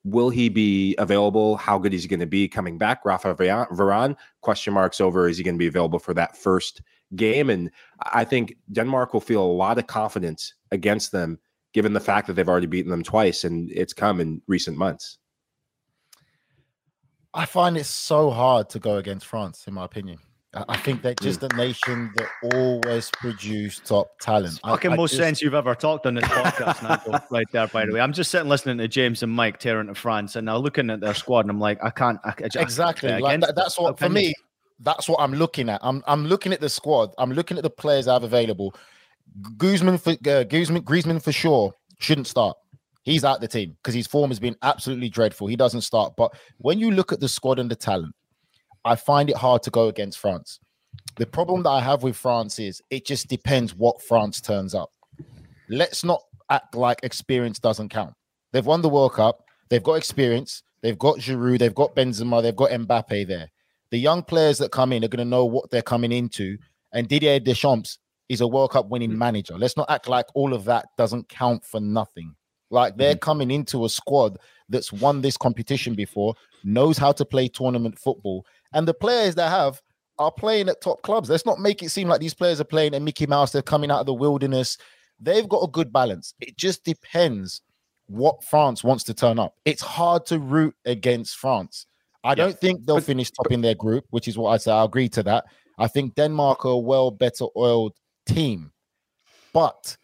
will 0.05 0.31
he 0.31 0.49
be 0.49 0.95
available? 0.99 1.57
How 1.57 1.79
good 1.79 1.93
is 1.93 2.03
he 2.03 2.09
going 2.09 2.21
to 2.21 2.27
be 2.27 2.49
coming 2.49 2.79
back? 2.79 3.05
Rafa 3.05 3.35
Varane, 3.35 4.17
question 4.41 4.73
marks 4.73 5.01
over. 5.01 5.29
Is 5.29 5.39
he 5.39 5.45
going 5.45 5.57
to 5.57 5.59
be 5.59 5.67
available 5.67 5.99
for 5.99 6.15
that 6.15 6.37
first 6.37 6.83
game? 7.17 7.51
And 7.51 7.71
I 8.03 8.25
think 8.25 8.57
Denmark 8.73 9.13
will 9.13 9.21
feel 9.21 9.43
a 9.43 9.45
lot 9.45 9.79
of 9.79 9.87
confidence 9.87 10.55
against 10.71 11.13
them, 11.13 11.39
given 11.73 11.93
the 11.93 12.01
fact 12.01 12.27
that 12.27 12.35
they've 12.35 12.49
already 12.49 12.67
beaten 12.67 12.91
them 12.91 13.03
twice 13.03 13.45
and 13.45 13.71
it's 13.73 13.93
come 13.93 14.21
in 14.21 14.41
recent 14.47 14.77
months. 14.77 15.19
I 17.35 17.45
find 17.45 17.77
it 17.77 17.85
so 17.85 18.31
hard 18.31 18.71
to 18.71 18.79
go 18.79 18.97
against 18.97 19.27
France, 19.27 19.67
in 19.67 19.75
my 19.75 19.85
opinion. 19.85 20.19
I 20.55 20.79
think 20.79 21.03
they're 21.03 21.15
just 21.15 21.43
a 21.43 21.49
nation 21.57 22.11
that 22.17 22.55
always 22.55 23.11
produce 23.11 23.81
top 23.81 24.19
talent. 24.19 24.59
fucking 24.65 24.93
I, 24.93 24.95
I 24.95 24.97
most 24.97 25.11
just... 25.11 25.21
sense 25.21 25.43
you've 25.43 25.55
ever 25.55 25.75
talked 25.75 26.07
on 26.07 26.15
this 26.15 26.25
podcast, 26.25 26.83
Nigel, 26.83 27.21
right 27.31 27.47
there, 27.53 27.67
by 27.67 27.85
the 27.85 27.93
way. 27.93 28.01
I'm 28.01 28.15
just 28.15 28.31
sitting 28.31 28.49
listening 28.49 28.79
to 28.79 28.89
James 28.89 29.23
and 29.23 29.31
Mike 29.31 29.59
tearing 29.59 29.89
to 29.89 29.95
France, 29.95 30.37
and 30.37 30.47
now 30.47 30.57
looking 30.57 30.89
at 30.89 31.01
their 31.01 31.13
squad, 31.13 31.41
and 31.41 31.51
I'm 31.51 31.61
like, 31.61 31.79
I 31.85 31.91
can't. 31.91 32.19
I, 32.25 32.31
I 32.31 32.61
exactly. 32.61 33.11
Like 33.21 33.41
that, 33.43 33.55
that's 33.57 33.79
what 33.79 33.99
for 33.99 34.09
me. 34.09 34.33
That's 34.81 35.09
what 35.09 35.21
I'm 35.21 35.35
looking 35.35 35.69
at. 35.69 35.81
I'm 35.83 36.03
I'm 36.07 36.25
looking 36.25 36.53
at 36.53 36.61
the 36.61 36.69
squad. 36.71 37.11
I'm 37.19 37.33
looking 37.33 37.59
at 37.59 37.63
the 37.63 37.71
players 37.71 38.09
I 38.09 38.15
have 38.15 38.23
available. 38.23 38.75
Guzman 39.59 39.99
for 39.99 40.13
uh, 40.13 40.45
Guzman, 40.45 40.83
Griezmann 40.83 41.23
for 41.23 41.33
sure 41.33 41.75
shouldn't 41.99 42.27
start. 42.27 42.57
He's 43.03 43.25
out 43.25 43.41
the 43.41 43.49
team 43.49 43.77
because 43.83 43.95
his 43.95 44.07
form 44.07 44.31
has 44.31 44.39
been 44.39 44.57
absolutely 44.63 45.09
dreadful. 45.11 45.47
He 45.47 45.57
doesn't 45.57 45.83
start. 45.83 46.15
But 46.17 46.33
when 46.59 46.79
you 46.79 46.91
look 46.91 47.13
at 47.13 47.21
the 47.21 47.29
squad 47.29 47.59
and 47.59 47.71
the 47.71 47.77
talent, 47.77 48.15
I 48.89 48.97
find 48.97 49.29
it 49.29 49.37
hard 49.37 49.63
to 49.65 49.71
go 49.71 49.89
against 49.89 50.19
France. 50.19 50.61
The 51.17 51.27
problem 51.27 51.63
that 51.65 51.71
I 51.71 51.81
have 51.81 52.03
with 52.03 52.17
France 52.17 52.59
is 52.59 52.81
it 52.91 53.05
just 53.05 53.29
depends 53.29 53.75
what 53.75 54.03
France 54.03 54.41
turns 54.41 54.75
up. 54.75 54.91
Let's 55.69 56.05
not 56.05 56.23
act 56.51 56.75
like 56.75 57.01
experience 57.03 57.59
doesn't 57.59 57.91
count. 57.91 58.15
They've 58.53 58.65
won 58.65 58.83
the 58.83 58.89
World 58.89 59.13
Cup. 59.13 59.45
They've 59.69 59.83
got 59.83 59.95
experience. 59.95 60.63
They've 60.83 60.99
got 60.99 61.19
Giroud. 61.19 61.59
They've 61.59 61.75
got 61.75 61.95
Benzema. 61.95 62.43
They've 62.43 62.57
got 62.57 62.71
Mbappe 62.71 63.27
there. 63.27 63.51
The 63.91 63.99
young 63.99 64.23
players 64.23 64.59
that 64.59 64.73
come 64.73 64.93
in 64.93 65.05
are 65.05 65.09
going 65.09 65.25
to 65.25 65.29
know 65.29 65.45
what 65.45 65.71
they're 65.71 65.83
coming 65.83 66.13
into. 66.13 66.57
And 66.93 67.09
Didier 67.09 67.41
Deschamps 67.41 67.99
is 68.29 68.41
a 68.41 68.47
World 68.47 68.71
Cup 68.71 68.89
winning 68.89 69.13
hmm. 69.13 69.19
manager. 69.19 69.59
Let's 69.59 69.77
not 69.77 69.91
act 69.91 70.09
like 70.09 70.27
all 70.35 70.55
of 70.55 70.65
that 70.65 70.87
doesn't 70.97 71.29
count 71.29 71.65
for 71.65 71.81
nothing. 71.81 72.35
Like 72.71 72.97
they're 72.97 73.13
mm-hmm. 73.15 73.21
coming 73.21 73.51
into 73.51 73.85
a 73.85 73.89
squad 73.89 74.39
that's 74.69 74.93
won 74.93 75.21
this 75.21 75.37
competition 75.37 75.95
before, 75.95 76.35
knows 76.65 76.99
how 76.99 77.13
to 77.13 77.25
play 77.25 77.49
tournament 77.49 77.99
football, 77.99 78.45
and 78.73 78.87
the 78.87 78.95
players 78.95 79.35
that 79.37 79.51
have 79.51 79.81
are 80.19 80.33
playing 80.33 80.69
at 80.69 80.81
top 80.81 81.03
clubs. 81.03 81.31
Let's 81.31 81.47
not 81.47 81.61
make 81.61 81.83
it 81.83 81.91
seem 81.91 82.09
like 82.09 82.21
these 82.21 82.35
players 82.35 82.61
are 82.61 82.65
playing 82.65 82.95
at 82.95 83.03
Mickey 83.03 83.27
Mouse. 83.27 83.53
They're 83.53 83.63
coming 83.63 83.91
out 83.91 84.01
of 84.01 84.07
the 84.07 84.15
wilderness. 84.15 84.77
They've 85.21 85.49
got 85.49 85.63
a 85.63 85.71
good 85.71 85.93
balance. 85.93 86.35
It 86.41 86.57
just 86.57 86.85
depends 86.85 87.63
what 88.07 88.43
France 88.43 88.83
wants 88.83 89.05
to 89.05 89.15
turn 89.15 89.39
up. 89.39 89.55
It's 89.65 89.83
hard 89.83 90.27
to 90.27 90.39
root 90.39 90.75
against 90.85 91.37
France. 91.37 91.87
I 92.25 92.35
don't 92.35 92.59
think 92.59 92.85
they'll 92.85 93.01
finish 93.01 93.31
top 93.31 93.53
in 93.53 93.61
their 93.61 93.75
group, 93.75 94.05
which 94.11 94.29
is 94.29 94.37
what 94.37 94.51
I 94.51 94.57
say. 94.57 94.73
I 94.73 94.85
agree 94.85 95.09
to 95.11 95.23
that. 95.23 95.45
I 95.79 95.87
think 95.87 96.17
Denmark 96.17 96.65
are 96.67 96.73
a 96.73 96.79
well 96.79 97.11
better 97.11 97.47
oiled 97.57 97.95
team, 98.27 98.73
but 99.53 99.97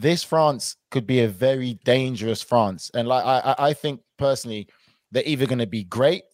this 0.00 0.22
France 0.22 0.76
could 0.90 1.06
be 1.06 1.20
a 1.20 1.28
very 1.28 1.74
dangerous 1.84 2.42
France. 2.42 2.90
And 2.94 3.08
like 3.08 3.24
I, 3.24 3.54
I 3.58 3.72
think 3.72 4.00
personally, 4.18 4.68
they're 5.10 5.22
either 5.26 5.46
going 5.46 5.58
to 5.58 5.66
be 5.66 5.84
great 5.84 6.24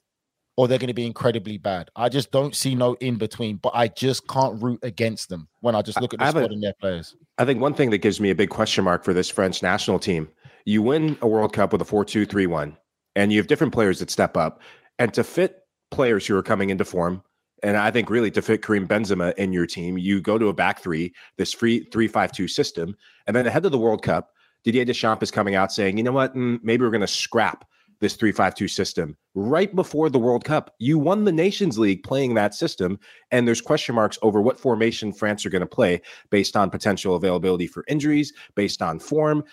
or 0.56 0.68
they're 0.68 0.78
going 0.78 0.88
to 0.88 0.94
be 0.94 1.06
incredibly 1.06 1.56
bad. 1.56 1.90
I 1.96 2.08
just 2.08 2.30
don't 2.30 2.54
see 2.54 2.74
no 2.74 2.94
in 2.94 3.16
between, 3.16 3.56
but 3.56 3.72
I 3.74 3.88
just 3.88 4.26
can't 4.28 4.60
root 4.62 4.80
against 4.82 5.28
them 5.28 5.48
when 5.60 5.74
I 5.74 5.82
just 5.82 6.00
look 6.00 6.12
at 6.12 6.20
the 6.20 6.28
squad 6.30 6.50
a, 6.50 6.54
and 6.54 6.62
their 6.62 6.74
players. 6.74 7.16
I 7.38 7.44
think 7.44 7.60
one 7.60 7.74
thing 7.74 7.90
that 7.90 7.98
gives 7.98 8.20
me 8.20 8.30
a 8.30 8.34
big 8.34 8.50
question 8.50 8.84
mark 8.84 9.04
for 9.04 9.14
this 9.14 9.30
French 9.30 9.62
national 9.62 9.98
team, 9.98 10.28
you 10.64 10.82
win 10.82 11.16
a 11.22 11.28
World 11.28 11.52
Cup 11.52 11.72
with 11.72 11.80
a 11.80 11.84
4-2-3-1 11.84 12.76
and 13.16 13.32
you 13.32 13.38
have 13.38 13.46
different 13.46 13.72
players 13.72 13.98
that 14.00 14.10
step 14.10 14.36
up 14.36 14.60
and 14.98 15.12
to 15.14 15.24
fit 15.24 15.60
players 15.90 16.26
who 16.26 16.36
are 16.36 16.42
coming 16.42 16.70
into 16.70 16.84
form 16.84 17.22
and 17.62 17.76
I 17.76 17.90
think 17.90 18.10
really 18.10 18.30
to 18.32 18.42
fit 18.42 18.62
Karim 18.62 18.88
Benzema 18.88 19.34
in 19.34 19.52
your 19.52 19.66
team, 19.66 19.96
you 19.98 20.20
go 20.20 20.38
to 20.38 20.48
a 20.48 20.52
back 20.52 20.80
three, 20.80 21.12
this 21.36 21.52
free 21.52 21.84
three-five-two 21.92 22.48
system. 22.48 22.96
And 23.26 23.36
then 23.36 23.46
ahead 23.46 23.64
of 23.64 23.72
the 23.72 23.78
World 23.78 24.02
Cup, 24.02 24.30
Didier 24.64 24.84
Deschamps 24.84 25.22
is 25.22 25.30
coming 25.30 25.54
out 25.54 25.72
saying, 25.72 25.96
you 25.96 26.02
know 26.02 26.12
what, 26.12 26.34
mm, 26.34 26.58
maybe 26.62 26.82
we're 26.82 26.90
going 26.90 27.00
to 27.00 27.06
scrap 27.06 27.66
this 28.00 28.14
three-five-two 28.14 28.66
system. 28.66 29.16
Right 29.34 29.74
before 29.74 30.10
the 30.10 30.18
World 30.18 30.44
Cup, 30.44 30.74
you 30.80 30.98
won 30.98 31.24
the 31.24 31.30
Nations 31.30 31.78
League 31.78 32.02
playing 32.02 32.34
that 32.34 32.52
system. 32.52 32.98
And 33.30 33.46
there's 33.46 33.60
question 33.60 33.94
marks 33.94 34.18
over 34.22 34.42
what 34.42 34.58
formation 34.58 35.12
France 35.12 35.46
are 35.46 35.50
going 35.50 35.60
to 35.60 35.66
play 35.66 36.02
based 36.30 36.56
on 36.56 36.68
potential 36.68 37.14
availability 37.14 37.68
for 37.68 37.84
injuries, 37.86 38.32
based 38.56 38.82
on 38.82 38.98
form. 38.98 39.44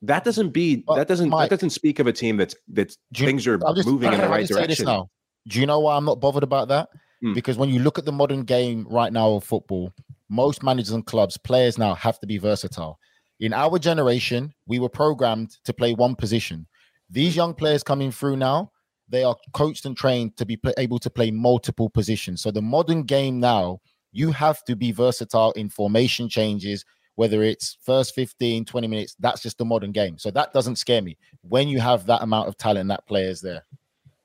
That 0.00 0.24
doesn't 0.24 0.50
be 0.50 0.82
that 0.96 1.06
doesn't 1.06 1.28
Mike, 1.28 1.50
that 1.50 1.56
doesn't 1.56 1.70
speak 1.70 2.00
of 2.00 2.06
a 2.08 2.12
team 2.12 2.36
that's 2.36 2.56
that's 2.66 2.98
things 3.14 3.46
are 3.46 3.58
just, 3.76 3.86
moving 3.86 4.12
in 4.12 4.20
the 4.20 4.28
right 4.28 4.48
direction. 4.48 5.06
Do 5.46 5.60
you 5.60 5.66
know 5.66 5.78
why 5.78 5.96
I'm 5.96 6.04
not 6.04 6.20
bothered 6.20 6.42
about 6.42 6.68
that? 6.68 6.88
Mm. 7.22 7.34
Because 7.34 7.56
when 7.56 7.68
you 7.68 7.80
look 7.80 7.98
at 7.98 8.04
the 8.04 8.12
modern 8.12 8.42
game 8.42 8.86
right 8.90 9.12
now 9.12 9.32
of 9.32 9.44
football, 9.44 9.92
most 10.28 10.62
managers 10.62 10.92
and 10.92 11.06
clubs, 11.06 11.36
players 11.36 11.78
now 11.78 11.94
have 11.94 12.18
to 12.20 12.26
be 12.26 12.38
versatile. 12.38 12.98
In 13.40 13.52
our 13.52 13.78
generation, 13.78 14.52
we 14.66 14.78
were 14.78 14.88
programmed 14.88 15.56
to 15.64 15.72
play 15.72 15.94
one 15.94 16.14
position. 16.14 16.66
These 17.10 17.36
young 17.36 17.54
players 17.54 17.82
coming 17.82 18.10
through 18.10 18.36
now, 18.36 18.72
they 19.08 19.24
are 19.24 19.36
coached 19.52 19.84
and 19.84 19.96
trained 19.96 20.36
to 20.38 20.46
be 20.46 20.58
able 20.78 20.98
to 20.98 21.10
play 21.10 21.30
multiple 21.30 21.90
positions. 21.90 22.40
So 22.40 22.50
the 22.50 22.62
modern 22.62 23.02
game 23.02 23.40
now, 23.40 23.80
you 24.12 24.32
have 24.32 24.64
to 24.64 24.76
be 24.76 24.92
versatile 24.92 25.52
in 25.52 25.68
formation 25.68 26.28
changes, 26.28 26.84
whether 27.16 27.42
it's 27.42 27.76
first 27.82 28.14
15, 28.14 28.64
20 28.64 28.86
minutes, 28.86 29.16
that's 29.18 29.42
just 29.42 29.58
the 29.58 29.64
modern 29.64 29.92
game. 29.92 30.18
So 30.18 30.30
that 30.30 30.52
doesn't 30.52 30.76
scare 30.76 31.02
me 31.02 31.18
when 31.42 31.68
you 31.68 31.80
have 31.80 32.06
that 32.06 32.22
amount 32.22 32.48
of 32.48 32.56
talent 32.56 32.88
that 32.88 33.06
players 33.06 33.40
there. 33.40 33.64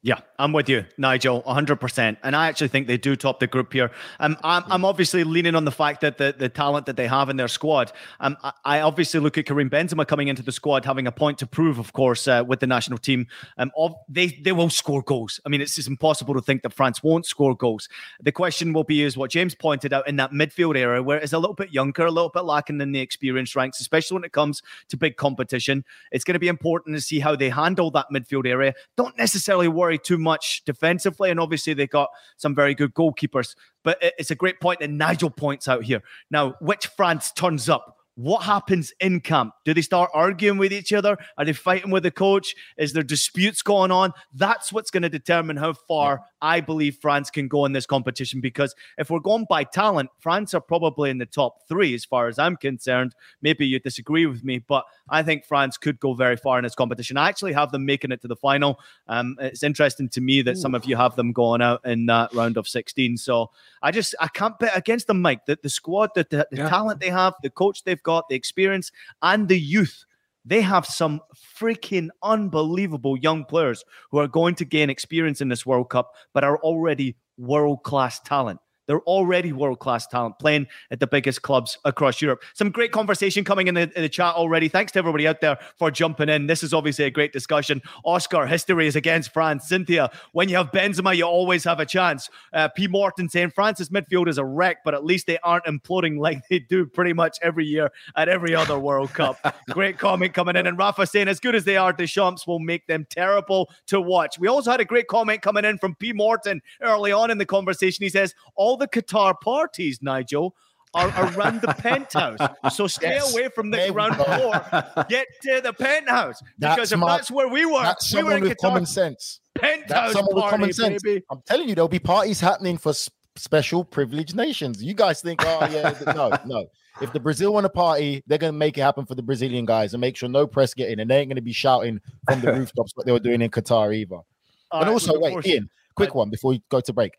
Yeah, 0.03 0.19
I'm 0.38 0.53
with 0.53 0.69
you, 0.69 0.86
Nigel, 0.99 1.41
100%. 1.41 2.17
And 2.23 2.36
I 2.36 2.47
actually 2.47 2.67
think 2.67 2.86
they 2.86 2.97
do 2.97 3.15
top 3.15 3.39
the 3.39 3.47
group 3.47 3.73
here. 3.73 3.91
Um, 4.19 4.38
I'm, 4.43 4.63
I'm 4.67 4.86
obviously 4.86 5.23
leaning 5.23 5.55
on 5.55 5.65
the 5.65 5.71
fact 5.71 6.01
that 6.01 6.19
the, 6.19 6.36
the 6.38 6.49
talent 6.49 6.86
that 6.86 6.95
they 6.95 7.07
have 7.07 7.29
in 7.29 7.36
their 7.36 7.47
squad. 7.49 7.91
Um, 8.19 8.38
I, 8.63 8.81
obviously 8.81 9.19
look 9.19 9.39
at 9.39 9.47
Karim 9.47 9.71
Benzema 9.71 10.07
coming 10.07 10.29
into 10.29 10.43
the 10.43 10.51
squad, 10.51 10.86
having 10.86 11.07
a 11.07 11.12
point 11.12 11.39
to 11.39 11.47
prove, 11.47 11.79
of 11.79 11.93
course, 11.93 12.27
uh, 12.27 12.43
with 12.47 12.60
the 12.60 12.67
national 12.67 12.99
team. 12.99 13.25
Um, 13.57 13.71
of, 13.75 13.95
they, 14.07 14.27
they 14.27 14.51
will 14.51 14.69
score 14.69 15.01
goals. 15.01 15.41
I 15.45 15.49
mean, 15.49 15.62
it's 15.62 15.75
just 15.75 15.88
impossible 15.88 16.36
to 16.36 16.41
think 16.41 16.62
that 16.62 16.73
France 16.73 17.01
won't 17.01 17.25
score 17.25 17.55
goals. 17.55 17.89
The 18.21 18.31
question 18.31 18.73
will 18.73 18.83
be, 18.83 19.01
is 19.01 19.17
what 19.17 19.31
James 19.31 19.55
pointed 19.55 19.93
out 19.93 20.07
in 20.07 20.15
that 20.17 20.31
midfield 20.31 20.77
area, 20.77 21.01
where 21.01 21.17
it's 21.17 21.33
a 21.33 21.39
little 21.39 21.55
bit 21.55 21.73
younger, 21.73 22.05
a 22.05 22.12
little 22.12 22.29
bit 22.29 22.45
lacking 22.45 22.79
in 22.79 22.91
the 22.91 22.99
experience 22.99 23.55
ranks, 23.55 23.81
especially 23.81 24.15
when 24.15 24.23
it 24.23 24.31
comes 24.31 24.62
to 24.89 24.95
big 24.95 25.17
competition. 25.17 25.83
It's 26.12 26.23
going 26.23 26.36
to 26.36 26.39
be 26.39 26.47
important 26.47 26.95
to 26.95 27.01
see 27.01 27.19
how 27.19 27.36
they 27.36 27.49
handle 27.49 27.89
that 27.91 28.05
midfield 28.13 28.47
area. 28.47 28.73
Don't 28.95 29.17
necessarily 29.17 29.67
worry 29.67 29.96
too 29.97 30.17
much 30.17 30.63
defensively, 30.65 31.29
and 31.29 31.39
obviously 31.39 31.73
they 31.73 31.88
got 31.88 32.10
some 32.38 32.55
very 32.55 32.75
good 32.75 32.93
goalkeepers. 32.93 33.55
But 33.83 33.97
it's 34.01 34.31
a 34.31 34.36
great 34.36 34.60
point 34.60 34.79
that 34.79 34.89
Nigel 34.89 35.29
points 35.29 35.67
out 35.67 35.83
here. 35.83 36.01
Now, 36.31 36.55
which 36.60 36.88
France 36.88 37.31
turns 37.31 37.69
up? 37.69 37.96
What 38.17 38.41
happens 38.41 38.91
in 38.99 39.21
camp? 39.21 39.53
Do 39.63 39.75
they 39.75 39.84
start 39.84 40.10
arguing 40.12 40.58
with 40.58 40.73
each 40.73 40.91
other? 40.91 41.19
Are 41.38 41.45
they 41.45 41.53
fighting 41.53 41.91
with 41.91 42.01
the 42.01 42.10
coach? 42.10 42.56
Is 42.75 42.93
there 42.93 43.03
disputes 43.03 43.62
going 43.62 43.91
on? 43.91 44.12
That's 44.34 44.73
what's 44.73 44.89
going 44.89 45.03
to 45.03 45.10
determine 45.10 45.56
how 45.56 45.73
far 45.73 46.23
I 46.41 46.62
believe 46.62 46.95
France 46.95 47.30
can 47.30 47.47
go 47.47 47.65
in 47.65 47.73
this 47.73 47.86
competition. 47.86 48.41
Because 48.41 48.73
if 48.97 49.12
we're 49.12 49.19
going 49.19 49.45
by 49.47 49.65
talent, 49.65 50.10
France 50.17 50.56
are 50.56 50.62
probably 50.62 51.12
in 51.12 51.19
the 51.19 51.27
top 51.27 51.67
three 51.67 51.93
as 51.93 52.06
far 52.06 52.27
as 52.27 52.39
I'm 52.39 52.56
concerned. 52.56 53.13
Maybe 53.43 53.67
you 53.67 53.80
disagree 53.80 54.25
with 54.25 54.43
me, 54.43 54.58
but 54.67 54.86
I 55.10 55.21
think 55.21 55.45
France 55.45 55.77
could 55.77 55.99
go 55.99 56.15
very 56.15 56.38
far 56.38 56.58
in 56.58 56.63
this 56.63 56.73
competition. 56.73 57.17
I 57.17 57.30
actually 57.30 57.53
have 57.53 57.71
them 57.71 57.86
making 57.86 58.12
it 58.12 58.21
to 58.23 58.27
the 58.27 58.36
final. 58.36 58.80
Um, 59.08 59.36
it's 59.39 59.62
interesting 59.62 60.10
to 60.10 60.21
me 60.21 60.41
that 60.41 60.58
Ooh. 60.58 60.60
some 60.60 60.73
of 60.73 60.86
you 60.86 60.95
have 60.95 61.15
them 61.15 61.34
going 61.34 61.62
out 61.62 61.86
in 61.86 62.08
that 62.08 62.34
round 62.34 62.58
of 62.58 62.67
16. 62.67 63.17
So 63.17 63.51
I 63.84 63.91
just 63.91 64.15
I 64.19 64.27
can't 64.27 64.58
bet 64.58 64.75
against 64.75 65.06
them, 65.06 65.21
Mike. 65.21 65.45
The, 65.45 65.60
the 65.62 65.69
squad, 65.69 66.10
the, 66.15 66.25
the, 66.27 66.47
the 66.49 66.58
yeah. 66.58 66.69
talent 66.69 66.99
they 66.99 67.12
have, 67.12 67.36
the 67.43 67.51
coach 67.51 67.84
they've 67.84 68.01
got, 68.07 68.29
the 68.29 68.35
experience, 68.35 68.91
and 69.21 69.47
the 69.47 69.59
youth. 69.59 70.05
They 70.45 70.61
have 70.61 70.85
some 70.85 71.19
freaking 71.59 72.07
unbelievable 72.23 73.17
young 73.17 73.43
players 73.43 73.83
who 74.11 74.17
are 74.19 74.29
going 74.29 74.55
to 74.55 74.65
gain 74.65 74.89
experience 74.89 75.41
in 75.41 75.49
this 75.49 75.65
World 75.65 75.89
Cup, 75.89 76.13
but 76.33 76.45
are 76.45 76.57
already 76.59 77.17
world 77.37 77.83
class 77.83 78.21
talent. 78.21 78.59
They're 78.88 79.02
already 79.02 79.54
world 79.54 79.80
class 79.80 80.08
talent 80.08 80.39
playing 80.39 80.67
at 80.91 81.00
the 81.00 81.08
biggest 81.08 81.41
clubs 81.41 81.78
across 81.86 82.21
Europe. 82.21 82.43
Some 82.54 82.71
great 82.71 82.91
conversation 82.91 83.43
coming 83.43 83.67
in 83.67 83.76
the, 83.76 83.82
in 83.95 84.02
the 84.02 84.10
chat 84.10 84.36
already. 84.36 84.69
Thanks 84.69 84.91
to 84.93 85.00
everybody 85.00 85.28
out 85.28 85.41
there 85.41 85.58
for 85.78 85.91
jumping 85.91 86.30
in. 86.30 86.47
This 86.47 86.63
is 86.63 86.73
obviously 86.73 87.06
a 87.06 87.12
great 87.12 87.34
discussion. 87.34 87.82
Oscar, 88.04 88.47
history 88.47 88.88
is 88.88 88.95
against 88.95 89.32
France. 89.34 89.67
Cynthia, 89.67 90.10
when 90.32 90.50
you 90.50 90.56
have 90.56 90.71
Benzema, 90.71 91.15
you 91.15 91.26
always 91.26 91.63
have 91.65 91.80
a 91.80 91.86
chance. 91.86 92.30
Uh, 92.54 92.69
P. 92.69 92.88
Morton 92.88 93.30
saying 93.30 93.52
France's 93.52 93.89
midfield 93.89 94.28
is 94.28 94.38
a 94.38 94.45
wreck, 94.45 94.78
but 94.84 94.93
at 94.93 95.04
least 95.04 95.28
they 95.28 95.38
aren't 95.39 95.65
imploding 95.65 96.17
like 96.28 96.47
they 96.50 96.60
do 96.60 96.86
pretty 96.86 97.13
much 97.13 97.38
every 97.41 97.65
year 97.65 97.91
at 98.15 98.30
every 98.30 98.56
other 98.56 98.80
World 98.80 99.13
Cup. 99.13 99.38
great 99.69 99.97
comment 99.97 100.34
coming 100.34 100.56
in. 100.56 100.67
And 100.67 100.78
Rafa 100.78 101.06
saying, 101.06 101.28
as 101.28 101.39
good 101.39 101.56
as 101.56 101.65
they 101.65 101.78
are, 101.78 101.91
Deschamps 101.91 102.47
will 102.47 102.60
make 102.60 102.88
them 102.88 103.06
terrible 103.10 103.69
to 103.88 104.00
watch. 104.00 104.39
We 104.39 104.47
also 104.47 104.71
had 104.71 104.80
a 104.80 104.86
great 104.86 105.08
comment 105.08 105.41
coming 105.41 105.65
in 105.65 105.78
from 105.78 105.95
P. 105.95 106.13
Morton 106.13 106.62
early 106.82 107.12
on 107.12 107.32
in 107.32 107.38
the 107.38 107.45
conversation. 107.45 108.04
He 108.04 108.10
says, 108.10 108.34
all 108.56 108.76
the 108.77 108.87
Qatar 108.87 109.35
parties, 109.41 109.99
Nigel, 110.01 110.55
are 110.93 111.09
around 111.09 111.61
the 111.61 111.67
penthouse. 111.77 112.39
So 112.73 112.87
stay 112.87 113.15
Yes. 113.15 113.33
away 113.33 113.49
from 113.49 113.69
the 113.71 113.89
ground 113.91 114.15
floor. 114.15 115.05
Get 115.09 115.27
to 115.43 115.61
the 115.61 115.73
penthouse. 115.73 116.41
That's 116.57 116.75
Because 116.75 116.91
if 116.93 116.99
my- 116.99 117.17
that's 117.17 117.29
where 117.29 117.47
we 117.47 117.65
were, 117.65 117.83
That's 117.83 118.13
we 118.13 118.23
were 118.23 118.37
in 118.37 118.43
with 118.43 118.53
Qatar. 118.53 118.61
common 118.61 118.85
sense. 118.85 119.39
penthouse 119.55 119.89
That's 119.89 120.13
someone 120.13 120.35
with 120.35 120.41
party, 120.43 120.57
common 120.57 120.73
sense. 120.73 121.03
baby. 121.03 121.23
I'm 121.29 121.41
telling 121.45 121.67
you, 121.69 121.75
there'll 121.75 121.87
be 121.89 121.99
parties 121.99 122.39
happening 122.39 122.77
for 122.77 122.93
special 123.35 123.83
privileged 123.83 124.35
nations. 124.35 124.81
You 124.83 124.93
guys 124.93 125.21
think, 125.21 125.41
oh 125.45 125.67
yeah, 125.71 125.93
no, 126.15 126.31
no. 126.45 126.65
If 127.01 127.13
the 127.13 127.19
Brazil 127.19 127.53
want 127.53 127.65
a 127.65 127.69
party, 127.69 128.23
they're 128.25 128.39
gonna 128.39 128.53
make 128.53 128.77
it 128.77 128.81
happen 128.81 129.05
for 129.05 129.13
the 129.13 129.21
Brazilian 129.21 129.65
guys 129.65 129.93
and 129.93 130.01
make 130.01 130.15
sure 130.15 130.29
no 130.29 130.47
press 130.47 130.73
get 130.73 130.89
in, 130.89 130.99
and 130.99 131.09
they 131.11 131.19
ain't 131.19 131.29
gonna 131.29 131.41
be 131.41 131.53
shouting 131.53 131.99
from 132.27 132.41
the 132.41 132.51
rooftops 132.57 132.93
like 132.95 133.05
they 133.05 133.11
were 133.11 133.19
doing 133.19 133.41
in 133.41 133.51
Qatar 133.51 133.95
either. 133.95 134.15
All 134.15 134.25
and 134.73 134.81
right, 134.87 134.93
also, 134.93 135.19
wait, 135.19 135.45
Ian, 135.45 135.69
quick 135.95 136.15
one 136.15 136.29
before 136.31 136.49
we 136.51 136.63
go 136.69 136.79
to 136.81 136.93
break. 136.93 137.13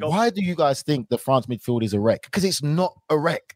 Go. 0.00 0.10
Why 0.10 0.30
do 0.30 0.42
you 0.42 0.54
guys 0.54 0.82
think 0.82 1.08
the 1.08 1.18
France 1.18 1.46
midfield 1.46 1.82
is 1.82 1.94
a 1.94 2.00
wreck? 2.00 2.22
Because 2.24 2.44
it's 2.44 2.62
not 2.62 2.94
a 3.10 3.18
wreck. 3.18 3.54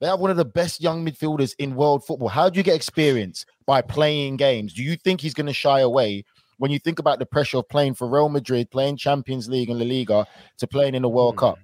They 0.00 0.06
have 0.06 0.20
one 0.20 0.30
of 0.30 0.36
the 0.36 0.44
best 0.44 0.80
young 0.80 1.04
midfielders 1.04 1.54
in 1.58 1.74
world 1.74 2.04
football. 2.04 2.28
How 2.28 2.48
do 2.48 2.58
you 2.58 2.62
get 2.62 2.76
experience 2.76 3.44
by 3.66 3.82
playing 3.82 4.36
games? 4.36 4.72
Do 4.72 4.82
you 4.82 4.96
think 4.96 5.20
he's 5.20 5.34
going 5.34 5.46
to 5.46 5.52
shy 5.52 5.80
away 5.80 6.24
when 6.58 6.70
you 6.70 6.78
think 6.78 6.98
about 6.98 7.18
the 7.18 7.26
pressure 7.26 7.58
of 7.58 7.68
playing 7.68 7.94
for 7.94 8.08
Real 8.08 8.28
Madrid, 8.28 8.70
playing 8.70 8.96
Champions 8.96 9.48
League 9.48 9.68
and 9.68 9.78
La 9.78 9.84
Liga, 9.84 10.26
to 10.58 10.66
playing 10.66 10.94
in 10.94 11.02
the 11.02 11.08
World 11.08 11.34
hmm. 11.34 11.40
Cup? 11.40 11.58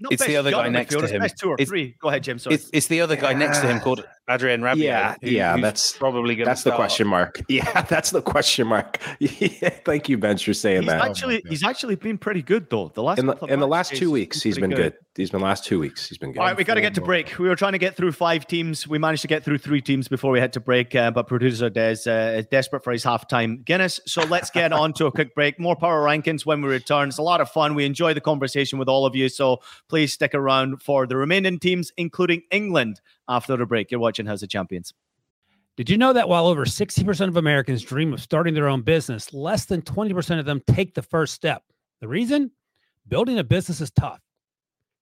Not 0.00 0.12
It's 0.12 0.24
the 0.24 0.36
other 0.36 0.50
guy 0.50 0.68
next 0.68 0.94
to 0.94 1.06
him. 1.06 1.20
Best 1.20 1.38
two 1.38 1.48
or 1.50 1.54
It's- 1.54 1.68
three. 1.68 1.96
Go 2.00 2.08
ahead, 2.08 2.22
Jim. 2.22 2.38
Sorry. 2.38 2.54
It's, 2.54 2.70
it's 2.72 2.86
the 2.86 3.00
other 3.00 3.16
guy 3.16 3.32
next 3.32 3.60
to 3.60 3.66
him 3.66 3.80
called 3.80 4.04
Adrien 4.30 4.60
Rabiot. 4.60 4.76
Yeah, 4.76 5.14
who- 5.22 5.30
yeah, 5.30 5.56
that's- 5.56 5.92
probably 5.98 6.36
going 6.36 6.46
That's 6.46 6.62
the 6.62 6.72
question 6.72 7.06
mark. 7.08 7.40
Yeah, 7.48 7.82
that's 7.82 8.10
the 8.10 8.22
question 8.22 8.66
mark. 8.68 8.98
Yeah, 9.18 9.70
thank 9.84 10.08
you, 10.08 10.18
Benge, 10.18 10.44
for 10.44 10.54
saying 10.54 10.82
he's 10.82 10.90
that. 10.90 11.02
Oh 11.02 11.06
actually 11.06 11.42
he's 11.48 11.64
actually 11.64 11.96
been 11.96 12.18
pretty 12.18 12.42
good 12.42 12.68
though. 12.70 12.92
The 12.94 13.02
last 13.02 13.18
in 13.18 13.26
the 13.26 13.36
in 13.46 13.58
the 13.60 13.66
last 13.66 13.94
two 13.94 14.10
weeks, 14.10 14.42
he's 14.42 14.58
been 14.58 14.70
good. 14.70 14.94
He's 15.18 15.32
been 15.32 15.40
last 15.40 15.64
two 15.64 15.80
weeks. 15.80 16.08
He's 16.08 16.16
been 16.16 16.30
good. 16.30 16.38
All 16.38 16.46
right, 16.46 16.56
we 16.56 16.62
got 16.62 16.74
to 16.74 16.80
get 16.80 16.94
to 16.94 17.00
break. 17.00 17.40
We 17.40 17.48
were 17.48 17.56
trying 17.56 17.72
to 17.72 17.78
get 17.78 17.96
through 17.96 18.12
five 18.12 18.46
teams. 18.46 18.86
We 18.86 18.98
managed 18.98 19.22
to 19.22 19.28
get 19.28 19.42
through 19.42 19.58
three 19.58 19.82
teams 19.82 20.06
before 20.06 20.30
we 20.30 20.38
had 20.38 20.52
to 20.52 20.60
break, 20.60 20.94
uh, 20.94 21.10
but 21.10 21.26
producer 21.26 21.68
Des 21.68 21.96
uh, 22.06 22.38
is 22.38 22.46
desperate 22.46 22.84
for 22.84 22.92
his 22.92 23.02
halftime 23.02 23.64
Guinness. 23.64 23.98
So 24.06 24.22
let's 24.26 24.48
get 24.48 24.72
on 24.72 24.92
to 24.92 25.06
a 25.06 25.10
quick 25.10 25.34
break. 25.34 25.58
More 25.58 25.74
power 25.74 26.04
rankings 26.04 26.46
when 26.46 26.62
we 26.62 26.68
return. 26.68 27.08
It's 27.08 27.18
a 27.18 27.22
lot 27.22 27.40
of 27.40 27.50
fun. 27.50 27.74
We 27.74 27.84
enjoy 27.84 28.14
the 28.14 28.20
conversation 28.20 28.78
with 28.78 28.88
all 28.88 29.06
of 29.06 29.16
you. 29.16 29.28
So 29.28 29.58
please 29.88 30.12
stick 30.12 30.36
around 30.36 30.84
for 30.84 31.04
the 31.04 31.16
remaining 31.16 31.58
teams, 31.58 31.90
including 31.96 32.42
England, 32.52 33.00
after 33.28 33.56
the 33.56 33.66
break. 33.66 33.90
You're 33.90 33.98
watching 33.98 34.26
House 34.26 34.44
of 34.44 34.50
Champions. 34.50 34.94
Did 35.76 35.90
you 35.90 35.98
know 35.98 36.12
that 36.12 36.28
while 36.28 36.46
over 36.46 36.64
60% 36.64 37.28
of 37.28 37.36
Americans 37.36 37.82
dream 37.82 38.12
of 38.12 38.22
starting 38.22 38.54
their 38.54 38.68
own 38.68 38.82
business, 38.82 39.34
less 39.34 39.64
than 39.64 39.82
20% 39.82 40.38
of 40.38 40.44
them 40.44 40.62
take 40.68 40.94
the 40.94 41.02
first 41.02 41.34
step? 41.34 41.64
The 42.00 42.06
reason? 42.06 42.52
Building 43.08 43.40
a 43.40 43.44
business 43.44 43.80
is 43.80 43.90
tough. 43.90 44.20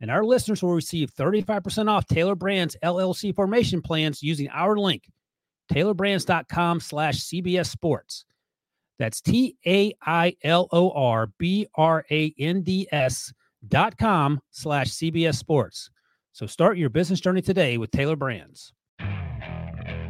And 0.00 0.10
our 0.10 0.24
listeners 0.24 0.62
will 0.62 0.74
receive 0.74 1.12
35% 1.14 1.90
off 1.90 2.06
Tailor 2.06 2.34
Brands 2.34 2.76
LLC 2.82 3.34
formation 3.34 3.82
plans 3.82 4.22
using 4.22 4.48
our 4.48 4.76
link, 4.76 5.04
tailorbrands.com 5.72 6.80
slash 6.80 7.18
CBS 7.18 7.66
Sports. 7.66 8.24
That's 8.98 9.20
T 9.20 9.56
A 9.66 9.92
I 10.04 10.36
L 10.44 10.68
O 10.72 10.90
R 10.90 11.30
B 11.38 11.66
R 11.74 12.04
A 12.10 12.34
N 12.38 12.62
D 12.62 12.86
S 12.92 13.32
dot 13.66 13.96
com 13.98 14.40
slash 14.50 14.88
CBS 14.88 15.36
Sports. 15.36 15.90
So 16.32 16.46
start 16.46 16.78
your 16.78 16.90
business 16.90 17.20
journey 17.20 17.42
today 17.42 17.78
with 17.78 17.90
Tailor 17.90 18.16
Brands. 18.16 18.72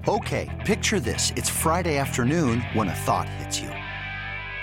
Okay, 0.08 0.48
picture 0.64 0.98
this. 0.98 1.32
It's 1.36 1.48
Friday 1.48 1.98
afternoon 1.98 2.60
when 2.72 2.88
a 2.88 2.94
thought 2.94 3.28
hits 3.28 3.60
you. 3.60 3.70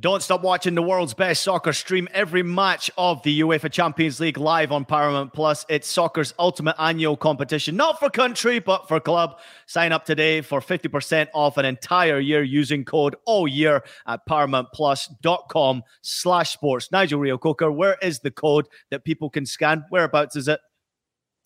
Don't 0.00 0.24
stop 0.24 0.42
watching 0.42 0.74
the 0.74 0.82
world's 0.82 1.14
best 1.14 1.44
soccer 1.44 1.72
stream 1.72 2.08
every 2.12 2.42
match 2.42 2.90
of 2.98 3.22
the 3.22 3.42
UEFA 3.42 3.70
Champions 3.70 4.18
League 4.18 4.36
live 4.36 4.72
on 4.72 4.84
Paramount 4.84 5.32
Plus. 5.32 5.64
It's 5.68 5.86
soccer's 5.86 6.34
ultimate 6.36 6.74
annual 6.80 7.16
competition, 7.16 7.76
not 7.76 8.00
for 8.00 8.10
country, 8.10 8.58
but 8.58 8.88
for 8.88 8.98
club. 8.98 9.38
Sign 9.66 9.92
up 9.92 10.04
today 10.04 10.40
for 10.40 10.60
50% 10.60 11.28
off 11.32 11.58
an 11.58 11.64
entire 11.64 12.18
year 12.18 12.42
using 12.42 12.84
code 12.84 13.14
all 13.24 13.46
year 13.46 13.84
at 14.08 14.26
paramountplus.com 14.28 15.84
slash 16.02 16.52
sports. 16.52 16.90
Nigel 16.90 17.20
Reo-Coker, 17.20 17.70
where 17.70 17.96
is 18.02 18.18
the 18.18 18.32
code 18.32 18.66
that 18.90 19.04
people 19.04 19.30
can 19.30 19.46
scan? 19.46 19.84
Whereabouts 19.90 20.34
is 20.34 20.48
it? 20.48 20.58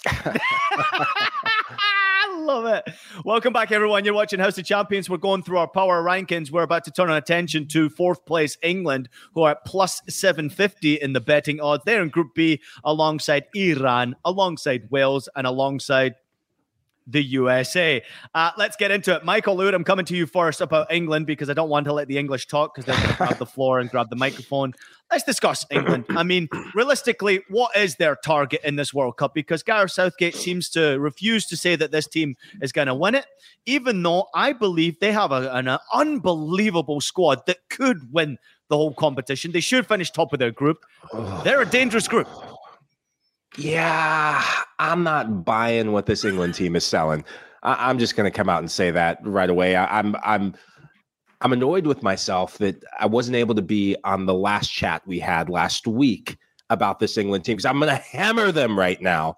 Love 2.48 2.64
it. 2.64 2.94
Welcome 3.26 3.52
back, 3.52 3.72
everyone. 3.72 4.06
You're 4.06 4.14
watching 4.14 4.40
House 4.40 4.56
of 4.56 4.64
Champions. 4.64 5.10
We're 5.10 5.18
going 5.18 5.42
through 5.42 5.58
our 5.58 5.68
power 5.68 6.02
rankings. 6.02 6.50
We're 6.50 6.62
about 6.62 6.82
to 6.84 6.90
turn 6.90 7.10
our 7.10 7.18
attention 7.18 7.68
to 7.68 7.90
fourth 7.90 8.24
place 8.24 8.56
England, 8.62 9.10
who 9.34 9.42
are 9.42 9.50
at 9.50 9.66
plus 9.66 10.00
750 10.08 10.94
in 10.94 11.12
the 11.12 11.20
betting 11.20 11.60
odds. 11.60 11.82
They're 11.84 12.00
in 12.00 12.08
Group 12.08 12.34
B 12.34 12.62
alongside 12.84 13.44
Iran, 13.54 14.16
alongside 14.24 14.90
Wales, 14.90 15.28
and 15.36 15.46
alongside 15.46 16.14
the 17.08 17.22
USA. 17.22 18.02
Uh, 18.34 18.50
let's 18.56 18.76
get 18.76 18.90
into 18.90 19.14
it. 19.16 19.24
Michael 19.24 19.56
Lahoud, 19.56 19.74
I'm 19.74 19.84
coming 19.84 20.04
to 20.06 20.16
you 20.16 20.26
first 20.26 20.60
about 20.60 20.92
England 20.92 21.26
because 21.26 21.48
I 21.48 21.54
don't 21.54 21.70
want 21.70 21.86
to 21.86 21.92
let 21.92 22.06
the 22.06 22.18
English 22.18 22.46
talk 22.46 22.74
because 22.74 22.84
they're 22.84 22.96
going 22.96 23.10
to 23.10 23.16
grab 23.16 23.38
the 23.38 23.46
floor 23.46 23.80
and 23.80 23.90
grab 23.90 24.10
the 24.10 24.16
microphone. 24.16 24.74
Let's 25.10 25.24
discuss 25.24 25.64
England. 25.70 26.04
I 26.10 26.22
mean, 26.22 26.48
realistically, 26.74 27.40
what 27.48 27.74
is 27.74 27.96
their 27.96 28.16
target 28.16 28.60
in 28.62 28.76
this 28.76 28.92
World 28.92 29.16
Cup? 29.16 29.32
Because 29.32 29.62
Gareth 29.62 29.92
Southgate 29.92 30.34
seems 30.34 30.68
to 30.70 30.98
refuse 30.98 31.46
to 31.46 31.56
say 31.56 31.76
that 31.76 31.90
this 31.90 32.06
team 32.06 32.36
is 32.60 32.72
going 32.72 32.88
to 32.88 32.94
win 32.94 33.14
it, 33.14 33.24
even 33.64 34.02
though 34.02 34.28
I 34.34 34.52
believe 34.52 35.00
they 35.00 35.12
have 35.12 35.32
a, 35.32 35.50
an 35.54 35.78
unbelievable 35.94 37.00
squad 37.00 37.46
that 37.46 37.56
could 37.70 38.12
win 38.12 38.38
the 38.68 38.76
whole 38.76 38.92
competition. 38.92 39.52
They 39.52 39.60
should 39.60 39.86
finish 39.86 40.10
top 40.10 40.34
of 40.34 40.38
their 40.38 40.50
group. 40.50 40.84
They're 41.42 41.62
a 41.62 41.66
dangerous 41.66 42.06
group. 42.06 42.28
Yeah, 43.58 44.40
I'm 44.78 45.02
not 45.02 45.44
buying 45.44 45.90
what 45.90 46.06
this 46.06 46.24
England 46.24 46.54
team 46.54 46.76
is 46.76 46.84
selling. 46.84 47.24
I, 47.64 47.90
I'm 47.90 47.98
just 47.98 48.14
going 48.14 48.30
to 48.30 48.36
come 48.36 48.48
out 48.48 48.60
and 48.60 48.70
say 48.70 48.92
that 48.92 49.18
right 49.24 49.50
away. 49.50 49.74
I, 49.74 49.98
I'm 49.98 50.14
I'm 50.22 50.54
I'm 51.40 51.52
annoyed 51.52 51.84
with 51.84 52.00
myself 52.02 52.58
that 52.58 52.84
I 53.00 53.06
wasn't 53.06 53.36
able 53.36 53.56
to 53.56 53.62
be 53.62 53.96
on 54.04 54.26
the 54.26 54.34
last 54.34 54.68
chat 54.68 55.02
we 55.06 55.18
had 55.18 55.48
last 55.48 55.88
week 55.88 56.38
about 56.70 57.00
this 57.00 57.18
England 57.18 57.44
team 57.44 57.56
because 57.56 57.64
I'm 57.64 57.80
going 57.80 57.90
to 57.90 57.96
hammer 57.96 58.52
them 58.52 58.78
right 58.78 59.00
now. 59.02 59.36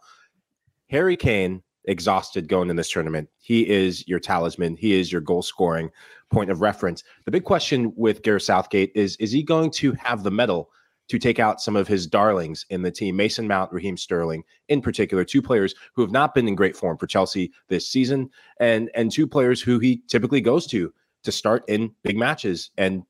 Harry 0.90 1.16
Kane 1.16 1.62
exhausted 1.84 2.46
going 2.46 2.68
in 2.68 2.76
this 2.76 2.90
tournament. 2.90 3.30
He 3.38 3.66
is 3.70 4.06
your 4.06 4.20
talisman. 4.20 4.76
He 4.76 4.92
is 4.92 5.10
your 5.10 5.22
goal 5.22 5.40
scoring 5.40 5.90
point 6.30 6.50
of 6.50 6.60
reference. 6.60 7.04
The 7.24 7.30
big 7.30 7.44
question 7.44 7.90
with 7.96 8.22
Gareth 8.22 8.42
Southgate 8.42 8.92
is 8.94 9.16
is 9.16 9.32
he 9.32 9.42
going 9.42 9.70
to 9.72 9.92
have 9.92 10.24
the 10.24 10.30
mettle 10.30 10.70
to 11.10 11.18
take 11.18 11.40
out 11.40 11.60
some 11.60 11.74
of 11.74 11.88
his 11.88 12.06
darlings 12.06 12.64
in 12.70 12.82
the 12.82 12.90
team, 12.90 13.16
Mason 13.16 13.48
Mount, 13.48 13.72
Raheem 13.72 13.96
Sterling, 13.96 14.44
in 14.68 14.80
particular, 14.80 15.24
two 15.24 15.42
players 15.42 15.74
who 15.94 16.02
have 16.02 16.12
not 16.12 16.36
been 16.36 16.46
in 16.46 16.54
great 16.54 16.76
form 16.76 16.96
for 16.96 17.08
Chelsea 17.08 17.50
this 17.68 17.88
season, 17.88 18.30
and 18.60 18.90
and 18.94 19.10
two 19.10 19.26
players 19.26 19.60
who 19.60 19.80
he 19.80 20.02
typically 20.06 20.40
goes 20.40 20.68
to 20.68 20.92
to 21.24 21.32
start 21.32 21.64
in 21.68 21.92
big 22.04 22.16
matches. 22.16 22.70
And 22.78 23.02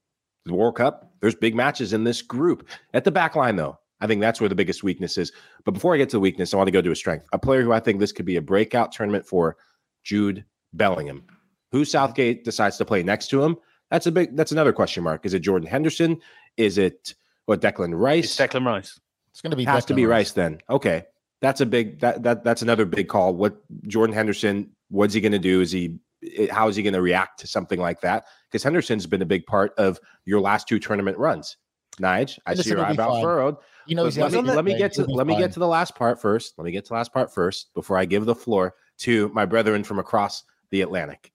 the 0.46 0.54
World 0.54 0.76
Cup, 0.76 1.12
there's 1.20 1.34
big 1.34 1.54
matches 1.54 1.92
in 1.92 2.04
this 2.04 2.22
group. 2.22 2.66
At 2.94 3.04
the 3.04 3.10
back 3.10 3.36
line, 3.36 3.56
though, 3.56 3.78
I 4.00 4.06
think 4.06 4.22
that's 4.22 4.40
where 4.40 4.48
the 4.48 4.54
biggest 4.54 4.82
weakness 4.82 5.18
is. 5.18 5.30
But 5.66 5.72
before 5.72 5.94
I 5.94 5.98
get 5.98 6.08
to 6.08 6.16
the 6.16 6.20
weakness, 6.20 6.54
I 6.54 6.56
want 6.56 6.68
to 6.68 6.72
go 6.72 6.80
to 6.80 6.90
a 6.90 6.96
strength. 6.96 7.26
A 7.34 7.38
player 7.38 7.62
who 7.62 7.72
I 7.72 7.80
think 7.80 8.00
this 8.00 8.12
could 8.12 8.24
be 8.24 8.36
a 8.36 8.42
breakout 8.42 8.92
tournament 8.92 9.26
for, 9.26 9.58
Jude 10.04 10.46
Bellingham. 10.72 11.24
Who 11.72 11.84
Southgate 11.84 12.44
decides 12.44 12.78
to 12.78 12.86
play 12.86 13.02
next 13.02 13.28
to 13.28 13.44
him? 13.44 13.56
That's 13.90 14.06
a 14.06 14.12
big. 14.12 14.36
That's 14.36 14.52
another 14.52 14.72
question 14.72 15.04
mark. 15.04 15.26
Is 15.26 15.34
it 15.34 15.40
Jordan 15.40 15.68
Henderson? 15.68 16.18
Is 16.56 16.78
it 16.78 17.14
what 17.46 17.60
Declan 17.60 17.98
Rice? 17.98 18.38
It's 18.38 18.52
Declan 18.52 18.64
Rice. 18.66 18.98
It's 19.30 19.40
going 19.40 19.50
to 19.50 19.56
be 19.56 19.64
has 19.64 19.84
to 19.86 19.94
be 19.94 20.06
Rice. 20.06 20.32
then. 20.32 20.60
Okay, 20.68 21.04
that's 21.40 21.60
a 21.60 21.66
big. 21.66 22.00
That 22.00 22.22
that 22.22 22.44
that's 22.44 22.62
another 22.62 22.84
big 22.84 23.08
call. 23.08 23.34
What 23.34 23.56
Jordan 23.86 24.14
Henderson? 24.14 24.70
What's 24.88 25.14
he 25.14 25.20
going 25.20 25.32
to 25.32 25.38
do? 25.38 25.60
Is 25.60 25.70
he? 25.70 25.98
Eh, 26.36 26.48
how 26.50 26.68
is 26.68 26.76
he 26.76 26.82
going 26.82 26.94
to 26.94 27.02
react 27.02 27.40
to 27.40 27.46
something 27.46 27.78
like 27.80 28.00
that? 28.02 28.24
Because 28.50 28.62
Henderson's 28.62 29.06
been 29.06 29.22
a 29.22 29.26
big 29.26 29.46
part 29.46 29.72
of 29.78 29.98
your 30.24 30.40
last 30.40 30.68
two 30.68 30.78
tournament 30.78 31.16
runs. 31.16 31.56
Nige, 31.98 32.38
I 32.46 32.54
see 32.54 32.60
Henderson 32.68 32.70
your 32.72 32.78
will 32.78 32.84
eyebrow 32.86 33.20
furrowed. 33.22 33.56
You 33.86 33.96
know, 33.96 34.04
let 34.04 34.16
me, 34.32 34.40
the- 34.42 34.42
let 34.54 34.64
me 34.64 34.76
get 34.76 34.92
to 34.94 35.04
let 35.04 35.26
me 35.26 35.34
fine. 35.34 35.42
get 35.42 35.52
to 35.52 35.60
the 35.60 35.66
last 35.66 35.94
part 35.94 36.20
first. 36.20 36.54
Let 36.58 36.64
me 36.64 36.70
get 36.70 36.84
to 36.84 36.88
the 36.88 36.94
last 36.94 37.12
part 37.12 37.32
first 37.32 37.72
before 37.74 37.96
I 37.96 38.04
give 38.04 38.26
the 38.26 38.34
floor 38.34 38.74
to 38.98 39.28
my 39.30 39.44
brethren 39.46 39.82
from 39.82 39.98
across 39.98 40.44
the 40.70 40.82
Atlantic. 40.82 41.32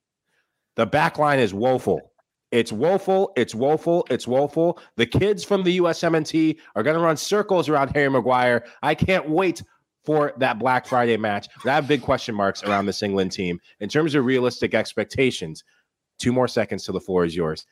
The 0.76 0.86
back 0.86 1.18
line 1.18 1.40
is 1.40 1.54
woeful. 1.54 2.12
It's 2.52 2.72
woeful. 2.72 3.32
It's 3.36 3.56
woeful. 3.56 4.06
It's 4.10 4.28
woeful. 4.28 4.80
The 4.96 5.06
kids 5.06 5.44
from 5.44 5.64
the 5.64 5.80
USMNT 5.80 6.58
are 6.76 6.84
going 6.84 6.96
to 6.96 7.02
run 7.04 7.18
circles 7.18 7.68
around 7.70 7.90
Harry 7.90 8.10
Maguire. 8.10 8.66
I 8.82 8.96
can't 8.96 9.30
wait 9.30 9.62
for 10.06 10.34
that 10.38 10.60
Black 10.60 10.86
Friday 10.86 11.18
match. 11.18 11.48
I 11.66 11.70
have 11.72 11.88
big 11.88 12.02
question 12.02 12.36
marks 12.36 12.64
around 12.64 12.86
this 12.86 13.02
England 13.02 13.32
team 13.32 13.60
in 13.80 13.90
terms 13.90 14.16
of 14.16 14.24
realistic 14.24 14.74
expectations. 14.74 15.64
Two 16.20 16.32
more 16.32 16.48
seconds 16.48 16.86
till 16.86 16.94
the 16.94 17.02
floor 17.02 17.26
is 17.26 17.36
yours. 17.36 17.66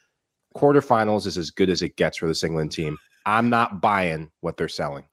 Quarterfinals 0.56 1.26
is 1.28 1.38
as 1.38 1.52
good 1.52 1.70
as 1.70 1.82
it 1.82 1.96
gets 1.96 2.18
for 2.18 2.28
this 2.28 2.44
England 2.44 2.72
team. 2.72 2.98
I'm 3.26 3.50
not 3.50 3.82
buying 3.82 4.32
what 4.42 4.58
they're 4.58 4.68
selling. 4.68 5.06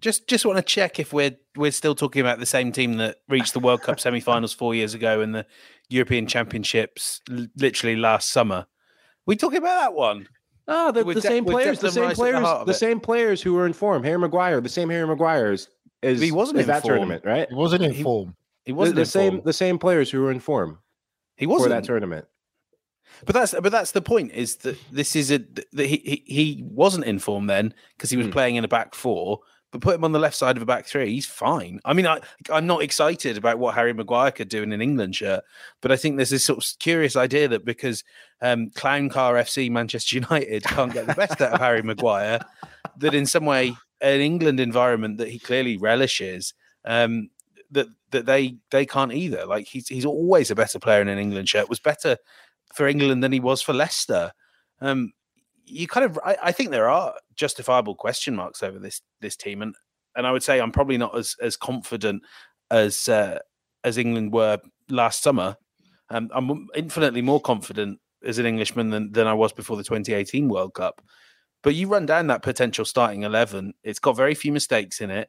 Just 0.00 0.28
just 0.28 0.44
want 0.44 0.58
to 0.58 0.62
check 0.62 1.00
if 1.00 1.12
we're 1.12 1.36
we're 1.56 1.72
still 1.72 1.94
talking 1.94 2.20
about 2.20 2.38
the 2.38 2.44
same 2.44 2.70
team 2.70 2.98
that 2.98 3.16
reached 3.28 3.54
the 3.54 3.60
World 3.60 3.82
Cup 3.82 3.98
semi-finals 4.00 4.52
four 4.52 4.74
years 4.74 4.92
ago 4.92 5.22
and 5.22 5.34
the 5.34 5.46
European 5.88 6.26
Championships 6.26 7.22
l- 7.30 7.46
literally 7.56 7.96
last 7.96 8.30
summer. 8.30 8.66
We 9.26 9.36
talking 9.36 9.58
about 9.58 9.80
that 9.80 9.94
one? 9.94 10.28
Oh, 10.68 10.90
the, 10.92 11.04
the 11.04 11.14
De- 11.14 11.20
same 11.20 11.44
with 11.44 11.52
players, 11.54 11.78
the 11.78 11.90
same 11.92 12.02
Rice 12.04 12.12
at 12.12 12.16
the 12.16 12.22
players, 12.40 12.66
the 12.66 12.74
same 12.74 13.00
players 13.00 13.40
who 13.42 13.54
were 13.54 13.66
in 13.66 13.72
form. 13.72 14.02
Harry 14.02 14.18
Maguire, 14.18 14.60
the 14.60 14.68
same 14.68 14.88
Harry 14.90 15.06
Maguire 15.06 15.52
is, 15.52 15.68
is, 16.02 16.20
He 16.20 16.32
wasn't 16.32 16.58
is 16.58 16.64
in 16.64 16.68
that 16.68 16.82
form. 16.82 16.94
tournament, 16.96 17.24
right? 17.24 17.48
He 17.48 17.54
wasn't 17.54 17.82
in 17.84 17.92
He- 17.92 18.02
form. 18.02 18.34
He 18.64 18.72
wasn't 18.72 18.96
the 18.96 19.02
in 19.02 19.06
same, 19.06 19.32
form. 19.34 19.42
the 19.44 19.52
same 19.52 19.78
players 19.78 20.10
who 20.10 20.20
were 20.22 20.32
in 20.32 20.40
form 20.40 20.78
He 21.36 21.46
wasn't 21.46 21.66
for 21.66 21.68
that 21.70 21.84
tournament. 21.84 22.24
But 23.24 23.34
that's 23.34 23.54
but 23.54 23.70
that's 23.70 23.92
the 23.92 24.02
point 24.02 24.32
is 24.32 24.56
that 24.58 24.76
this 24.90 25.14
is 25.14 25.30
a 25.30 25.38
that 25.72 25.86
he 25.86 25.96
he, 26.26 26.34
he 26.34 26.62
wasn't 26.66 27.04
in 27.04 27.20
form 27.20 27.46
then 27.46 27.72
because 27.96 28.10
he 28.10 28.16
was 28.16 28.26
Hmm. 28.26 28.32
playing 28.32 28.56
in 28.56 28.64
a 28.64 28.68
back 28.68 28.94
four. 28.96 29.40
But 29.72 29.80
put 29.80 29.96
him 29.96 30.04
on 30.04 30.12
the 30.12 30.18
left 30.18 30.36
side 30.36 30.56
of 30.56 30.62
a 30.62 30.66
back 30.66 30.86
three, 30.86 31.10
he's 31.10 31.26
fine. 31.26 31.80
I 31.84 31.92
mean, 31.92 32.06
I 32.06 32.20
I'm 32.50 32.66
not 32.66 32.82
excited 32.82 33.36
about 33.36 33.58
what 33.58 33.74
Harry 33.74 33.92
Maguire 33.92 34.30
could 34.30 34.48
do 34.48 34.62
in 34.62 34.72
an 34.72 34.80
England 34.80 35.16
shirt, 35.16 35.42
but 35.80 35.90
I 35.90 35.96
think 35.96 36.16
there's 36.16 36.30
this 36.30 36.44
sort 36.44 36.64
of 36.64 36.78
curious 36.78 37.16
idea 37.16 37.48
that 37.48 37.64
because 37.64 38.04
um, 38.40 38.70
Clown 38.70 39.08
Car 39.08 39.34
FC 39.34 39.70
Manchester 39.70 40.16
United 40.16 40.62
can't 40.64 40.92
get 40.92 41.06
the 41.06 41.14
best 41.14 41.40
out 41.40 41.54
of 41.54 41.60
Harry 41.60 41.82
Maguire, 41.84 42.40
that 42.98 43.14
in 43.14 43.26
some 43.26 43.44
way 43.44 43.74
an 44.00 44.20
England 44.20 44.60
environment 44.60 45.18
that 45.18 45.28
he 45.28 45.38
clearly 45.38 45.76
relishes, 45.76 46.54
um, 46.84 47.30
that 47.70 47.88
that 48.10 48.26
they 48.26 48.56
they 48.70 48.86
can't 48.86 49.12
either. 49.12 49.46
Like 49.46 49.66
he's 49.66 49.88
he's 49.88 50.06
always 50.06 50.50
a 50.50 50.54
better 50.54 50.78
player 50.78 51.00
in 51.00 51.08
an 51.08 51.18
England 51.18 51.48
shirt. 51.48 51.68
Was 51.68 51.80
better 51.80 52.18
for 52.74 52.86
England 52.86 53.22
than 53.22 53.32
he 53.32 53.40
was 53.40 53.62
for 53.62 53.72
Leicester. 53.72 54.32
Um, 54.80 55.12
you 55.66 55.86
kind 55.86 56.04
of, 56.04 56.18
I, 56.24 56.36
I 56.44 56.52
think 56.52 56.70
there 56.70 56.88
are 56.88 57.14
justifiable 57.34 57.94
question 57.94 58.34
marks 58.34 58.62
over 58.62 58.78
this 58.78 59.02
this 59.20 59.36
team, 59.36 59.62
and 59.62 59.74
and 60.14 60.26
I 60.26 60.32
would 60.32 60.42
say 60.42 60.60
I'm 60.60 60.72
probably 60.72 60.98
not 60.98 61.16
as 61.16 61.36
as 61.40 61.56
confident 61.56 62.22
as 62.70 63.08
uh, 63.08 63.38
as 63.84 63.98
England 63.98 64.32
were 64.32 64.58
last 64.88 65.22
summer. 65.22 65.56
Um, 66.08 66.30
I'm 66.32 66.68
infinitely 66.74 67.22
more 67.22 67.40
confident 67.40 67.98
as 68.24 68.38
an 68.38 68.46
Englishman 68.46 68.90
than 68.90 69.12
than 69.12 69.26
I 69.26 69.34
was 69.34 69.52
before 69.52 69.76
the 69.76 69.84
2018 69.84 70.48
World 70.48 70.74
Cup. 70.74 71.02
But 71.62 71.74
you 71.74 71.88
run 71.88 72.06
down 72.06 72.28
that 72.28 72.42
potential 72.42 72.84
starting 72.84 73.24
eleven; 73.24 73.74
it's 73.82 73.98
got 73.98 74.16
very 74.16 74.34
few 74.34 74.52
mistakes 74.52 75.00
in 75.00 75.10
it. 75.10 75.28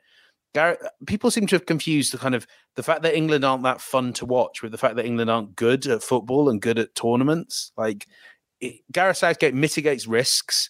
Garrett, 0.53 0.79
people 1.05 1.29
seem 1.29 1.45
to 1.47 1.55
have 1.55 1.65
confused 1.65 2.13
the 2.13 2.17
kind 2.17 2.33
of 2.33 2.47
the 2.75 2.83
fact 2.83 3.01
that 3.03 3.15
England 3.15 3.43
aren't 3.43 3.63
that 3.63 3.81
fun 3.81 4.13
to 4.13 4.25
watch 4.25 4.63
with 4.63 4.71
the 4.71 4.77
fact 4.77 4.95
that 4.95 5.05
England 5.05 5.29
aren't 5.29 5.55
good 5.55 5.85
at 5.87 6.03
football 6.03 6.49
and 6.49 6.61
good 6.61 6.79
at 6.79 6.95
tournaments. 6.95 7.71
Like 7.77 8.07
it, 8.61 8.81
Gareth 8.91 9.17
Southgate 9.17 9.53
mitigates 9.53 10.07
risks 10.07 10.69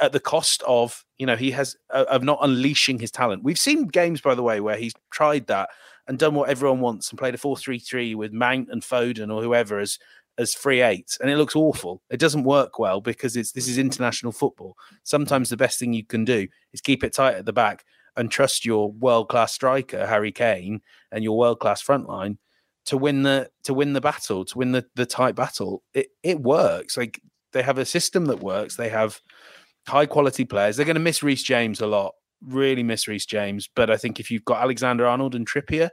at 0.00 0.12
the 0.12 0.20
cost 0.20 0.62
of 0.66 1.04
you 1.18 1.26
know 1.26 1.36
he 1.36 1.50
has 1.52 1.76
uh, 1.90 2.04
of 2.08 2.22
not 2.22 2.38
unleashing 2.42 2.98
his 2.98 3.10
talent. 3.10 3.44
We've 3.44 3.58
seen 3.58 3.86
games 3.86 4.20
by 4.20 4.34
the 4.34 4.42
way 4.42 4.60
where 4.60 4.76
he's 4.76 4.94
tried 5.10 5.46
that 5.46 5.70
and 6.08 6.18
done 6.18 6.34
what 6.34 6.48
everyone 6.48 6.80
wants 6.80 7.10
and 7.10 7.18
played 7.18 7.34
a 7.34 7.38
4-3-3 7.38 8.14
with 8.14 8.32
Mount 8.32 8.68
and 8.70 8.82
Foden 8.82 9.34
or 9.34 9.42
whoever 9.42 9.78
as 9.78 9.98
as 10.38 10.54
free 10.54 10.82
eights 10.82 11.18
and 11.20 11.30
it 11.30 11.36
looks 11.36 11.56
awful. 11.56 12.02
It 12.10 12.20
doesn't 12.20 12.44
work 12.44 12.78
well 12.78 13.00
because 13.00 13.36
it's 13.36 13.52
this 13.52 13.68
is 13.68 13.78
international 13.78 14.32
football. 14.32 14.76
Sometimes 15.02 15.48
the 15.48 15.56
best 15.56 15.78
thing 15.78 15.92
you 15.92 16.04
can 16.04 16.24
do 16.24 16.46
is 16.72 16.80
keep 16.80 17.02
it 17.02 17.14
tight 17.14 17.36
at 17.36 17.46
the 17.46 17.52
back 17.52 17.84
and 18.16 18.30
trust 18.30 18.64
your 18.64 18.92
world 18.92 19.28
class 19.28 19.52
striker 19.52 20.06
Harry 20.06 20.32
Kane 20.32 20.80
and 21.12 21.22
your 21.22 21.36
world 21.38 21.60
class 21.60 21.80
front 21.80 22.08
line 22.08 22.38
to 22.86 22.96
win 22.96 23.22
the 23.22 23.50
to 23.64 23.74
win 23.74 23.92
the 23.92 24.00
battle, 24.00 24.44
to 24.44 24.58
win 24.58 24.72
the 24.72 24.86
the 24.94 25.06
tight 25.06 25.34
battle. 25.34 25.82
It 25.94 26.08
it 26.22 26.40
works. 26.40 26.96
Like 26.96 27.20
they 27.52 27.62
have 27.62 27.78
a 27.78 27.84
system 27.84 28.26
that 28.26 28.40
works. 28.40 28.76
They 28.76 28.88
have 28.88 29.20
high 29.86 30.06
quality 30.06 30.44
players. 30.44 30.76
They're 30.76 30.86
going 30.86 30.94
to 30.94 31.00
miss 31.00 31.22
Reece 31.22 31.42
James 31.42 31.80
a 31.80 31.86
lot. 31.86 32.14
Really 32.42 32.82
miss 32.82 33.06
Reece 33.08 33.26
James. 33.26 33.68
But 33.74 33.90
I 33.90 33.96
think 33.96 34.20
if 34.20 34.30
you've 34.30 34.44
got 34.44 34.62
Alexander 34.62 35.06
Arnold 35.06 35.34
and 35.34 35.46
Trippier 35.46 35.90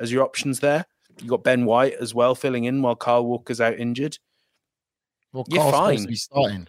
as 0.00 0.12
your 0.12 0.24
options 0.24 0.60
there, 0.60 0.84
you've 1.20 1.30
got 1.30 1.44
Ben 1.44 1.64
White 1.64 1.94
as 1.94 2.14
well 2.14 2.34
filling 2.34 2.64
in 2.64 2.82
while 2.82 2.96
Carl 2.96 3.26
Walker's 3.26 3.60
out 3.60 3.78
injured. 3.78 4.18
Well, 5.32 5.44
You're 5.48 5.60
Carl's 5.70 5.74
supposed 5.74 5.96
to 5.98 6.02
fine. 6.02 6.06
be 6.08 6.16
starting. 6.16 6.68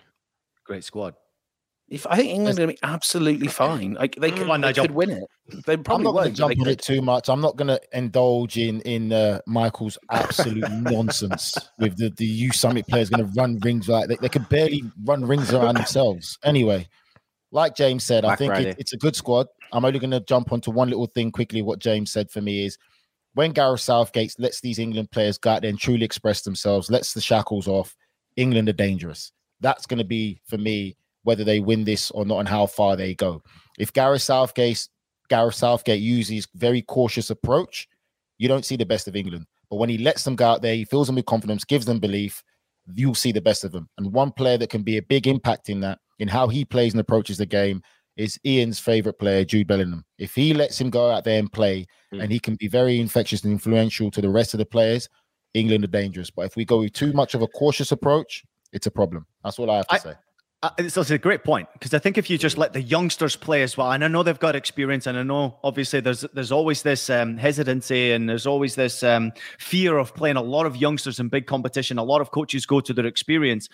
Great 0.65 0.83
squad. 0.83 1.15
If 1.89 2.05
I 2.07 2.17
think 2.17 2.29
England's 2.29 2.57
going 2.57 2.67
to 2.69 2.73
be 2.73 2.79
absolutely 2.83 3.47
fine. 3.47 3.93
Like 3.93 4.15
they 4.15 4.29
could, 4.29 4.39
Come 4.41 4.51
on, 4.51 4.61
they 4.61 4.67
Nigel. 4.67 4.85
could 4.85 4.95
win 4.95 5.09
it. 5.11 5.23
They 5.65 5.73
I'm 5.73 5.83
probably 5.83 6.03
not 6.03 6.11
going 6.11 6.23
won't. 6.25 6.35
to 6.35 6.37
jump 6.37 6.59
on 6.59 6.67
it 6.67 6.81
too 6.81 7.01
much. 7.01 7.29
I'm 7.29 7.39
not 7.39 7.55
going 7.55 7.69
to 7.69 7.79
indulge 7.93 8.57
in 8.57 8.81
in 8.81 9.13
uh, 9.13 9.39
Michael's 9.47 9.97
absolute 10.11 10.69
nonsense 10.71 11.57
with 11.79 11.97
the 11.97 12.09
the 12.17 12.49
USMNT 12.49 12.87
players 12.87 13.09
going 13.09 13.25
to 13.25 13.31
run 13.39 13.57
rings 13.59 13.87
like 13.87 14.09
they, 14.09 14.17
they 14.17 14.27
could 14.27 14.49
barely 14.49 14.83
run 15.05 15.23
rings 15.23 15.53
around 15.53 15.75
themselves. 15.75 16.37
Anyway, 16.43 16.87
like 17.51 17.73
James 17.75 18.03
said, 18.03 18.25
I 18.25 18.35
think 18.35 18.53
it, 18.55 18.75
it's 18.77 18.91
a 18.91 18.97
good 18.97 19.15
squad. 19.15 19.47
I'm 19.71 19.85
only 19.85 19.99
going 19.99 20.11
to 20.11 20.19
jump 20.19 20.51
onto 20.51 20.71
one 20.71 20.89
little 20.89 21.07
thing 21.07 21.31
quickly. 21.31 21.61
What 21.61 21.79
James 21.79 22.11
said 22.11 22.29
for 22.29 22.41
me 22.41 22.65
is 22.65 22.77
when 23.33 23.51
Gareth 23.51 23.81
Southgate 23.81 24.35
lets 24.39 24.59
these 24.59 24.79
England 24.79 25.11
players 25.11 25.37
go 25.37 25.51
out 25.51 25.61
there 25.61 25.69
and 25.69 25.79
truly 25.79 26.03
express 26.03 26.41
themselves, 26.41 26.89
lets 26.89 27.13
the 27.13 27.21
shackles 27.21 27.67
off, 27.67 27.95
England 28.35 28.67
are 28.67 28.73
dangerous. 28.73 29.31
That's 29.61 29.85
going 29.85 29.99
to 29.99 30.03
be 30.05 30.41
for 30.47 30.57
me 30.57 30.97
whether 31.27 31.43
they 31.43 31.59
win 31.59 31.83
this 31.83 32.09
or 32.11 32.25
not 32.25 32.39
and 32.39 32.47
how 32.47 32.65
far 32.65 32.95
they 32.95 33.13
go. 33.13 33.43
If 33.77 33.91
Gareth 33.91 34.21
Southgate 34.21 34.87
Gareth 35.29 35.55
Southgate 35.55 35.99
uses 36.01 36.47
very 36.55 36.81
cautious 36.81 37.29
approach, 37.29 37.85
you 38.37 38.47
don't 38.47 38.63
see 38.63 38.77
the 38.77 38.85
best 38.85 39.09
of 39.09 39.15
England. 39.15 39.45
But 39.69 39.75
when 39.75 39.89
he 39.89 39.97
lets 39.97 40.23
them 40.23 40.37
go 40.37 40.47
out 40.47 40.61
there, 40.61 40.73
he 40.73 40.85
fills 40.85 41.07
them 41.07 41.17
with 41.17 41.25
confidence, 41.25 41.65
gives 41.65 41.85
them 41.85 41.99
belief, 41.99 42.41
you'll 42.95 43.13
see 43.23 43.33
the 43.33 43.41
best 43.41 43.65
of 43.65 43.73
them. 43.73 43.89
And 43.97 44.13
one 44.13 44.31
player 44.31 44.57
that 44.57 44.69
can 44.69 44.83
be 44.83 44.95
a 44.97 45.01
big 45.01 45.27
impact 45.27 45.67
in 45.69 45.81
that, 45.81 45.99
in 46.19 46.29
how 46.29 46.47
he 46.47 46.63
plays 46.63 46.93
and 46.93 47.01
approaches 47.01 47.37
the 47.37 47.45
game, 47.45 47.81
is 48.15 48.39
Ian's 48.45 48.79
favorite 48.79 49.19
player, 49.19 49.43
Jude 49.43 49.67
Bellingham. 49.67 50.05
If 50.17 50.33
he 50.33 50.53
lets 50.53 50.79
him 50.79 50.89
go 50.89 51.11
out 51.11 51.25
there 51.25 51.39
and 51.39 51.51
play, 51.51 51.85
Mm. 52.13 52.23
and 52.23 52.31
he 52.31 52.39
can 52.39 52.55
be 52.55 52.69
very 52.69 53.01
infectious 53.01 53.43
and 53.43 53.51
influential 53.51 54.09
to 54.11 54.21
the 54.21 54.29
rest 54.29 54.53
of 54.53 54.59
the 54.59 54.65
players, 54.65 55.09
England 55.53 55.83
are 55.83 55.87
dangerous. 56.01 56.31
But 56.31 56.45
if 56.45 56.55
we 56.55 56.63
go 56.63 56.79
with 56.79 56.93
too 56.93 57.11
much 57.11 57.33
of 57.35 57.41
a 57.41 57.47
cautious 57.47 57.91
approach, 57.91 58.43
it's 58.71 58.87
a 58.87 58.91
problem. 58.91 59.25
That's 59.43 59.59
all 59.59 59.69
I 59.69 59.75
have 59.77 59.87
to 59.89 59.95
I- 59.95 59.97
say. 59.97 60.13
Uh, 60.63 60.71
it's, 60.79 60.97
it's 60.97 61.11
a 61.11 61.19
great 61.19 61.43
point 61.43 61.67
because 61.73 61.93
I 61.93 61.99
think 61.99 62.17
if 62.17 62.31
you 62.31 62.37
just 62.37 62.57
let 62.57 62.73
the 62.73 62.81
youngsters 62.81 63.35
play 63.35 63.61
as 63.61 63.77
well, 63.77 63.91
and 63.91 64.03
I 64.03 64.07
know 64.07 64.23
they've 64.23 64.39
got 64.39 64.55
experience, 64.55 65.05
and 65.05 65.15
I 65.15 65.21
know 65.21 65.59
obviously 65.63 65.99
there's 65.99 66.25
there's 66.33 66.51
always 66.51 66.81
this 66.81 67.11
um, 67.11 67.37
hesitancy 67.37 68.11
and 68.11 68.27
there's 68.27 68.47
always 68.47 68.73
this 68.73 69.03
um, 69.03 69.33
fear 69.59 69.99
of 69.99 70.15
playing 70.15 70.35
a 70.35 70.41
lot 70.41 70.65
of 70.65 70.75
youngsters 70.75 71.19
in 71.19 71.29
big 71.29 71.45
competition. 71.45 71.99
A 71.99 72.03
lot 72.03 72.21
of 72.21 72.31
coaches 72.31 72.65
go 72.65 72.79
to 72.79 72.91
their 72.91 73.05
experience. 73.05 73.69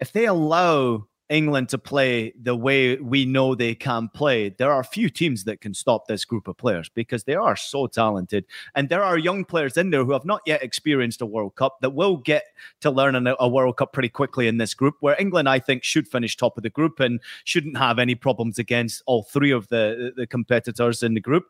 If 0.00 0.12
they 0.12 0.24
allow 0.24 1.06
England 1.32 1.70
to 1.70 1.78
play 1.78 2.32
the 2.40 2.54
way 2.54 2.96
we 2.96 3.24
know 3.24 3.54
they 3.54 3.74
can 3.74 4.08
play, 4.08 4.50
there 4.50 4.70
are 4.70 4.84
few 4.84 5.08
teams 5.08 5.44
that 5.44 5.60
can 5.60 5.72
stop 5.72 6.06
this 6.06 6.24
group 6.24 6.46
of 6.46 6.56
players 6.58 6.88
because 6.90 7.24
they 7.24 7.34
are 7.34 7.56
so 7.56 7.86
talented. 7.86 8.44
And 8.74 8.88
there 8.88 9.02
are 9.02 9.16
young 9.16 9.44
players 9.44 9.76
in 9.76 9.90
there 9.90 10.04
who 10.04 10.12
have 10.12 10.26
not 10.26 10.42
yet 10.46 10.62
experienced 10.62 11.22
a 11.22 11.26
World 11.26 11.54
Cup 11.54 11.80
that 11.80 11.90
will 11.90 12.18
get 12.18 12.44
to 12.80 12.90
learn 12.90 13.26
a, 13.26 13.48
World 13.48 13.78
Cup 13.78 13.92
pretty 13.92 14.08
quickly 14.08 14.46
in 14.46 14.58
this 14.58 14.74
group, 14.74 14.96
where 15.00 15.16
England, 15.18 15.48
I 15.48 15.58
think, 15.58 15.84
should 15.84 16.06
finish 16.06 16.36
top 16.36 16.56
of 16.56 16.62
the 16.62 16.70
group 16.70 17.00
and 17.00 17.20
shouldn't 17.44 17.76
have 17.76 17.98
any 17.98 18.14
problems 18.14 18.58
against 18.58 19.02
all 19.06 19.22
three 19.22 19.50
of 19.50 19.68
the, 19.68 20.12
the 20.16 20.26
competitors 20.26 21.02
in 21.02 21.14
the 21.14 21.20
group. 21.20 21.44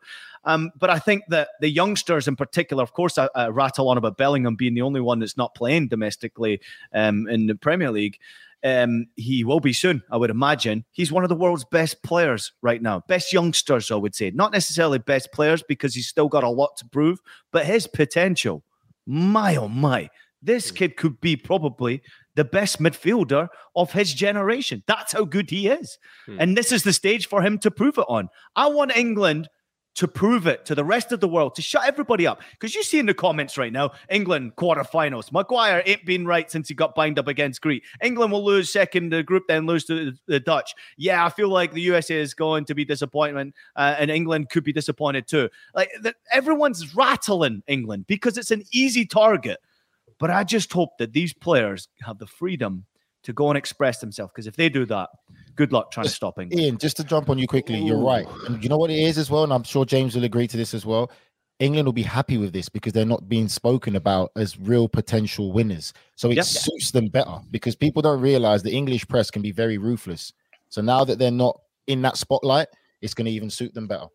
Um, 0.45 0.71
but 0.77 0.89
I 0.89 0.99
think 0.99 1.23
that 1.29 1.49
the 1.61 1.69
youngsters 1.69 2.27
in 2.27 2.35
particular, 2.35 2.83
of 2.83 2.93
course, 2.93 3.17
I, 3.17 3.29
I, 3.35 3.47
rattle 3.47 3.89
on 3.89 3.97
about 3.97 4.17
Bellingham 4.17 4.55
being 4.55 4.73
the 4.73 4.81
only 4.81 4.99
one 5.01 5.19
that's 5.19 5.37
not 5.37 5.55
playing 5.55 5.87
domestically 5.87 6.59
um, 6.93 7.27
in 7.29 7.47
the 7.47 7.55
Premier 7.55 7.91
League. 7.91 8.19
Um, 8.63 9.07
he 9.15 9.43
will 9.43 9.59
be 9.59 9.73
soon, 9.73 10.01
I 10.09 10.15
would 10.15 10.29
imagine. 10.29 10.85
He's 10.93 11.11
one 11.11 11.23
of 11.23 11.29
the 11.29 11.35
world's 11.35 11.65
best 11.65 12.01
players 12.01 12.53
right 12.61 12.81
now, 12.81 13.03
best 13.09 13.33
youngsters, 13.33 13.91
I 13.91 13.95
would 13.95 14.15
say. 14.15 14.31
Not 14.31 14.53
necessarily 14.53 14.99
best 14.99 15.33
players 15.33 15.61
because 15.67 15.93
he's 15.93 16.07
still 16.07 16.29
got 16.29 16.45
a 16.45 16.49
lot 16.49 16.77
to 16.77 16.85
prove, 16.87 17.19
but 17.51 17.65
his 17.65 17.87
potential, 17.87 18.63
my 19.05 19.57
oh 19.57 19.67
my, 19.67 20.09
this 20.41 20.71
kid 20.71 20.95
could 20.95 21.19
be 21.19 21.35
probably 21.35 22.01
the 22.35 22.43
best 22.43 22.81
midfielder 22.81 23.47
of 23.75 23.91
his 23.91 24.13
generation. 24.13 24.83
That's 24.87 25.13
how 25.13 25.25
good 25.25 25.49
he 25.49 25.67
is. 25.67 25.97
Hmm. 26.25 26.37
And 26.39 26.57
this 26.57 26.71
is 26.71 26.83
the 26.83 26.93
stage 26.93 27.27
for 27.27 27.41
him 27.41 27.57
to 27.59 27.71
prove 27.71 27.97
it 27.97 28.05
on. 28.07 28.29
I 28.55 28.67
want 28.67 28.95
England 28.95 29.49
to 29.95 30.07
prove 30.07 30.47
it 30.47 30.65
to 30.65 30.75
the 30.75 30.83
rest 30.83 31.11
of 31.11 31.19
the 31.19 31.27
world, 31.27 31.55
to 31.55 31.61
shut 31.61 31.85
everybody 31.85 32.25
up. 32.25 32.41
Because 32.51 32.73
you 32.73 32.83
see 32.83 32.99
in 32.99 33.05
the 33.05 33.13
comments 33.13 33.57
right 33.57 33.71
now, 33.71 33.91
England 34.09 34.55
quarterfinals. 34.55 35.31
Maguire 35.31 35.83
ain't 35.85 36.05
been 36.05 36.25
right 36.25 36.49
since 36.49 36.67
he 36.67 36.73
got 36.73 36.95
bind 36.95 37.19
up 37.19 37.27
against 37.27 37.61
Greece. 37.61 37.83
England 38.01 38.31
will 38.31 38.43
lose 38.43 38.71
second 38.71 39.09
the 39.11 39.23
group, 39.23 39.43
then 39.47 39.65
lose 39.65 39.85
to 39.85 40.13
the 40.27 40.39
Dutch. 40.39 40.73
Yeah, 40.97 41.25
I 41.25 41.29
feel 41.29 41.49
like 41.49 41.73
the 41.73 41.81
USA 41.81 42.15
is 42.15 42.33
going 42.33 42.65
to 42.65 42.75
be 42.75 42.85
disappointment, 42.85 43.53
uh, 43.75 43.95
and 43.97 44.09
England 44.09 44.49
could 44.49 44.63
be 44.63 44.73
disappointed 44.73 45.27
too. 45.27 45.49
Like 45.75 45.91
the, 46.01 46.15
everyone's 46.31 46.95
rattling 46.95 47.63
England 47.67 48.07
because 48.07 48.37
it's 48.37 48.51
an 48.51 48.63
easy 48.71 49.05
target. 49.05 49.59
But 50.19 50.31
I 50.31 50.43
just 50.43 50.71
hope 50.71 50.97
that 50.99 51.13
these 51.13 51.33
players 51.33 51.89
have 52.01 52.17
the 52.17 52.27
freedom 52.27 52.85
to 53.23 53.33
go 53.33 53.49
and 53.49 53.57
express 53.57 53.99
themselves. 53.99 54.31
Because 54.33 54.47
if 54.47 54.55
they 54.55 54.69
do 54.69 54.85
that, 54.85 55.09
good 55.55 55.71
luck 55.71 55.91
trying 55.91 56.05
just, 56.05 56.15
to 56.15 56.17
stop 56.17 56.39
England. 56.39 56.61
Ian, 56.61 56.77
just 56.77 56.97
to 56.97 57.03
jump 57.03 57.29
on 57.29 57.37
you 57.37 57.47
quickly, 57.47 57.81
Ooh. 57.81 57.85
you're 57.85 58.03
right. 58.03 58.27
And 58.47 58.61
you 58.63 58.69
know 58.69 58.77
what 58.77 58.89
it 58.89 58.99
is 58.99 59.17
as 59.17 59.29
well, 59.29 59.43
and 59.43 59.53
I'm 59.53 59.63
sure 59.63 59.85
James 59.85 60.15
will 60.15 60.23
agree 60.23 60.47
to 60.47 60.57
this 60.57 60.73
as 60.73 60.85
well. 60.85 61.11
England 61.59 61.85
will 61.85 61.93
be 61.93 62.03
happy 62.03 62.37
with 62.37 62.51
this 62.51 62.67
because 62.67 62.93
they're 62.93 63.05
not 63.05 63.29
being 63.29 63.47
spoken 63.47 63.95
about 63.95 64.31
as 64.35 64.59
real 64.59 64.89
potential 64.89 65.51
winners. 65.53 65.93
So 66.15 66.29
it 66.29 66.35
yep. 66.35 66.45
suits 66.45 66.91
them 66.91 67.07
better 67.07 67.39
because 67.51 67.75
people 67.75 68.01
don't 68.01 68.21
realize 68.21 68.63
the 68.63 68.73
English 68.73 69.07
press 69.07 69.31
can 69.31 69.41
be 69.41 69.51
very 69.51 69.77
ruthless. 69.77 70.33
So 70.69 70.81
now 70.81 71.05
that 71.05 71.19
they're 71.19 71.31
not 71.31 71.59
in 71.87 72.01
that 72.01 72.17
spotlight, 72.17 72.67
it's 73.01 73.13
going 73.13 73.25
to 73.25 73.31
even 73.31 73.49
suit 73.49 73.73
them 73.73 73.87
better. 73.87 74.07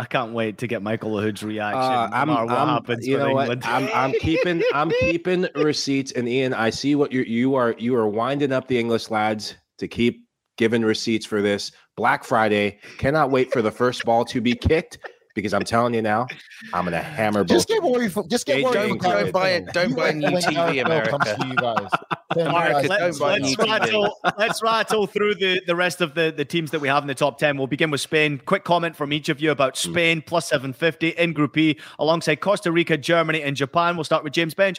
I 0.00 0.06
can't 0.06 0.32
wait 0.32 0.56
to 0.58 0.66
get 0.66 0.82
Michael 0.82 1.10
Lahoud's 1.10 1.42
reaction. 1.42 1.78
Uh, 1.78 2.08
I'm, 2.10 2.28
what 2.28 2.48
I'm, 2.48 2.68
happens 2.68 3.06
you 3.06 3.18
know 3.18 3.28
England. 3.28 3.48
What? 3.48 3.66
I'm, 3.66 3.86
I'm 3.92 4.12
keeping 4.18 4.62
I'm 4.72 4.90
keeping 4.98 5.46
receipts. 5.54 6.12
And 6.12 6.26
Ian, 6.26 6.54
I 6.54 6.70
see 6.70 6.94
what 6.94 7.12
you 7.12 7.20
you 7.20 7.54
are 7.54 7.74
you 7.76 7.94
are 7.96 8.08
winding 8.08 8.50
up 8.50 8.66
the 8.66 8.78
English 8.78 9.10
lads 9.10 9.56
to 9.76 9.86
keep 9.86 10.24
giving 10.56 10.80
receipts 10.80 11.26
for 11.26 11.42
this 11.42 11.70
Black 11.98 12.24
Friday. 12.24 12.78
Cannot 12.96 13.30
wait 13.30 13.52
for 13.52 13.60
the 13.60 13.70
first 13.70 14.02
ball 14.06 14.24
to 14.24 14.40
be 14.40 14.54
kicked 14.54 14.96
because 15.34 15.52
I'm 15.52 15.64
telling 15.64 15.92
you 15.92 16.00
now, 16.00 16.26
I'm 16.72 16.84
gonna 16.84 17.02
hammer. 17.02 17.44
Just 17.44 17.68
get 17.68 17.82
worried. 17.82 18.10
For, 18.10 18.26
just 18.26 18.46
get 18.46 18.64
worried. 18.64 18.72
Don't, 18.72 19.02
don't 19.02 19.32
buy 19.32 19.50
it. 19.50 19.66
Don't 19.74 19.94
buy 19.94 20.12
new 20.12 20.28
TV, 20.28 20.82
America. 20.82 21.18
You 22.36 22.44
let's, 22.44 23.18
let's 23.18 23.58
rattle, 23.58 24.18
let's 24.38 24.62
rattle 24.62 25.06
through 25.06 25.34
the, 25.34 25.60
the 25.66 25.74
rest 25.74 26.00
of 26.00 26.14
the, 26.14 26.32
the 26.34 26.44
teams 26.44 26.70
that 26.70 26.80
we 26.80 26.86
have 26.86 27.02
in 27.02 27.08
the 27.08 27.14
top 27.14 27.38
10. 27.38 27.56
We'll 27.56 27.66
begin 27.66 27.90
with 27.90 28.00
Spain. 28.00 28.40
Quick 28.44 28.62
comment 28.62 28.94
from 28.94 29.12
each 29.12 29.28
of 29.28 29.40
you 29.40 29.50
about 29.50 29.76
hmm. 29.76 29.90
Spain 29.90 30.22
plus 30.24 30.48
750 30.48 31.08
in 31.08 31.32
Group 31.32 31.56
E 31.56 31.78
alongside 31.98 32.36
Costa 32.36 32.70
Rica, 32.70 32.96
Germany, 32.96 33.42
and 33.42 33.56
Japan. 33.56 33.96
We'll 33.96 34.04
start 34.04 34.22
with 34.22 34.32
James 34.32 34.54
Benge. 34.54 34.78